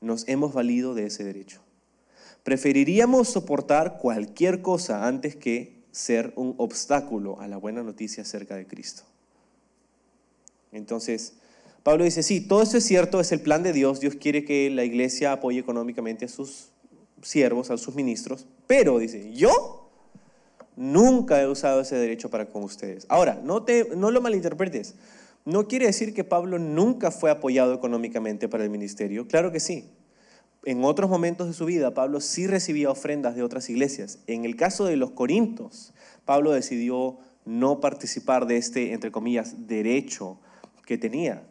nos 0.00 0.28
hemos 0.28 0.52
valido 0.52 0.94
de 0.94 1.06
ese 1.06 1.24
derecho. 1.24 1.60
Preferiríamos 2.42 3.28
soportar 3.28 3.98
cualquier 3.98 4.62
cosa 4.62 5.06
antes 5.06 5.36
que 5.36 5.82
ser 5.92 6.32
un 6.36 6.54
obstáculo 6.58 7.40
a 7.40 7.46
la 7.46 7.56
buena 7.56 7.82
noticia 7.82 8.22
acerca 8.22 8.56
de 8.56 8.66
Cristo. 8.66 9.04
Entonces, 10.72 11.34
Pablo 11.82 12.04
dice, 12.04 12.22
sí, 12.22 12.40
todo 12.40 12.62
eso 12.62 12.78
es 12.78 12.84
cierto, 12.84 13.20
es 13.20 13.32
el 13.32 13.40
plan 13.40 13.62
de 13.62 13.72
Dios. 13.72 14.00
Dios 14.00 14.16
quiere 14.16 14.44
que 14.44 14.70
la 14.70 14.84
iglesia 14.84 15.32
apoye 15.32 15.58
económicamente 15.58 16.24
a 16.24 16.28
sus 16.28 16.70
siervos, 17.22 17.70
a 17.70 17.76
sus 17.76 17.94
ministros. 17.94 18.46
Pero, 18.66 18.98
dice, 18.98 19.32
yo 19.32 19.81
nunca 20.76 21.40
he 21.40 21.46
usado 21.46 21.80
ese 21.80 21.96
derecho 21.96 22.30
para 22.30 22.46
con 22.46 22.62
ustedes. 22.62 23.06
Ahora, 23.08 23.40
no, 23.42 23.62
te, 23.62 23.88
no 23.96 24.10
lo 24.10 24.20
malinterpretes. 24.20 24.94
No 25.44 25.66
quiere 25.66 25.86
decir 25.86 26.14
que 26.14 26.24
Pablo 26.24 26.58
nunca 26.58 27.10
fue 27.10 27.30
apoyado 27.30 27.74
económicamente 27.74 28.48
para 28.48 28.64
el 28.64 28.70
ministerio. 28.70 29.26
Claro 29.26 29.50
que 29.50 29.60
sí. 29.60 29.90
En 30.64 30.84
otros 30.84 31.10
momentos 31.10 31.48
de 31.48 31.54
su 31.54 31.64
vida, 31.64 31.92
Pablo 31.92 32.20
sí 32.20 32.46
recibía 32.46 32.90
ofrendas 32.90 33.34
de 33.34 33.42
otras 33.42 33.68
iglesias. 33.68 34.20
En 34.28 34.44
el 34.44 34.54
caso 34.54 34.84
de 34.84 34.96
los 34.96 35.10
Corintos, 35.10 35.92
Pablo 36.24 36.52
decidió 36.52 37.18
no 37.44 37.80
participar 37.80 38.46
de 38.46 38.56
este, 38.56 38.92
entre 38.92 39.10
comillas, 39.10 39.66
derecho 39.66 40.38
que 40.86 40.98
tenía. 40.98 41.42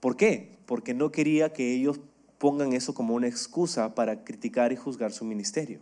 ¿Por 0.00 0.16
qué? 0.16 0.58
Porque 0.66 0.92
no 0.92 1.10
quería 1.10 1.52
que 1.52 1.72
ellos 1.72 2.00
pongan 2.38 2.72
eso 2.72 2.94
como 2.94 3.14
una 3.14 3.26
excusa 3.26 3.94
para 3.94 4.24
criticar 4.24 4.72
y 4.72 4.76
juzgar 4.76 5.12
su 5.12 5.24
ministerio. 5.24 5.80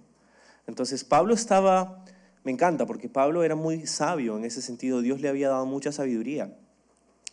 Entonces 0.66 1.05
Pablo 1.05 1.34
estaba, 1.34 2.05
me 2.47 2.53
encanta, 2.53 2.86
porque 2.86 3.09
Pablo 3.09 3.42
era 3.42 3.57
muy 3.57 3.88
sabio 3.88 4.36
en 4.36 4.44
ese 4.44 4.62
sentido, 4.62 5.03
Dios 5.03 5.20
le 5.20 5.28
había 5.28 5.49
dado 5.49 5.66
mucha 5.66 5.90
sabiduría 5.90 6.57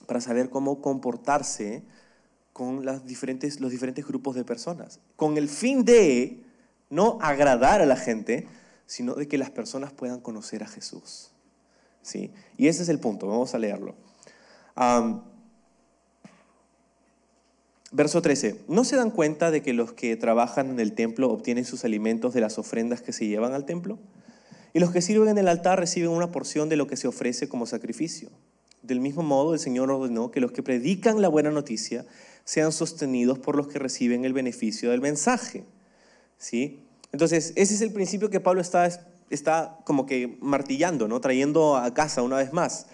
para 0.07 0.19
saber 0.19 0.49
cómo 0.49 0.81
comportarse 0.81 1.83
con 2.51 2.83
los 2.83 3.05
diferentes 3.05 4.07
grupos 4.07 4.35
de 4.35 4.43
personas, 4.43 4.99
con 5.15 5.37
el 5.37 5.49
fin 5.49 5.85
de 5.85 6.41
no 6.89 7.19
agradar 7.21 7.79
a 7.79 7.85
la 7.85 7.95
gente, 7.95 8.47
sino 8.87 9.13
de 9.13 9.27
que 9.27 9.37
las 9.37 9.51
personas 9.51 9.93
puedan 9.93 10.19
conocer 10.19 10.63
a 10.63 10.67
Jesús. 10.67 11.29
¿Sí? 12.01 12.31
Y 12.57 12.67
ese 12.67 12.81
es 12.81 12.89
el 12.89 12.99
punto, 12.99 13.27
vamos 13.27 13.53
a 13.53 13.59
leerlo. 13.59 13.93
verso 17.91 18.19
13. 18.23 18.61
¿No 18.67 18.83
se 18.83 18.95
dan 18.95 19.11
cuenta 19.11 19.51
de 19.51 19.61
que 19.61 19.73
los 19.73 19.93
que 19.93 20.15
trabajan 20.15 20.71
en 20.71 20.79
el 20.79 20.93
templo 20.93 21.29
obtienen 21.29 21.65
sus 21.65 21.85
alimentos 21.85 22.33
de 22.33 22.41
las 22.41 22.57
ofrendas 22.57 23.03
que 23.03 23.13
se 23.13 23.27
llevan 23.27 23.53
al 23.53 23.65
templo? 23.65 23.99
Y 24.73 24.79
los 24.79 24.91
que 24.91 25.01
sirven 25.01 25.29
en 25.29 25.37
el 25.37 25.47
altar 25.47 25.79
reciben 25.79 26.09
una 26.09 26.31
porción 26.31 26.67
de 26.67 26.75
lo 26.75 26.87
que 26.87 26.97
se 26.97 27.07
ofrece 27.07 27.47
como 27.47 27.67
sacrificio. 27.67 28.29
Del 28.81 28.99
mismo 28.99 29.21
modo, 29.21 29.53
el 29.53 29.59
Señor 29.59 29.91
ordenó 29.91 30.31
que 30.31 30.41
los 30.41 30.51
que 30.51 30.63
predican 30.63 31.21
la 31.21 31.29
buena 31.29 31.51
noticia 31.51 32.05
sean 32.43 32.71
sostenidos 32.71 33.39
por 33.39 33.55
los 33.55 33.67
que 33.67 33.79
reciben 33.79 34.25
el 34.25 34.33
beneficio 34.33 34.91
del 34.91 34.99
mensaje. 34.99 35.63
¿Sí? 36.37 36.81
Entonces, 37.11 37.53
ese 37.55 37.75
es 37.75 37.81
el 37.81 37.93
principio 37.93 38.29
que 38.29 38.39
Pablo 38.39 38.61
está, 38.61 38.89
está 39.29 39.77
como 39.85 40.05
que 40.05 40.37
martillando, 40.41 41.07
¿no? 41.07 41.21
trayendo 41.21 41.77
a 41.77 41.93
casa 41.93 42.23
una 42.23 42.37
vez 42.37 42.51
más. 42.51 42.87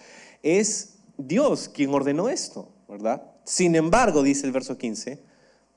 Es 0.44 0.98
Dios 1.18 1.70
quien 1.70 1.94
ordenó 1.94 2.30
esto, 2.30 2.72
¿verdad? 2.88 3.24
Sin 3.46 3.76
embargo, 3.76 4.22
dice 4.22 4.46
el 4.46 4.52
verso 4.52 4.78
15, 4.78 5.20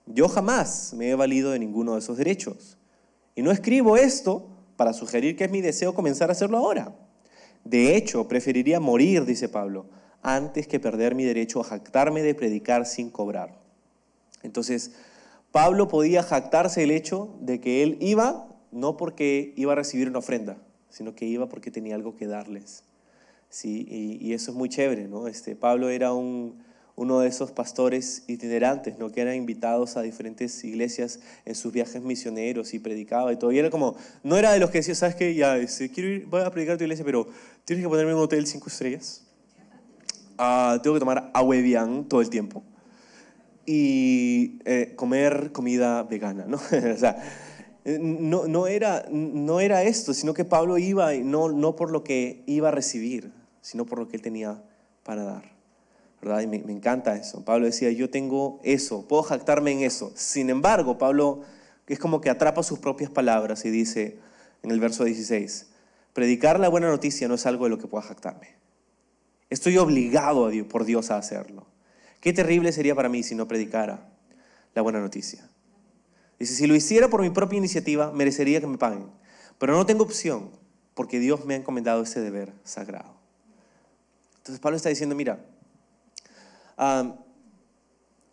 yo 0.07 0.29
jamás 0.29 0.93
me 0.95 1.09
he 1.09 1.15
valido 1.15 1.53
de 1.53 1.59
ninguno 1.59 1.95
de 1.95 2.01
esos 2.01 2.19
derechos. 2.19 2.77
Y 3.35 3.43
no 3.43 3.51
escribo 3.51 3.97
esto 3.97 4.52
para 4.83 4.95
sugerir 4.95 5.37
que 5.37 5.45
es 5.45 5.51
mi 5.53 5.61
deseo 5.61 5.95
comenzar 5.95 6.29
a 6.29 6.33
hacerlo 6.33 6.59
ahora. 6.59 6.93
De 7.63 7.95
hecho, 7.95 8.27
preferiría 8.27 8.81
morir, 8.81 9.25
dice 9.25 9.49
Pablo, 9.49 9.87
antes 10.23 10.67
que 10.67 10.81
perder 10.81 11.15
mi 11.15 11.23
derecho 11.23 11.61
a 11.61 11.63
jactarme 11.63 12.21
de 12.21 12.35
predicar 12.35 12.85
sin 12.85 13.09
cobrar. 13.09 13.55
Entonces, 14.43 14.91
Pablo 15.53 15.87
podía 15.87 16.25
jactarse 16.25 16.83
el 16.83 16.91
hecho 16.91 17.33
de 17.41 17.61
que 17.61 17.85
él 17.85 17.97
iba 18.01 18.49
no 18.73 18.97
porque 18.97 19.53
iba 19.55 19.71
a 19.71 19.77
recibir 19.77 20.09
una 20.09 20.19
ofrenda, 20.19 20.57
sino 20.89 21.15
que 21.15 21.27
iba 21.27 21.49
porque 21.49 21.71
tenía 21.71 21.95
algo 21.95 22.17
que 22.17 22.27
darles. 22.27 22.83
Sí, 23.51 23.87
y, 23.89 24.33
eso 24.33 24.51
es 24.51 24.57
muy 24.57 24.69
chévere, 24.69 25.07
¿no? 25.07 25.29
Este, 25.29 25.55
Pablo 25.55 25.91
era 25.91 26.13
un, 26.13 26.61
uno 26.97 27.21
de 27.21 27.29
esos 27.29 27.51
pastores 27.51 28.25
itinerantes, 28.27 28.99
¿no? 28.99 29.11
Que 29.11 29.23
eran 29.23 29.35
invitados 29.35 29.97
a 29.97 30.03
diferentes 30.03 30.63
iglesias 30.65 31.21
en 31.45 31.55
sus 31.55 31.73
viajes 31.73 32.03
misioneros 32.03 32.75
y 32.75 32.79
predicaba 32.79 33.33
y 33.33 33.37
todo. 33.37 33.53
Y 33.53 33.59
era 33.59 33.71
como, 33.71 33.97
no 34.23 34.37
era 34.37 34.53
de 34.53 34.59
los 34.59 34.71
que 34.71 34.79
decía, 34.79 34.95
¿sabes 34.95 35.15
qué? 35.15 35.35
Ya, 35.35 35.57
este, 35.57 35.91
quiero 35.91 36.11
ir, 36.11 36.27
voy 36.27 36.43
a 36.43 36.51
predicar 36.51 36.75
a 36.75 36.79
tu 36.79 36.85
iglesia, 36.85 37.05
pero 37.05 37.29
tienes 37.65 37.85
que 37.85 37.89
ponerme 37.89 38.15
un 38.15 38.21
hotel 38.21 38.47
cinco 38.47 38.69
estrellas. 38.69 39.23
Ah, 40.39 40.79
tengo 40.83 40.95
que 40.95 41.01
tomar 41.01 41.31
agua 41.35 41.57
todo 42.09 42.21
el 42.21 42.31
tiempo 42.31 42.63
y 43.67 44.59
eh, 44.65 44.95
comer 44.97 45.53
comida 45.53 46.03
vegana, 46.03 46.47
¿no? 46.47 46.57
o 46.95 46.97
sea, 46.97 47.23
no, 47.85 48.67
era, 48.67 49.07
no 49.11 49.61
era 49.61 49.83
esto, 49.83 50.15
sino 50.15 50.35
que 50.35 50.45
Pablo 50.45 50.79
iba 50.79 51.13
no, 51.15 51.49
no 51.49 51.77
por 51.77 51.91
lo 51.91 52.05
que 52.05 52.43
iba 52.47 52.69
a 52.69 52.71
recibir, 52.71 53.33
sino 53.61 53.87
por 53.87 53.99
lo 53.99 54.09
que 54.09 54.17
él 54.17 54.23
tenía 54.23 54.63
para 55.05 55.25
dar. 55.25 55.53
Me, 56.23 56.59
me 56.59 56.73
encanta 56.73 57.17
eso. 57.17 57.45
Pablo 57.45 57.67
decía, 57.67 57.91
yo 57.91 58.11
tengo 58.11 58.61
eso, 58.63 59.07
puedo 59.09 59.23
jactarme 59.23 59.73
en 59.73 59.81
eso. 59.81 60.13
Sin 60.15 60.51
embargo, 60.51 60.99
Pablo 60.99 61.43
es 61.87 61.99
como 61.99 62.21
que 62.21 62.31
atrapa 62.31 62.63
sus 62.63 62.79
propias 62.79 63.11
palabras 63.11 63.65
y 63.65 63.71
dice 63.71 64.19
en 64.63 64.71
el 64.71 64.81
verso 64.81 65.05
16, 65.05 65.67
predicar 66.13 66.61
la 66.61 66.69
buena 66.69 66.89
noticia 66.89 67.29
no 67.29 67.35
es 67.35 67.47
algo 67.47 67.65
de 67.65 67.71
lo 67.71 67.79
que 67.79 67.89
pueda 67.89 68.05
jactarme. 68.05 68.49
Estoy 69.51 69.77
obligado 69.79 70.51
por 70.69 70.85
Dios 70.85 71.11
a 71.11 71.19
hacerlo. 71.19 71.67
Qué 72.21 72.33
terrible 72.33 72.73
sería 72.73 72.95
para 72.95 73.09
mí 73.09 73.23
si 73.23 73.35
no 73.35 73.49
predicara 73.49 74.09
la 74.75 74.83
buena 74.83 75.01
noticia. 75.01 75.47
Dice, 76.39 76.55
si 76.55 76.67
lo 76.67 76.75
hiciera 76.75 77.09
por 77.09 77.21
mi 77.21 77.31
propia 77.31 77.59
iniciativa, 77.59 78.11
merecería 78.13 78.61
que 78.61 78.67
me 78.67 78.79
paguen. 78.79 79.07
Pero 79.59 79.75
no 79.75 79.85
tengo 79.85 80.05
opción, 80.05 80.51
porque 80.95 81.19
Dios 81.19 81.45
me 81.45 81.55
ha 81.55 81.57
encomendado 81.59 82.03
ese 82.03 82.21
deber 82.21 82.53
sagrado. 82.65 83.15
Entonces 84.39 84.61
Pablo 84.61 84.77
está 84.77 84.89
diciendo, 84.89 85.15
mira, 85.15 85.45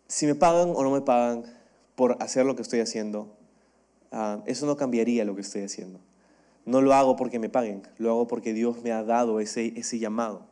si 0.06 0.26
me 0.26 0.34
pagan 0.34 0.72
o 0.74 0.82
no 0.82 0.90
me 0.90 1.00
pagan 1.00 1.44
por 1.94 2.16
hacer 2.20 2.46
lo 2.46 2.56
que 2.56 2.62
estoy 2.62 2.80
haciendo, 2.80 3.36
eso 4.46 4.66
no 4.66 4.76
cambiaría 4.76 5.24
lo 5.24 5.34
que 5.34 5.42
estoy 5.42 5.62
haciendo. 5.62 6.00
No 6.66 6.82
lo 6.82 6.94
hago 6.94 7.16
porque 7.16 7.38
me 7.38 7.48
paguen, 7.48 7.82
lo 7.98 8.10
hago 8.10 8.26
porque 8.26 8.52
Dios 8.52 8.82
me 8.82 8.92
ha 8.92 9.02
dado 9.02 9.40
ese, 9.40 9.72
ese 9.76 9.98
llamado. 9.98 10.46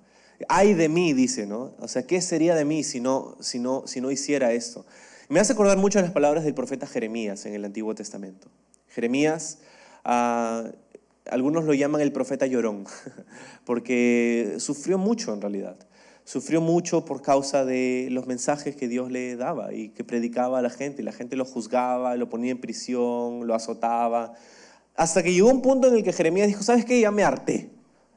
Ay 0.48 0.74
de 0.74 0.88
mí, 0.88 1.12
dice, 1.12 1.46
¿no? 1.46 1.72
O 1.80 1.88
sea, 1.88 2.06
¿qué 2.06 2.20
sería 2.20 2.54
de 2.54 2.64
mí 2.64 2.84
si 2.84 3.00
no, 3.00 3.36
si 3.40 3.58
no, 3.58 3.86
si 3.86 4.00
no 4.00 4.10
hiciera 4.10 4.52
esto? 4.52 4.86
Me 5.28 5.40
hace 5.40 5.52
acordar 5.52 5.76
mucho 5.76 6.00
las 6.00 6.12
palabras 6.12 6.44
del 6.44 6.54
profeta 6.54 6.86
Jeremías 6.86 7.44
en 7.44 7.54
el 7.54 7.64
Antiguo 7.64 7.94
Testamento. 7.94 8.48
Jeremías, 8.88 9.58
ah, 10.04 10.64
algunos 11.30 11.64
lo 11.64 11.74
llaman 11.74 12.00
el 12.00 12.12
profeta 12.12 12.46
llorón, 12.46 12.86
porque 13.64 14.54
sufrió 14.58 14.96
mucho 14.96 15.34
en 15.34 15.40
realidad. 15.40 15.76
Sufrió 16.28 16.60
mucho 16.60 17.06
por 17.06 17.22
causa 17.22 17.64
de 17.64 18.08
los 18.10 18.26
mensajes 18.26 18.76
que 18.76 18.86
Dios 18.86 19.10
le 19.10 19.34
daba 19.34 19.72
y 19.72 19.88
que 19.88 20.04
predicaba 20.04 20.58
a 20.58 20.60
la 20.60 20.68
gente. 20.68 21.02
La 21.02 21.12
gente 21.12 21.36
lo 21.36 21.46
juzgaba, 21.46 22.16
lo 22.16 22.28
ponía 22.28 22.50
en 22.50 22.60
prisión, 22.60 23.46
lo 23.46 23.54
azotaba. 23.54 24.34
Hasta 24.94 25.22
que 25.22 25.32
llegó 25.32 25.48
un 25.48 25.62
punto 25.62 25.88
en 25.88 25.94
el 25.94 26.02
que 26.02 26.12
Jeremías 26.12 26.46
dijo, 26.46 26.62
¿sabes 26.62 26.84
qué? 26.84 27.00
Ya 27.00 27.10
me 27.10 27.24
harté. 27.24 27.70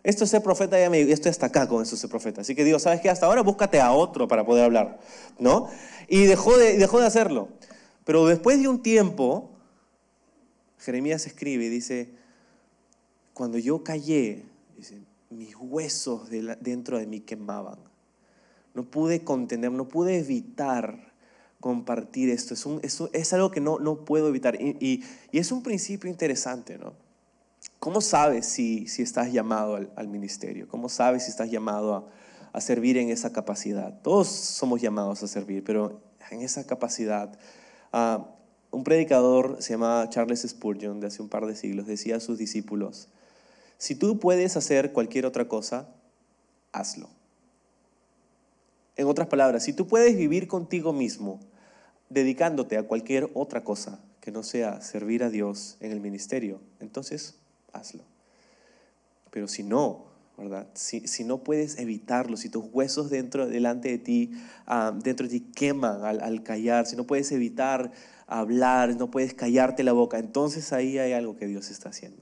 Esto 0.03 0.26
es 0.26 0.30
ser 0.30 0.43
profeta, 0.43 0.78
ya 0.78 0.89
me 0.89 0.99
estoy 1.09 1.30
hasta 1.30 1.45
acá 1.45 1.70
con 1.70 1.84
eso 1.84 1.95
ser 1.95 2.09
profeta. 2.09 2.41
Así 2.41 2.53
que 2.53 2.66
digo, 2.66 2.80
¿sabes 2.80 2.99
qué? 2.99 3.09
Hasta 3.09 3.28
ahora 3.28 3.43
búscate 3.43 3.80
a 3.80 3.93
otro 3.93 4.28
para 4.28 4.45
poder 4.45 4.66
hablar, 4.66 4.99
¿no? 5.39 5.70
Y 6.09 6.26
dejó 6.26 6.57
de, 6.57 6.78
dejó 6.78 6.99
de 6.99 7.05
hacerlo. 7.05 7.47
Pero 8.03 8.26
después 8.26 8.59
de 8.59 8.68
un 8.68 8.82
tiempo, 8.84 9.51
Jeremías 10.80 11.28
escribe 11.28 11.64
y 11.64 11.70
dice, 11.70 12.09
cuando 13.34 13.57
yo 13.57 13.86
callé, 13.86 14.43
mis 15.30 15.55
huesos 15.57 16.30
dentro 16.59 16.99
de 16.99 17.07
mí 17.07 17.22
quemaban. 17.22 17.90
No 18.74 18.84
pude 18.84 19.24
contener, 19.24 19.72
no 19.72 19.88
pude 19.88 20.17
evitar 20.17 21.11
compartir 21.59 22.30
esto. 22.30 22.55
Es, 22.82 23.34
algo 23.34 23.51
que 23.51 23.61
no, 23.61 23.80
no 23.80 24.05
puedo 24.05 24.28
evitar. 24.28 24.57
y 24.61 25.03
es 25.32 25.51
un 25.51 25.63
principio 25.63 26.09
interesante, 26.09 26.78
¿no? 26.78 26.93
¿Cómo 27.82 28.01
sabes 28.01 28.45
si, 28.45 28.88
si 28.88 29.01
estás 29.01 29.32
llamado 29.32 29.76
al, 29.95 30.07
ministerio? 30.07 30.67
¿Cómo 30.67 30.88
sabes 30.88 31.24
si 31.24 31.32
estás 31.32 31.49
llamado 31.49 32.11
a, 32.53 32.61
servir 32.61 32.97
en 32.97 33.09
esa 33.09 33.34
capacidad? 33.34 34.01
Todos 34.03 34.28
somos 34.28 34.82
llamados 34.82 35.24
a 35.24 35.28
servir, 35.28 35.63
pero 35.63 35.99
en 36.30 36.41
esa 36.41 36.65
capacidad. 36.67 37.38
Ah, 37.91 38.28
un 38.69 38.84
predicador 38.84 39.57
se 39.61 39.72
llama 39.72 40.05
Charles 40.09 40.41
Spurgeon 40.47 40.99
de 40.99 41.07
hace 41.07 41.24
un 41.24 41.30
par 41.30 41.47
de 41.47 41.55
siglos, 41.55 41.88
decía 41.88 42.17
a 42.17 42.19
sus 42.19 42.38
discípulos, 42.38 43.09
si 43.80 43.95
tú 43.95 44.19
puedes 44.19 44.57
hacer 44.57 44.91
cualquier 44.93 45.26
otra 45.26 45.47
cosa, 45.47 45.89
hazlo. 46.72 47.09
En 49.01 49.07
otras 49.07 49.29
palabras, 49.29 49.63
si 49.63 49.73
tú 49.73 49.87
puedes 49.87 50.15
vivir 50.15 50.47
contigo 50.47 50.93
mismo, 50.93 51.39
dedicándote 52.09 52.77
a 52.77 52.83
cualquier 52.83 53.31
otra 53.33 53.63
cosa 53.63 53.99
que 54.19 54.31
no 54.31 54.43
sea 54.43 54.79
servir 54.81 55.23
a 55.23 55.31
Dios 55.31 55.77
en 55.79 55.91
el 55.91 55.99
ministerio, 55.99 56.61
entonces 56.79 57.33
hazlo. 57.73 58.03
Pero 59.31 59.47
si 59.47 59.63
no, 59.63 60.05
¿verdad? 60.37 60.67
Si, 60.75 61.07
si, 61.07 61.23
no 61.23 61.39
puedes 61.39 61.79
evitarlo, 61.79 62.37
si 62.37 62.49
tus 62.49 62.65
huesos 62.71 63.09
dentro, 63.09 63.47
delante 63.47 63.89
de 63.89 63.97
ti, 63.97 64.33
ah, 64.67 64.93
dentro 64.95 65.27
de 65.27 65.39
ti 65.39 65.51
queman 65.51 66.05
al, 66.05 66.43
callar, 66.43 66.85
si 66.85 66.95
no 66.95 67.07
puedes 67.07 67.31
evitar 67.31 67.91
hablar, 68.27 68.95
no 68.97 69.09
puedes 69.09 69.33
callarte 69.33 69.81
la 69.83 69.93
boca, 69.93 70.19
entonces 70.19 70.73
ahí 70.73 70.99
hay 70.99 71.13
algo 71.13 71.37
que 71.37 71.47
Dios 71.47 71.71
está 71.71 71.89
haciendo. 71.89 72.21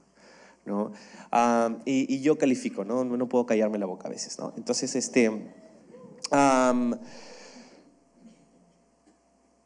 ¿no? 0.64 0.92
Ah, 1.30 1.76
y, 1.84 2.22
yo 2.22 2.38
califico, 2.38 2.86
¿no? 2.86 3.04
¿no? 3.04 3.28
puedo 3.28 3.44
callarme 3.44 3.76
la 3.76 3.84
boca 3.84 4.08
a 4.08 4.10
veces. 4.10 4.38
¿no? 4.38 4.54
Entonces, 4.56 4.96
este... 4.96 5.59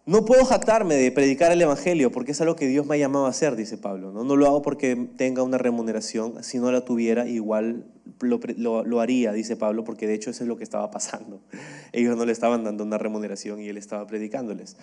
No 0.06 0.24
puedo 0.26 0.44
jactarme 0.44 0.96
de 0.96 1.10
predicar 1.10 1.50
el 1.50 1.62
Evangelio 1.62 2.12
porque 2.12 2.32
es 2.32 2.40
algo 2.40 2.56
que 2.56 2.66
Dios 2.66 2.86
me 2.86 2.94
ha 2.94 2.98
llamado 2.98 3.26
a 3.26 3.30
hacer, 3.30 3.56
dice 3.56 3.78
Pablo. 3.78 4.12
No, 4.12 4.36
lo 4.36 4.46
hago 4.46 4.60
porque 4.60 4.96
tenga 5.16 5.42
una 5.42 5.56
remuneración. 5.56 6.44
Si 6.44 6.58
no 6.58 6.70
la 6.70 6.84
tuviera, 6.84 7.26
igual 7.26 7.86
lo, 8.20 9.00
haría, 9.00 9.32
dice 9.32 9.56
Pablo, 9.56 9.84
porque 9.84 10.06
de 10.06 10.14
hecho 10.14 10.30
eso 10.30 10.44
es 10.44 10.48
lo 10.48 10.58
que 10.58 10.64
estaba 10.64 10.90
pasando. 10.90 11.40
Ellos 11.92 12.16
no 12.16 12.26
le 12.26 12.32
estaban 12.32 12.64
dando 12.64 12.84
una 12.84 12.98
remuneración 12.98 13.60
y 13.60 13.68
él 13.68 13.78
estaba 13.78 14.06
predicándoles. 14.06 14.76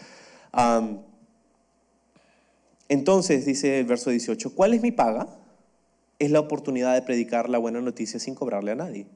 entonces, 2.88 3.46
dice 3.46 3.80
el 3.80 3.86
verso 3.86 4.10
18, 4.10 4.56
¿cuál 4.56 4.74
es 4.74 4.82
mi 4.82 4.92
paga? 4.92 5.28
es 6.22 6.30
la 6.30 6.40
oportunidad 6.40 6.94
de 6.94 7.02
predicar 7.02 7.50
la 7.50 7.58
buena 7.58 7.82
noticia 7.82 8.20
sin 8.20 8.36
cobrarle 8.36 8.72
a 8.72 8.76
nadie. 8.76 9.08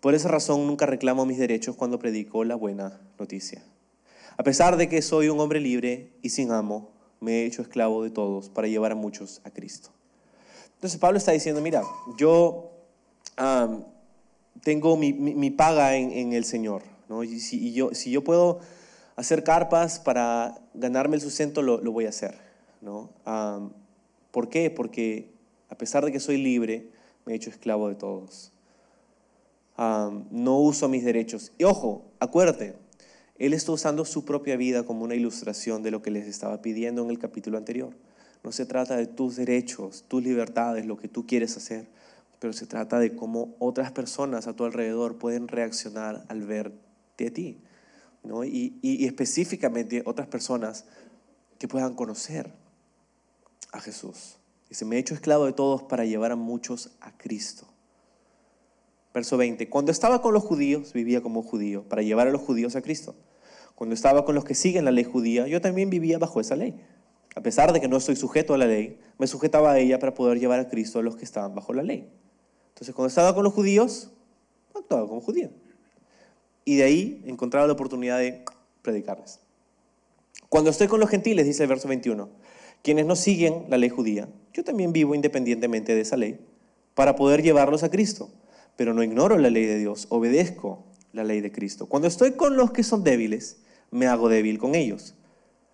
Por 0.00 0.14
esa 0.14 0.28
razón 0.28 0.66
nunca 0.66 0.86
reclamo 0.86 1.26
mis 1.26 1.38
derechos 1.38 1.76
cuando 1.76 1.98
predico 1.98 2.44
la 2.44 2.54
buena 2.54 3.00
noticia. 3.18 3.62
A 4.36 4.44
pesar 4.44 4.76
de 4.76 4.88
que 4.88 5.02
soy 5.02 5.28
un 5.28 5.40
hombre 5.40 5.60
libre 5.60 6.12
y 6.22 6.30
sin 6.30 6.52
amo, 6.52 6.90
me 7.20 7.42
he 7.42 7.46
hecho 7.46 7.62
esclavo 7.62 8.04
de 8.04 8.10
todos 8.10 8.48
para 8.48 8.68
llevar 8.68 8.92
a 8.92 8.94
muchos 8.94 9.40
a 9.44 9.50
Cristo. 9.50 9.90
Entonces 10.74 11.00
Pablo 11.00 11.18
está 11.18 11.32
diciendo, 11.32 11.60
mira, 11.60 11.82
yo 12.16 12.70
tengo 14.62 14.96
mi, 14.96 15.50
paga 15.50 15.96
en, 15.96 16.32
el 16.32 16.44
Señor, 16.44 16.82
¿no? 17.08 17.24
y, 17.24 17.40
si, 17.40 17.72
yo, 17.72 17.90
si 17.92 18.12
yo 18.12 18.22
puedo 18.22 18.60
hacer 19.16 19.42
carpas 19.42 19.98
para 19.98 20.60
ganarme 20.74 21.16
el 21.16 21.22
sustento, 21.22 21.62
lo, 21.62 21.80
voy 21.90 22.06
a 22.06 22.10
hacer. 22.10 22.38
¿no? 22.80 23.10
¿Por 24.30 24.48
qué? 24.48 24.70
Porque 24.70 25.32
a 25.68 25.74
pesar 25.74 26.04
de 26.04 26.12
que 26.12 26.20
soy 26.20 26.36
libre, 26.36 26.90
me 27.26 27.32
he 27.32 27.36
hecho 27.36 27.50
esclavo 27.50 27.88
de 27.88 27.96
todos. 27.96 28.52
No 29.78 30.58
uso 30.58 30.88
mis 30.88 31.04
derechos. 31.04 31.52
Y 31.56 31.64
ojo, 31.64 32.10
acuérdate, 32.18 32.76
él 33.38 33.54
está 33.54 33.72
usando 33.72 34.04
su 34.04 34.24
propia 34.24 34.56
vida 34.56 34.82
como 34.82 35.04
una 35.04 35.14
ilustración 35.14 35.82
de 35.82 35.92
lo 35.92 36.02
que 36.02 36.10
les 36.10 36.26
estaba 36.26 36.60
pidiendo 36.60 37.02
en 37.04 37.10
el 37.10 37.18
capítulo 37.18 37.56
anterior. 37.56 37.94
No 38.42 38.50
se 38.50 38.66
trata 38.66 38.96
de 38.96 39.06
tus 39.06 39.36
derechos, 39.36 40.04
tus 40.08 40.22
libertades, 40.22 40.86
lo 40.86 40.96
que 40.96 41.08
tú 41.08 41.26
quieres 41.26 41.56
hacer, 41.56 41.88
pero 42.40 42.52
se 42.52 42.66
trata 42.66 42.98
de 42.98 43.14
cómo 43.14 43.54
otras 43.60 43.92
personas 43.92 44.48
a 44.48 44.54
tu 44.54 44.64
alrededor 44.64 45.18
pueden 45.18 45.46
reaccionar 45.46 46.24
al 46.28 46.42
verte 46.42 47.28
a 47.28 47.32
ti. 47.32 47.60
¿no? 48.24 48.44
Y, 48.44 48.78
y, 48.82 49.06
específicamente 49.06 50.02
otras 50.04 50.26
personas 50.26 50.84
que 51.58 51.68
puedan 51.68 51.94
conocer 51.94 52.52
a 53.72 53.80
Jesús. 53.80 54.38
Dice, 54.68 54.84
me 54.84 54.96
he 54.96 54.98
hecho 54.98 55.14
esclavo 55.14 55.46
de 55.46 55.52
todos 55.52 55.84
para 55.84 56.04
llevar 56.04 56.32
a 56.32 56.36
muchos 56.36 56.90
a 57.00 57.16
Cristo. 57.16 57.67
Verso 59.18 59.36
20, 59.36 59.68
cuando 59.68 59.90
estaba 59.90 60.22
con 60.22 60.32
los 60.32 60.44
judíos, 60.44 60.92
vivía 60.92 61.20
como 61.20 61.42
judío, 61.42 61.82
para 61.88 62.02
llevar 62.02 62.28
a 62.28 62.30
los 62.30 62.40
judíos 62.40 62.76
a 62.76 62.82
Cristo. 62.82 63.16
Cuando 63.74 63.92
estaba 63.92 64.24
con 64.24 64.36
los 64.36 64.44
que 64.44 64.54
siguen 64.54 64.84
la 64.84 64.92
ley 64.92 65.02
judía, 65.02 65.48
yo 65.48 65.60
también 65.60 65.90
vivía 65.90 66.20
bajo 66.20 66.40
esa 66.40 66.54
ley. 66.54 66.80
A 67.34 67.40
pesar 67.40 67.72
de 67.72 67.80
que 67.80 67.88
no 67.88 67.96
estoy 67.96 68.14
sujeto 68.14 68.54
a 68.54 68.58
la 68.58 68.66
ley, 68.66 69.00
me 69.18 69.26
sujetaba 69.26 69.72
a 69.72 69.78
ella 69.80 69.98
para 69.98 70.14
poder 70.14 70.38
llevar 70.38 70.60
a 70.60 70.68
Cristo 70.68 71.00
a 71.00 71.02
los 71.02 71.16
que 71.16 71.24
estaban 71.24 71.52
bajo 71.56 71.72
la 71.72 71.82
ley. 71.82 72.08
Entonces, 72.68 72.94
cuando 72.94 73.08
estaba 73.08 73.34
con 73.34 73.42
los 73.42 73.52
judíos, 73.52 74.12
actuaba 74.72 75.08
como 75.08 75.20
judío. 75.20 75.50
Y 76.64 76.76
de 76.76 76.84
ahí 76.84 77.24
encontraba 77.26 77.66
la 77.66 77.72
oportunidad 77.72 78.20
de 78.20 78.44
predicarles. 78.82 79.40
Cuando 80.48 80.70
estoy 80.70 80.86
con 80.86 81.00
los 81.00 81.10
gentiles, 81.10 81.44
dice 81.44 81.64
el 81.64 81.68
verso 81.68 81.88
21, 81.88 82.28
quienes 82.84 83.04
no 83.04 83.16
siguen 83.16 83.64
la 83.68 83.78
ley 83.78 83.88
judía, 83.88 84.28
yo 84.52 84.62
también 84.62 84.92
vivo 84.92 85.16
independientemente 85.16 85.96
de 85.96 86.02
esa 86.02 86.16
ley 86.16 86.38
para 86.94 87.16
poder 87.16 87.42
llevarlos 87.42 87.82
a 87.82 87.90
Cristo. 87.90 88.30
Pero 88.78 88.94
no 88.94 89.02
ignoro 89.02 89.36
la 89.38 89.50
ley 89.50 89.64
de 89.66 89.76
Dios, 89.76 90.06
obedezco 90.08 90.84
la 91.12 91.24
ley 91.24 91.40
de 91.40 91.50
Cristo. 91.50 91.86
Cuando 91.86 92.06
estoy 92.06 92.34
con 92.34 92.56
los 92.56 92.70
que 92.70 92.84
son 92.84 93.02
débiles, 93.02 93.58
me 93.90 94.06
hago 94.06 94.28
débil 94.28 94.60
con 94.60 94.76
ellos. 94.76 95.16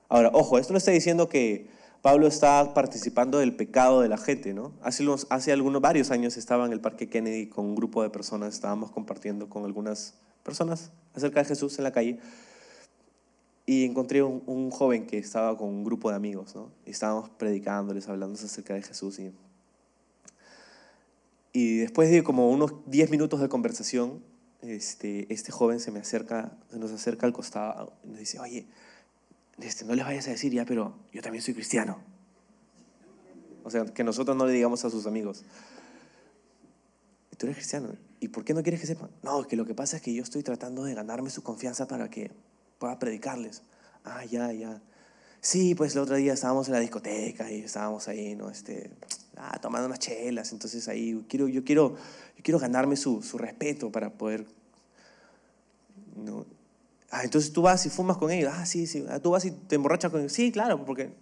Ahora, 0.08 0.30
ojo, 0.32 0.56
esto 0.56 0.72
no 0.72 0.78
está 0.78 0.90
diciendo 0.90 1.28
que 1.28 1.68
Pablo 2.00 2.26
está 2.26 2.72
participando 2.72 3.40
del 3.40 3.54
pecado 3.54 4.00
de 4.00 4.08
la 4.08 4.16
gente, 4.16 4.54
¿no? 4.54 4.72
Hace, 4.80 5.04
hace 5.28 5.52
algunos, 5.52 5.82
varios 5.82 6.10
años 6.10 6.38
estaba 6.38 6.64
en 6.64 6.72
el 6.72 6.80
Parque 6.80 7.10
Kennedy 7.10 7.46
con 7.50 7.66
un 7.66 7.74
grupo 7.74 8.02
de 8.02 8.08
personas, 8.08 8.54
estábamos 8.54 8.90
compartiendo 8.90 9.50
con 9.50 9.66
algunas 9.66 10.14
personas 10.42 10.90
acerca 11.14 11.40
de 11.40 11.46
Jesús 11.46 11.76
en 11.76 11.84
la 11.84 11.92
calle 11.92 12.18
y 13.66 13.84
encontré 13.84 14.22
un, 14.22 14.70
joven 14.70 15.06
que 15.06 15.18
estaba 15.18 15.58
con 15.58 15.68
un 15.68 15.84
grupo 15.84 16.08
de 16.08 16.16
amigos, 16.16 16.54
¿no? 16.54 16.70
Estábamos 16.86 17.28
predicándoles, 17.28 18.08
hablando 18.08 18.34
acerca 18.34 18.72
de 18.72 18.82
Jesús 18.82 19.18
y, 19.18 19.30
y 21.54 21.76
después 21.78 22.10
de 22.10 22.24
como 22.24 22.50
unos 22.50 22.72
10 22.86 23.10
minutos 23.10 23.40
de 23.40 23.48
conversación, 23.48 24.20
este, 24.60 25.32
este 25.32 25.52
joven 25.52 25.78
se 25.78 25.92
me 25.92 26.00
acerca, 26.00 26.52
nos 26.72 26.90
acerca 26.90 27.26
al 27.26 27.32
costado 27.32 27.92
y 28.02 28.08
nos 28.08 28.18
dice, 28.18 28.40
oye, 28.40 28.66
este, 29.60 29.84
no 29.84 29.94
les 29.94 30.04
vayas 30.04 30.26
a 30.26 30.32
decir 30.32 30.52
ya, 30.52 30.64
pero 30.64 30.96
yo 31.12 31.22
también 31.22 31.42
soy 31.42 31.54
cristiano. 31.54 31.98
O 33.62 33.70
sea, 33.70 33.84
que 33.84 34.02
nosotros 34.02 34.36
no 34.36 34.46
le 34.46 34.52
digamos 34.52 34.84
a 34.84 34.90
sus 34.90 35.06
amigos, 35.06 35.44
tú 37.38 37.46
eres 37.46 37.56
cristiano, 37.56 37.94
¿y 38.18 38.28
por 38.28 38.44
qué 38.44 38.52
no 38.52 38.64
quieres 38.64 38.80
que 38.80 38.88
sepan? 38.88 39.10
No, 39.22 39.46
que 39.46 39.54
lo 39.54 39.64
que 39.64 39.74
pasa 39.74 39.96
es 39.96 40.02
que 40.02 40.12
yo 40.12 40.24
estoy 40.24 40.42
tratando 40.42 40.82
de 40.82 40.94
ganarme 40.94 41.30
su 41.30 41.44
confianza 41.44 41.86
para 41.86 42.10
que 42.10 42.32
pueda 42.80 42.98
predicarles. 42.98 43.62
Ah, 44.02 44.24
ya, 44.24 44.52
ya. 44.52 44.82
Sí, 45.40 45.76
pues 45.76 45.94
el 45.94 46.00
otro 46.00 46.16
día 46.16 46.32
estábamos 46.32 46.66
en 46.66 46.74
la 46.74 46.80
discoteca 46.80 47.48
y 47.52 47.60
estábamos 47.60 48.08
ahí, 48.08 48.34
¿no? 48.34 48.50
Este, 48.50 48.90
ah, 49.36 49.58
tomando 49.60 49.86
unas 49.86 49.98
chelas, 49.98 50.52
entonces 50.52 50.88
ahí 50.88 51.24
quiero, 51.28 51.48
yo, 51.48 51.64
quiero, 51.64 51.96
yo 52.36 52.42
quiero 52.42 52.58
ganarme 52.58 52.96
su, 52.96 53.22
su 53.22 53.38
respeto 53.38 53.90
para 53.90 54.10
poder... 54.10 54.46
¿no? 56.16 56.46
Ah, 57.10 57.22
entonces 57.22 57.52
tú 57.52 57.62
vas 57.62 57.86
y 57.86 57.90
fumas 57.90 58.16
con 58.16 58.30
ellos. 58.30 58.52
Ah, 58.54 58.66
sí, 58.66 58.86
sí. 58.86 59.04
Ah, 59.08 59.20
tú 59.20 59.30
vas 59.30 59.44
y 59.44 59.52
te 59.52 59.76
emborrachas 59.76 60.10
con 60.10 60.20
ellos. 60.20 60.32
Sí, 60.32 60.50
claro, 60.50 60.84
porque... 60.84 61.12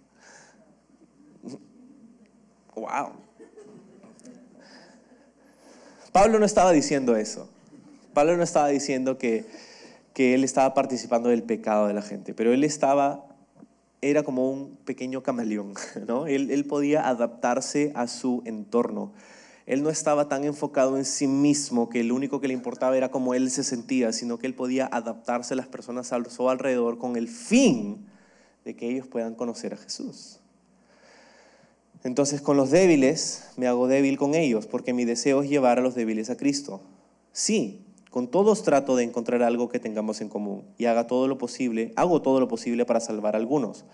Wow. 2.75 3.11
Pablo 6.11 6.39
no 6.39 6.45
estaba 6.45 6.71
diciendo 6.71 7.15
eso. 7.15 7.47
Pablo 8.13 8.37
no 8.37 8.43
estaba 8.43 8.69
diciendo 8.69 9.17
que, 9.17 9.45
que 10.13 10.33
él 10.33 10.43
estaba 10.43 10.73
participando 10.73 11.29
del 11.29 11.43
pecado 11.43 11.87
de 11.87 11.93
la 11.93 12.01
gente, 12.01 12.33
pero 12.33 12.53
él 12.53 12.63
estaba, 12.63 13.25
era 14.09 14.23
como 14.23 14.49
un 14.49 14.75
pequeño 14.77 15.23
camaleón, 15.23 15.73
¿no? 16.07 16.27
Él, 16.27 16.65
podía 16.65 17.07
adaptarse 17.07 17.91
a 17.95 18.07
su 18.07 18.41
entorno 18.45 19.13
él 19.65 19.81
no 19.81 19.89
estaba 19.89 20.27
tan 20.27 20.43
enfocado 20.43 20.97
en 20.97 21.05
sí 21.05 21.27
mismo 21.27 21.89
que 21.89 22.03
lo 22.03 22.15
único 22.15 22.41
que 22.41 22.47
le 22.47 22.53
importaba 22.53 22.97
era 22.97 23.11
cómo 23.11 23.33
él 23.33 23.49
se 23.49 23.63
sentía, 23.63 24.11
sino 24.11 24.37
que 24.37 24.47
él 24.47 24.55
podía 24.55 24.87
adaptarse 24.91 25.53
a 25.53 25.57
las 25.57 25.67
personas 25.67 26.11
a 26.11 26.23
su 26.29 26.49
alrededor 26.49 26.97
con 26.97 27.15
el 27.15 27.29
fin 27.29 28.05
de 28.65 28.75
que 28.75 28.89
ellos 28.89 29.07
puedan 29.07 29.35
conocer 29.35 29.73
a 29.73 29.77
Jesús. 29.77 30.39
Entonces 32.03 32.41
con 32.41 32.57
los 32.57 32.71
débiles 32.71 33.51
me 33.55 33.67
hago 33.67 33.87
débil 33.87 34.17
con 34.17 34.35
ellos, 34.35 34.67
porque 34.67 34.93
mi 34.93 35.05
deseo 35.05 35.43
es 35.43 35.49
llevar 35.49 35.79
a 35.79 35.81
los 35.81 35.95
débiles 35.95 36.29
a 36.29 36.35
Cristo. 36.35 36.81
Sí, 37.31 37.82
con 38.13 38.27
todos 38.27 38.61
trato 38.61 38.95
de 38.95 39.03
encontrar 39.03 39.41
algo 39.41 39.69
que 39.69 39.79
tengamos 39.79 40.21
en 40.21 40.29
común 40.29 40.67
y 40.77 40.85
haga 40.85 41.07
todo 41.07 41.27
lo 41.27 41.39
posible, 41.39 41.93
hago 41.95 42.21
todo 42.21 42.39
lo 42.39 42.47
posible 42.47 42.85
para 42.85 42.99
salvar 42.99 43.33
a 43.33 43.39
algunos. 43.39 43.85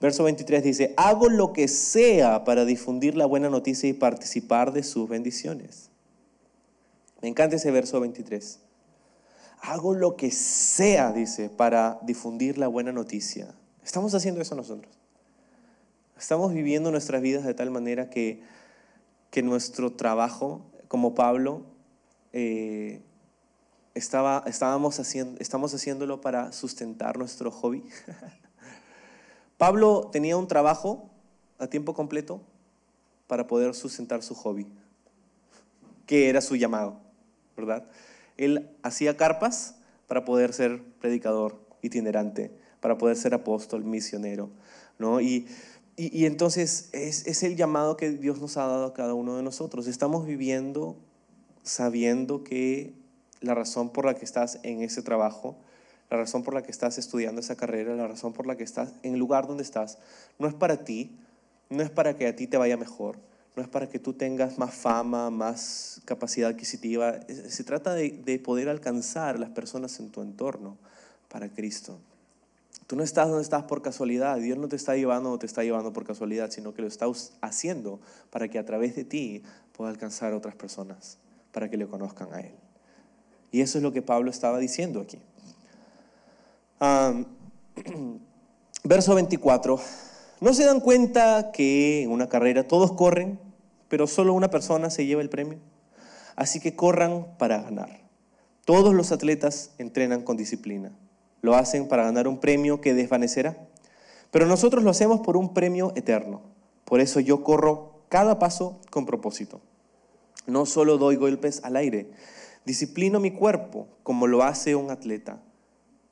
Verso 0.00 0.24
23 0.24 0.64
dice, 0.64 0.92
hago 0.96 1.28
lo 1.28 1.52
que 1.52 1.68
sea 1.68 2.42
para 2.42 2.64
difundir 2.64 3.16
la 3.16 3.26
buena 3.26 3.48
noticia 3.48 3.88
y 3.88 3.92
participar 3.92 4.72
de 4.72 4.82
sus 4.82 5.08
bendiciones. 5.08 5.88
Me 7.22 7.28
encanta 7.28 7.54
ese 7.54 7.70
verso 7.70 8.00
23. 8.00 8.58
Hago 9.60 9.94
lo 9.94 10.16
que 10.16 10.32
sea, 10.32 11.12
dice, 11.12 11.48
para 11.48 12.00
difundir 12.02 12.58
la 12.58 12.66
buena 12.66 12.90
noticia. 12.90 13.54
Estamos 13.84 14.12
haciendo 14.16 14.40
eso 14.40 14.56
nosotros. 14.56 14.98
Estamos 16.18 16.52
viviendo 16.52 16.90
nuestras 16.90 17.22
vidas 17.22 17.44
de 17.44 17.54
tal 17.54 17.70
manera 17.70 18.10
que, 18.10 18.42
que 19.30 19.44
nuestro 19.44 19.92
trabajo, 19.92 20.60
como 20.88 21.14
Pablo, 21.14 21.62
eh, 22.32 23.02
estaba, 23.94 24.44
estábamos 24.46 24.98
haciendo, 25.00 25.40
estamos 25.40 25.74
haciéndolo 25.74 26.20
para 26.20 26.52
sustentar 26.52 27.18
nuestro 27.18 27.50
hobby. 27.50 27.84
Pablo 29.58 30.08
tenía 30.12 30.36
un 30.36 30.48
trabajo 30.48 31.10
a 31.58 31.66
tiempo 31.66 31.94
completo 31.94 32.40
para 33.26 33.46
poder 33.46 33.74
sustentar 33.74 34.22
su 34.22 34.34
hobby, 34.34 34.66
que 36.06 36.28
era 36.28 36.40
su 36.40 36.56
llamado, 36.56 37.00
¿verdad? 37.56 37.84
Él 38.36 38.70
hacía 38.82 39.16
carpas 39.16 39.76
para 40.08 40.24
poder 40.24 40.52
ser 40.52 40.82
predicador 41.00 41.60
itinerante, 41.82 42.50
para 42.80 42.96
poder 42.96 43.16
ser 43.16 43.34
apóstol, 43.34 43.84
misionero, 43.84 44.50
¿no? 44.98 45.20
Y, 45.20 45.46
y, 45.96 46.24
entonces 46.24 46.88
es, 46.92 47.26
es 47.26 47.42
el 47.42 47.56
llamado 47.56 47.96
que 47.96 48.10
Dios 48.10 48.40
nos 48.40 48.56
ha 48.56 48.66
dado 48.66 48.86
a 48.86 48.94
cada 48.94 49.12
uno 49.12 49.36
de 49.36 49.42
nosotros. 49.42 49.86
Estamos 49.86 50.24
viviendo 50.24 50.96
sabiendo 51.62 52.42
que 52.42 52.94
la 53.40 53.54
razón 53.54 53.90
por 53.90 54.04
la 54.04 54.14
que 54.14 54.24
estás 54.24 54.58
en 54.62 54.82
ese 54.82 55.02
trabajo 55.02 55.56
la 56.10 56.16
razón 56.16 56.42
por 56.42 56.54
la 56.54 56.62
que 56.62 56.72
estás 56.72 56.98
estudiando 56.98 57.40
esa 57.40 57.56
carrera, 57.56 57.94
la 57.94 58.08
razón 58.08 58.32
por 58.32 58.46
la 58.46 58.56
que 58.56 58.64
estás 58.64 58.92
en 59.02 59.14
el 59.14 59.20
lugar 59.20 59.46
donde 59.46 59.62
estás, 59.62 59.98
no 60.38 60.48
es 60.48 60.54
para 60.54 60.84
ti, 60.84 61.16
no 61.70 61.82
es 61.82 61.90
para 61.90 62.16
que 62.16 62.26
a 62.26 62.34
ti 62.34 62.48
te 62.48 62.56
vaya 62.56 62.76
mejor, 62.76 63.16
no 63.54 63.62
es 63.62 63.68
para 63.68 63.88
que 63.88 64.00
tú 64.00 64.12
tengas 64.12 64.58
más 64.58 64.74
fama, 64.74 65.30
más 65.30 66.02
capacidad 66.04 66.50
adquisitiva, 66.50 67.20
se 67.48 67.62
trata 67.62 67.94
de, 67.94 68.42
poder 68.44 68.68
alcanzar 68.68 69.38
las 69.38 69.50
personas 69.50 69.98
en 70.00 70.10
tu 70.10 70.20
entorno 70.20 70.76
para 71.28 71.48
Cristo. 71.48 72.00
Tú 72.88 72.96
no 72.96 73.04
estás 73.04 73.28
donde 73.28 73.44
estás 73.44 73.62
por 73.62 73.82
casualidad, 73.82 74.36
Dios 74.38 74.58
no 74.58 74.66
te 74.66 74.74
está 74.74 74.96
llevando 74.96 75.30
o 75.30 75.38
te 75.38 75.46
está 75.46 75.62
llevando 75.62 75.92
por 75.92 76.04
casualidad, 76.04 76.50
sino 76.50 76.74
que 76.74 76.82
lo 76.82 76.88
está 76.88 77.06
haciendo 77.40 78.00
para 78.30 78.48
que 78.48 78.58
a 78.58 78.64
través 78.64 78.96
de 78.96 79.04
ti 79.04 79.44
pueda 79.76 79.92
alcanzar 79.92 80.32
a 80.32 80.36
otras 80.36 80.56
personas, 80.56 81.18
para 81.52 81.70
que 81.70 81.76
le 81.76 81.86
conozcan 81.86 82.34
a 82.34 82.40
Él. 82.40 82.69
Y 83.52 83.60
eso 83.60 83.78
es 83.78 83.82
lo 83.82 83.92
que 83.92 84.02
Pablo 84.02 84.30
estaba 84.30 84.58
diciendo 84.58 85.00
aquí. 85.00 85.18
verso 88.84 89.14
24. 89.14 89.80
¿No 90.40 90.54
se 90.54 90.64
dan 90.64 90.80
cuenta 90.80 91.50
que 91.52 92.02
en 92.02 92.10
una 92.10 92.28
carrera 92.28 92.66
todos 92.66 92.92
corren, 92.92 93.38
pero 93.88 94.06
solo 94.06 94.32
una 94.32 94.48
persona 94.48 94.88
se 94.88 95.04
lleva 95.04 95.20
el 95.20 95.28
premio. 95.28 95.58
Así 96.36 96.60
que 96.60 96.74
corran 96.74 97.26
para 97.38 97.60
ganar. 97.60 98.00
Todos 98.64 98.94
los 98.94 99.12
atletas 99.12 99.72
entrenan 99.78 100.22
con 100.22 100.36
disciplina. 100.36 100.92
Lo 101.42 101.56
hacen 101.56 101.88
para 101.88 102.04
ganar 102.04 102.28
un 102.28 102.38
premio 102.38 102.80
que 102.80 102.94
desvanecerá. 102.94 103.56
Pero 104.30 104.46
nosotros 104.46 104.84
lo 104.84 104.90
hacemos 104.90 105.20
por 105.20 105.36
un 105.36 105.52
premio 105.52 105.92
eterno. 105.96 106.42
Por 106.84 107.00
eso 107.00 107.20
yo 107.20 107.42
corro 107.42 108.04
cada 108.08 108.38
paso 108.38 108.78
con 108.90 109.06
propósito. 109.06 109.60
No 110.46 110.66
solo 110.66 110.98
doy 110.98 111.16
golpes 111.16 111.60
al 111.64 111.76
aire, 111.76 112.10
disciplino 112.64 113.20
mi 113.20 113.30
cuerpo 113.30 113.88
como 114.02 114.26
lo 114.26 114.42
hace 114.42 114.74
un 114.74 114.90
atleta. 114.90 115.40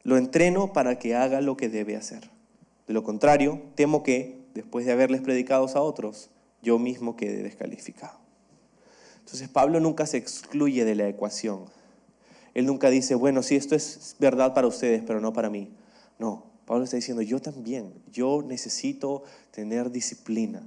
Lo 0.02 0.16
entreno 0.16 0.72
para 0.72 0.98
que 0.98 1.14
haga 1.14 1.40
lo 1.40 1.56
que 1.56 1.68
debe 1.68 1.96
hacer. 1.96 2.30
De 2.86 2.94
lo 2.94 3.02
contrario, 3.02 3.60
temo 3.74 4.02
que, 4.02 4.40
después 4.54 4.86
de 4.86 4.92
haberles 4.92 5.20
predicado 5.20 5.66
a 5.66 5.80
otros, 5.80 6.30
yo 6.62 6.78
mismo 6.78 7.16
quede 7.16 7.42
descalificado. 7.42 8.18
Entonces 9.18 9.48
Pablo 9.48 9.78
nunca 9.80 10.06
se 10.06 10.16
excluye 10.16 10.84
de 10.84 10.94
la 10.94 11.08
ecuación. 11.08 11.66
Él 12.54 12.66
nunca 12.66 12.88
dice, 12.90 13.14
bueno, 13.14 13.42
sí, 13.42 13.56
esto 13.56 13.74
es 13.74 14.16
verdad 14.18 14.54
para 14.54 14.66
ustedes, 14.66 15.02
pero 15.06 15.20
no 15.20 15.32
para 15.32 15.50
mí. 15.50 15.70
No, 16.18 16.46
Pablo 16.64 16.84
está 16.84 16.96
diciendo, 16.96 17.22
yo 17.22 17.40
también, 17.40 17.92
yo 18.10 18.42
necesito 18.42 19.22
tener 19.50 19.90
disciplina. 19.90 20.62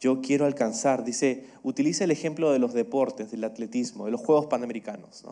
Yo 0.00 0.20
quiero 0.20 0.44
alcanzar, 0.44 1.04
dice, 1.04 1.46
utiliza 1.62 2.04
el 2.04 2.10
ejemplo 2.10 2.52
de 2.52 2.58
los 2.58 2.74
deportes, 2.74 3.30
del 3.30 3.44
atletismo, 3.44 4.04
de 4.04 4.10
los 4.10 4.20
Juegos 4.20 4.46
Panamericanos. 4.46 5.24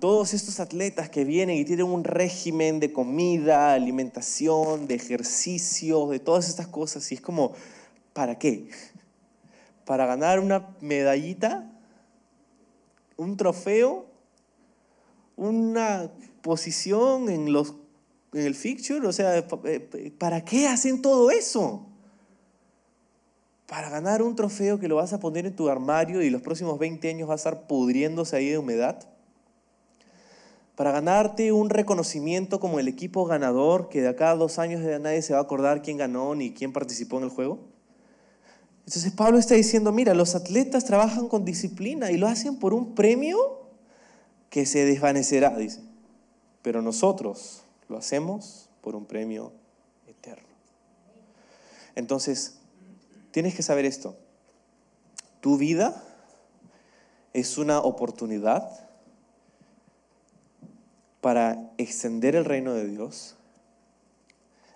todos 0.00 0.34
estos 0.34 0.60
atletas 0.60 1.08
que 1.08 1.24
vienen 1.24 1.56
y 1.56 1.64
tienen 1.64 1.86
un 1.86 2.04
régimen 2.04 2.78
de 2.78 2.92
comida, 2.92 3.72
alimentación, 3.72 4.86
de 4.86 4.94
ejercicio, 4.94 6.08
de 6.08 6.18
todas 6.18 6.48
estas 6.48 6.66
cosas, 6.66 7.10
y 7.12 7.14
es 7.14 7.20
como, 7.20 7.52
¿para 8.12 8.38
qué? 8.38 8.68
¿Para 9.84 10.04
ganar 10.06 10.40
una 10.40 10.76
medallita? 10.80 11.70
¿Un 13.16 13.36
trofeo? 13.36 14.06
¿Una 15.36 16.10
posición 16.42 17.28
en 17.30 17.52
los 17.52 17.74
en 18.32 18.46
el 18.46 18.54
fixture, 18.54 19.06
o 19.06 19.12
sea, 19.12 19.38
eh, 19.38 20.12
¿para 20.18 20.44
qué 20.44 20.68
hacen 20.68 21.00
todo 21.00 21.30
eso? 21.30 21.85
Para 23.66 23.90
ganar 23.90 24.22
un 24.22 24.36
trofeo 24.36 24.78
que 24.78 24.88
lo 24.88 24.96
vas 24.96 25.12
a 25.12 25.20
poner 25.20 25.46
en 25.46 25.56
tu 25.56 25.68
armario 25.68 26.22
y 26.22 26.30
los 26.30 26.42
próximos 26.42 26.78
20 26.78 27.08
años 27.08 27.28
va 27.28 27.32
a 27.32 27.36
estar 27.36 27.66
pudriéndose 27.66 28.36
ahí 28.36 28.48
de 28.48 28.58
humedad. 28.58 29.08
Para 30.76 30.92
ganarte 30.92 31.52
un 31.52 31.70
reconocimiento 31.70 32.60
como 32.60 32.78
el 32.78 32.86
equipo 32.86 33.24
ganador, 33.24 33.88
que 33.88 34.02
de 34.02 34.08
acá 34.08 34.30
a 34.30 34.36
dos 34.36 34.58
años 34.58 34.82
nadie 35.00 35.22
se 35.22 35.32
va 35.32 35.40
a 35.40 35.42
acordar 35.42 35.82
quién 35.82 35.96
ganó 35.96 36.34
ni 36.34 36.52
quién 36.52 36.72
participó 36.72 37.18
en 37.18 37.24
el 37.24 37.30
juego. 37.30 37.58
Entonces 38.86 39.10
Pablo 39.12 39.38
está 39.38 39.54
diciendo, 39.54 39.90
mira, 39.90 40.14
los 40.14 40.36
atletas 40.36 40.84
trabajan 40.84 41.28
con 41.28 41.44
disciplina 41.44 42.12
y 42.12 42.18
lo 42.18 42.28
hacen 42.28 42.58
por 42.58 42.72
un 42.72 42.94
premio 42.94 43.66
que 44.48 44.64
se 44.64 44.84
desvanecerá, 44.84 45.56
dice. 45.56 45.80
Pero 46.62 46.82
nosotros, 46.82 47.64
lo 47.88 47.96
hacemos 47.96 48.68
por 48.80 48.94
un 48.94 49.06
premio 49.06 49.52
eterno. 50.06 50.46
Entonces, 51.96 52.55
tienes 53.36 53.54
que 53.54 53.62
saber 53.62 53.84
esto. 53.84 54.16
Tu 55.42 55.58
vida 55.58 56.02
es 57.34 57.58
una 57.58 57.80
oportunidad 57.80 58.88
para 61.20 61.70
extender 61.76 62.34
el 62.34 62.46
reino 62.46 62.72
de 62.72 62.86
Dios 62.86 63.36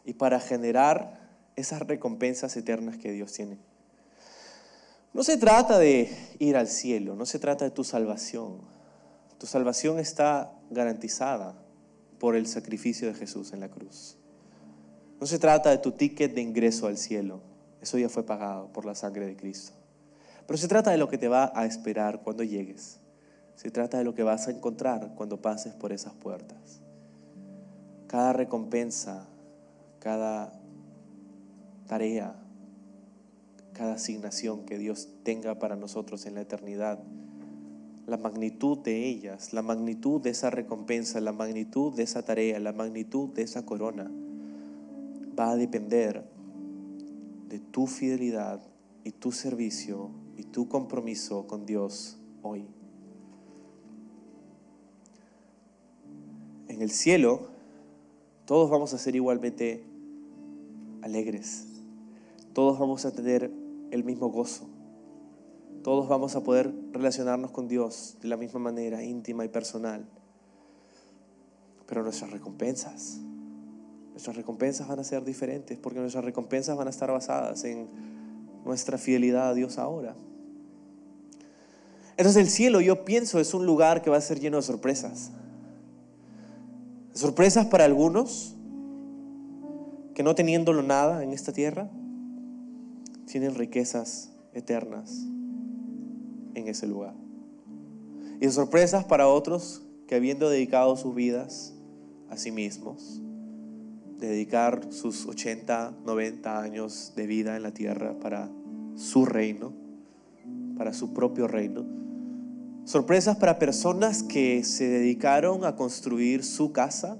y 0.05 0.13
para 0.13 0.41
generar 0.41 1.27
esas 1.57 1.81
recompensas 1.81 2.55
eternas 2.55 2.99
que 2.99 3.13
Dios 3.13 3.33
tiene. 3.33 3.57
No 5.15 5.25
se 5.25 5.39
trata 5.39 5.79
de 5.79 6.15
ir 6.39 6.55
al 6.59 6.69
cielo, 6.69 7.17
no 7.17 7.25
se 7.25 7.39
trata 7.39 7.65
de 7.65 7.71
tu 7.71 7.83
salvación. 7.83 8.61
Tu 9.39 9.47
salvación 9.47 9.99
está 9.99 10.53
garantizada 10.69 11.55
por 12.19 12.37
el 12.37 12.47
sacrificio 12.47 13.09
de 13.09 13.15
Jesús 13.15 13.55
en 13.55 13.61
la 13.61 13.71
cruz. 13.71 14.19
No 15.19 15.27
se 15.27 15.39
trata 15.39 15.71
de 15.71 15.79
tu 15.79 15.93
ticket 15.93 16.35
de 16.35 16.43
ingreso 16.43 16.89
al 16.89 16.99
cielo, 16.99 17.49
eso 17.81 17.99
ya 17.99 18.09
fue 18.09 18.25
pagado 18.25 18.73
por 18.73 18.85
la 18.85 18.95
sangre 18.95 19.27
de 19.27 19.37
Cristo. 19.37 19.73
Pero 20.47 20.59
se 20.59 20.69
trata 20.69 20.91
de 20.91 20.99
lo 20.99 21.09
que 21.09 21.19
te 21.19 21.29
va 21.29 21.53
a 21.55 21.65
esperar 21.65 22.23
cuando 22.23 22.43
llegues. 22.43 22.99
Se 23.55 23.71
trata 23.71 23.99
de 23.99 24.05
lo 24.05 24.15
que 24.15 24.23
vas 24.23 24.49
a 24.49 24.51
encontrar 24.51 25.15
cuando 25.15 25.41
pases 25.41 25.75
por 25.75 25.93
esas 25.93 26.13
puertas. 26.15 26.81
Cada 28.07 28.33
recompensa, 28.33 29.27
cada 29.99 30.53
tarea, 31.87 32.35
cada 33.73 33.95
asignación 33.95 34.65
que 34.65 34.79
Dios 34.79 35.09
tenga 35.23 35.59
para 35.59 35.77
nosotros 35.77 36.27
en 36.27 36.35
la 36.35 36.41
eternidad 36.41 36.99
la 38.11 38.17
magnitud 38.17 38.79
de 38.79 39.07
ellas, 39.07 39.53
la 39.53 39.63
magnitud 39.63 40.21
de 40.21 40.31
esa 40.31 40.51
recompensa, 40.51 41.21
la 41.21 41.33
magnitud 41.33 41.95
de 41.95 42.03
esa 42.03 42.23
tarea, 42.23 42.59
la 42.59 42.73
magnitud 42.73 43.29
de 43.29 43.43
esa 43.43 43.65
corona, 43.65 44.11
va 45.39 45.53
a 45.53 45.57
depender 45.57 46.25
de 47.51 47.59
tu 47.59 47.87
fidelidad 47.87 48.63
y 49.05 49.13
tu 49.13 49.33
servicio 49.33 50.11
y 50.39 50.45
tu 50.45 50.69
compromiso 50.69 51.47
con 51.47 51.67
Dios 51.67 52.19
hoy. 52.43 52.67
En 56.69 56.81
el 56.81 56.91
cielo, 56.91 57.49
todos 58.47 58.71
vamos 58.71 58.95
a 58.95 58.99
ser 58.99 59.15
igualmente 59.15 59.85
alegres, 61.03 61.67
todos 62.55 62.79
vamos 62.79 63.05
a 63.05 63.13
tener 63.13 63.51
el 63.91 64.05
mismo 64.05 64.31
gozo 64.31 64.67
todos 65.83 66.09
vamos 66.09 66.37
a 66.37 66.43
poder 66.43 66.75
relacionarnos 66.93 67.53
con 67.53 67.67
Dios 67.67 68.19
de 68.21 68.29
la 68.29 68.37
misma 68.37 68.61
manera, 68.61 69.03
íntima 69.03 69.47
y 69.47 69.49
personal. 69.49 70.07
Pero 71.87 72.03
nuestras 72.03 72.31
recompensas, 72.31 73.21
nuestras 74.11 74.37
recompensas 74.37 74.89
van 74.89 74.99
a 74.99 75.05
ser 75.05 75.25
diferentes 75.25 75.79
porque 75.79 76.01
nuestras 76.01 76.25
recompensas 76.25 76.77
van 76.77 76.87
a 76.87 76.91
estar 76.91 77.11
basadas 77.11 77.65
en 77.65 77.89
nuestra 78.65 78.99
fidelidad 78.99 79.51
a 79.51 79.55
Dios 79.55 79.79
ahora. 79.79 80.15
Entonces 82.17 82.43
el 82.43 82.51
cielo, 82.51 82.81
yo 82.81 83.05
pienso, 83.05 83.41
es 83.41 83.55
un 83.55 83.65
lugar 83.65 84.03
que 84.03 84.11
va 84.11 84.19
a 84.19 84.21
ser 84.21 84.41
lleno 84.41 84.59
de 84.59 84.63
sorpresas. 84.63 85.31
Sorpresas 87.15 87.67
para 87.67 87.85
algunos 87.85 88.55
que 90.15 90.23
no 90.23 90.35
teniéndolo 90.35 90.83
nada 90.83 91.25
en 91.25 91.33
esta 91.33 91.53
tierra, 91.53 91.89
tienen 93.25 93.55
riquezas 93.55 94.33
eternas 94.53 95.25
en 96.55 96.69
ese 96.69 96.87
lugar. 96.87 97.15
Y 98.41 98.49
sorpresas 98.51 99.05
para 99.05 99.29
otros 99.29 99.83
que 100.07 100.17
habiendo 100.17 100.51
dedicado 100.51 100.97
sus 100.97 101.15
vidas 101.15 101.75
a 102.29 102.37
sí 102.37 102.51
mismos, 102.51 103.23
dedicar 104.29 104.93
sus 104.93 105.27
80, 105.27 105.95
90 106.05 106.61
años 106.61 107.13
de 107.17 107.27
vida 107.27 107.57
en 107.57 107.63
la 107.63 107.73
tierra 107.73 108.15
para 108.21 108.51
su 108.95 109.25
reino, 109.25 109.73
para 110.77 110.93
su 110.93 111.13
propio 111.13 111.49
reino. 111.49 111.85
Sorpresas 112.85 113.37
para 113.37 113.59
personas 113.59 114.23
que 114.23 114.65
se 114.65 114.89
dedicaron 114.89 115.65
a 115.65 115.77
construir 115.77 116.45
su 116.45 116.73
casa 116.73 117.19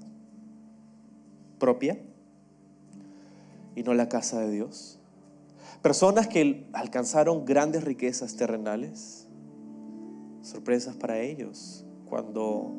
propia 1.59 1.99
y 3.75 3.83
no 3.83 3.95
la 3.95 4.09
casa 4.09 4.41
de 4.41 4.51
Dios. 4.51 4.99
Personas 5.83 6.29
que 6.29 6.67
alcanzaron 6.73 7.45
grandes 7.45 7.85
riquezas 7.85 8.37
terrenales, 8.37 9.27
sorpresas 10.43 10.97
para 10.97 11.21
ellos 11.21 11.87
cuando 12.07 12.75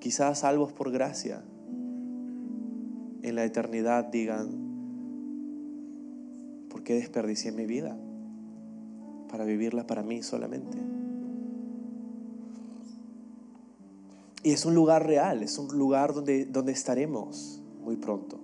quizás 0.00 0.40
salvos 0.40 0.72
por 0.72 0.90
gracia 0.90 1.42
en 3.28 3.34
la 3.34 3.44
eternidad 3.44 4.04
digan, 4.04 4.48
¿por 6.70 6.84
qué 6.84 6.94
desperdicié 6.94 7.50
mi 7.50 7.66
vida 7.66 7.96
para 9.28 9.44
vivirla 9.44 9.86
para 9.86 10.02
mí 10.04 10.22
solamente? 10.22 10.78
Y 14.44 14.52
es 14.52 14.64
un 14.64 14.76
lugar 14.76 15.06
real, 15.06 15.42
es 15.42 15.58
un 15.58 15.76
lugar 15.76 16.14
donde, 16.14 16.44
donde 16.44 16.70
estaremos 16.70 17.60
muy 17.82 17.96
pronto. 17.96 18.38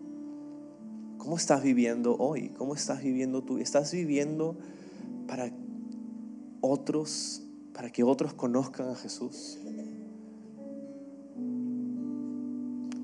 ¿Cómo 1.17 1.37
estás 1.37 1.63
viviendo 1.63 2.17
hoy? 2.17 2.49
¿Cómo 2.49 2.75
estás 2.75 3.05
viviendo 3.05 3.45
tú? 3.45 3.59
¿Estás 3.59 3.93
viviendo 3.93 4.57
para 5.29 5.53
otros, 6.61 7.45
para 7.73 7.91
que 7.91 8.03
otros 8.03 8.35
conozcan 8.35 8.89
a 8.89 8.97
Jesús? 8.97 9.61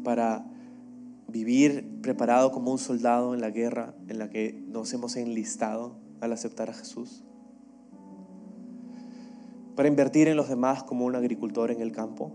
Para 0.02 0.44
vivir 1.28 2.00
preparado 2.02 2.50
como 2.50 2.72
un 2.72 2.78
soldado 2.78 3.34
en 3.34 3.40
la 3.40 3.50
guerra 3.50 3.94
en 4.08 4.18
la 4.18 4.28
que 4.30 4.52
nos 4.66 4.92
hemos 4.92 5.16
enlistado 5.16 5.96
al 6.20 6.32
aceptar 6.32 6.70
a 6.70 6.74
Jesús? 6.74 7.24
Para 9.76 9.88
invertir 9.88 10.26
en 10.26 10.36
los 10.36 10.48
demás 10.48 10.82
como 10.82 11.04
un 11.04 11.14
agricultor 11.14 11.70
en 11.70 11.80
el 11.80 11.92
campo, 11.92 12.32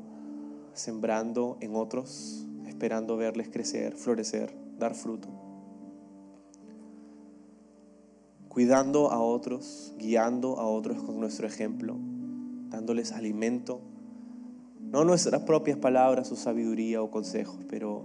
sembrando 0.74 1.58
en 1.60 1.76
otros, 1.76 2.48
esperando 2.68 3.18
verles 3.18 3.50
crecer, 3.50 3.96
florecer, 3.96 4.56
dar 4.80 4.96
fruto. 4.96 5.44
cuidando 8.54 9.12
a 9.12 9.20
otros, 9.20 9.96
guiando 9.98 10.60
a 10.60 10.68
otros 10.68 11.02
con 11.02 11.20
nuestro 11.20 11.48
ejemplo, 11.48 11.98
dándoles 12.70 13.12
alimento, 13.12 13.82
no 14.80 15.04
nuestras 15.04 15.42
propias 15.42 15.80
palabras 15.80 16.32
o 16.32 16.36
sabiduría 16.36 17.02
o 17.02 17.10
consejos, 17.10 17.58
pero 17.68 18.04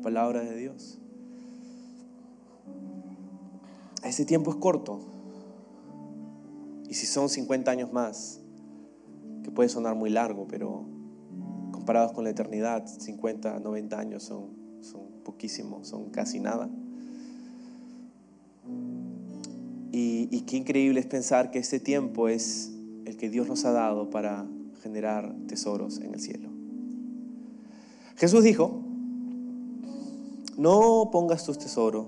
la 0.00 0.02
palabra 0.02 0.40
de 0.40 0.56
Dios. 0.56 0.98
Ese 4.02 4.24
tiempo 4.24 4.50
es 4.50 4.56
corto. 4.56 5.00
Y 6.88 6.94
si 6.94 7.04
son 7.04 7.28
50 7.28 7.70
años 7.70 7.92
más, 7.92 8.40
que 9.44 9.50
puede 9.50 9.68
sonar 9.68 9.94
muy 9.94 10.08
largo, 10.08 10.46
pero 10.48 10.86
comparados 11.70 12.12
con 12.12 12.24
la 12.24 12.30
eternidad, 12.30 12.86
50, 12.86 13.60
90 13.60 13.98
años 13.98 14.22
son, 14.22 14.48
son 14.80 15.02
poquísimos, 15.22 15.88
son 15.88 16.08
casi 16.08 16.40
nada. 16.40 16.70
Y, 19.92 20.40
qué 20.46 20.56
increíble 20.56 20.98
es 20.98 21.06
pensar 21.06 21.50
que 21.50 21.58
este 21.58 21.78
tiempo 21.78 22.28
es 22.28 22.72
el 23.04 23.16
que 23.16 23.28
Dios 23.28 23.46
nos 23.46 23.64
ha 23.66 23.72
dado 23.72 24.08
para 24.10 24.46
generar 24.82 25.32
tesoros 25.46 26.00
en 26.00 26.14
el 26.14 26.20
cielo. 26.20 26.48
Jesús 28.16 28.42
dijo, 28.42 28.89
no 30.60 31.08
pongas 31.10 31.46
tus 31.46 31.56
tesoros 31.56 32.06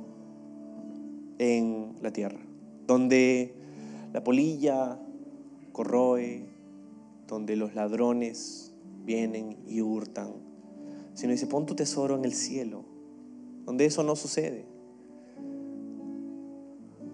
en 1.38 1.96
la 2.02 2.12
tierra, 2.12 2.38
donde 2.86 3.54
la 4.12 4.22
polilla 4.22 5.00
corroe, 5.72 6.44
donde 7.26 7.56
los 7.56 7.74
ladrones 7.74 8.74
vienen 9.06 9.56
y 9.66 9.80
hurtan, 9.80 10.34
sino 11.14 11.32
dice, 11.32 11.46
pon 11.46 11.64
tu 11.64 11.74
tesoro 11.74 12.14
en 12.14 12.26
el 12.26 12.34
cielo, 12.34 12.84
donde 13.64 13.86
eso 13.86 14.02
no 14.02 14.16
sucede. 14.16 14.66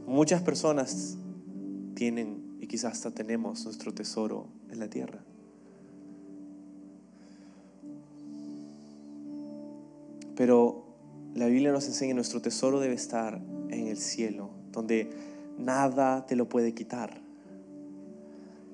Muchas 0.09 0.43
personas 0.43 1.19
tienen 1.95 2.59
y 2.61 2.67
quizás 2.67 2.95
hasta 2.95 3.13
tenemos 3.13 3.65
nuestro 3.65 3.95
tesoro 3.95 4.49
en 4.71 4.81
la 4.81 4.91
tierra. 4.91 5.23
Pero 10.35 10.88
la 11.39 11.47
Biblia 11.47 11.73
nos 11.73 11.87
enseña 11.87 12.11
que 12.11 12.15
nuestro 12.15 12.43
tesoro 12.43 12.81
debe 12.81 12.95
estar 12.95 13.41
en 13.71 13.87
el 13.87 13.97
cielo, 13.97 14.51
donde 14.73 15.11
nada 15.59 16.27
te 16.27 16.37
lo 16.37 16.49
puede 16.49 16.75
quitar, 16.75 17.21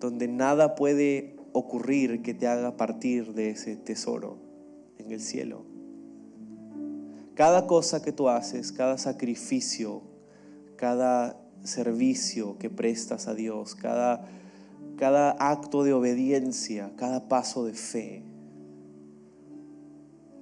donde 0.01 0.29
nada 0.29 0.75
puede 0.75 1.37
ocurrir 1.53 2.23
que 2.23 2.35
te 2.35 2.47
haga 2.47 2.77
partir 2.77 3.35
de 3.35 3.51
ese 3.51 3.77
tesoro 3.77 4.39
en 4.99 5.13
el 5.13 5.21
cielo. 5.21 5.63
Cada 7.35 7.67
cosa 7.67 8.03
que 8.03 8.13
tú 8.13 8.29
haces, 8.29 8.73
cada 8.73 8.97
sacrificio, 8.97 10.03
cada 10.77 11.41
servicio 11.65 12.59
que 12.59 12.71
prestas 12.71 13.29
a 13.29 13.35
Dios, 13.35 13.75
cada, 13.75 14.27
cada 14.97 15.33
acto 15.33 15.83
de 15.83 15.93
obediencia, 15.93 16.93
cada 16.97 17.29
paso 17.29 17.65
de 17.65 17.75
fe, 17.75 18.23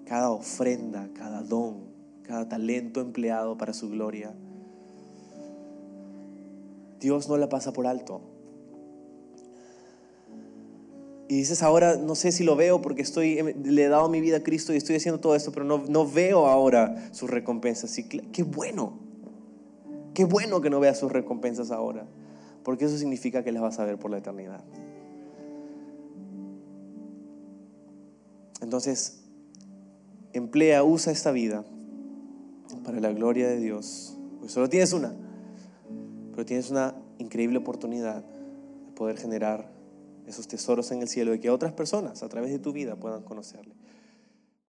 cada 0.05 0.31
ofrenda, 0.31 1.09
cada 1.15 1.43
don, 1.43 1.92
cada 2.23 2.49
talento 2.49 3.01
empleado 3.01 3.59
para 3.59 3.73
su 3.73 3.89
gloria. 3.89 4.35
Dios 7.01 7.29
no 7.29 7.37
la 7.37 7.49
pasa 7.49 7.73
por 7.73 7.87
alto. 7.87 8.21
Y 11.29 11.37
dices, 11.37 11.63
ahora 11.63 11.97
no 11.97 12.15
sé 12.15 12.31
si 12.31 12.45
lo 12.45 12.57
veo 12.57 12.83
porque 12.83 13.03
estoy, 13.03 13.55
le 13.65 13.85
he 13.85 13.89
dado 13.89 14.09
mi 14.09 14.21
vida 14.21 14.39
a 14.39 14.43
Cristo 14.43 14.75
y 14.75 14.77
estoy 14.77 14.97
haciendo 14.97 15.21
todo 15.21 15.35
esto, 15.35 15.51
pero 15.51 15.65
no, 15.65 15.79
no 15.89 16.07
veo 16.07 16.47
ahora 16.47 17.11
sus 17.13 17.31
recompensas. 17.31 17.97
Qué 18.33 18.43
bueno, 18.43 19.03
Qué 20.15 20.25
bueno 20.25 20.61
que 20.61 20.69
no 20.69 20.79
veas 20.79 20.99
sus 20.99 21.11
recompensas 21.11 21.71
ahora, 21.71 22.07
porque 22.65 22.85
eso 22.85 22.99
significa 22.99 23.43
que 23.43 23.53
las 23.53 23.63
vas 23.63 23.79
a 23.79 23.85
ver 23.85 23.99
por 23.99 24.11
la 24.11 24.19
eternidad. 24.19 24.63
Entonces, 28.61 29.25
emplea, 30.33 30.85
usa 30.85 31.13
esta 31.13 31.31
vida 31.31 31.65
para 32.85 33.01
la 33.01 33.13
gloria 33.13 33.49
de 33.49 33.59
Dios. 33.59 34.17
Pues 34.41 34.53
solo 34.53 34.69
tienes 34.69 34.93
una, 34.93 35.15
pero 36.33 36.45
tienes 36.45 36.71
una 36.71 36.95
increíble 37.19 37.59
oportunidad 37.59 38.25
de 38.25 38.93
poder 38.95 39.19
generar 39.19 39.71
esos 40.27 40.49
tesoros 40.49 40.91
en 40.93 41.03
el 41.03 41.09
cielo 41.09 41.35
y 41.35 41.41
que 41.41 41.51
otras 41.51 41.73
personas 41.73 42.23
a 42.23 42.29
través 42.29 42.51
de 42.51 42.59
tu 42.59 42.73
vida 42.73 42.97
puedan 42.97 43.23
conocerle. 43.23 43.75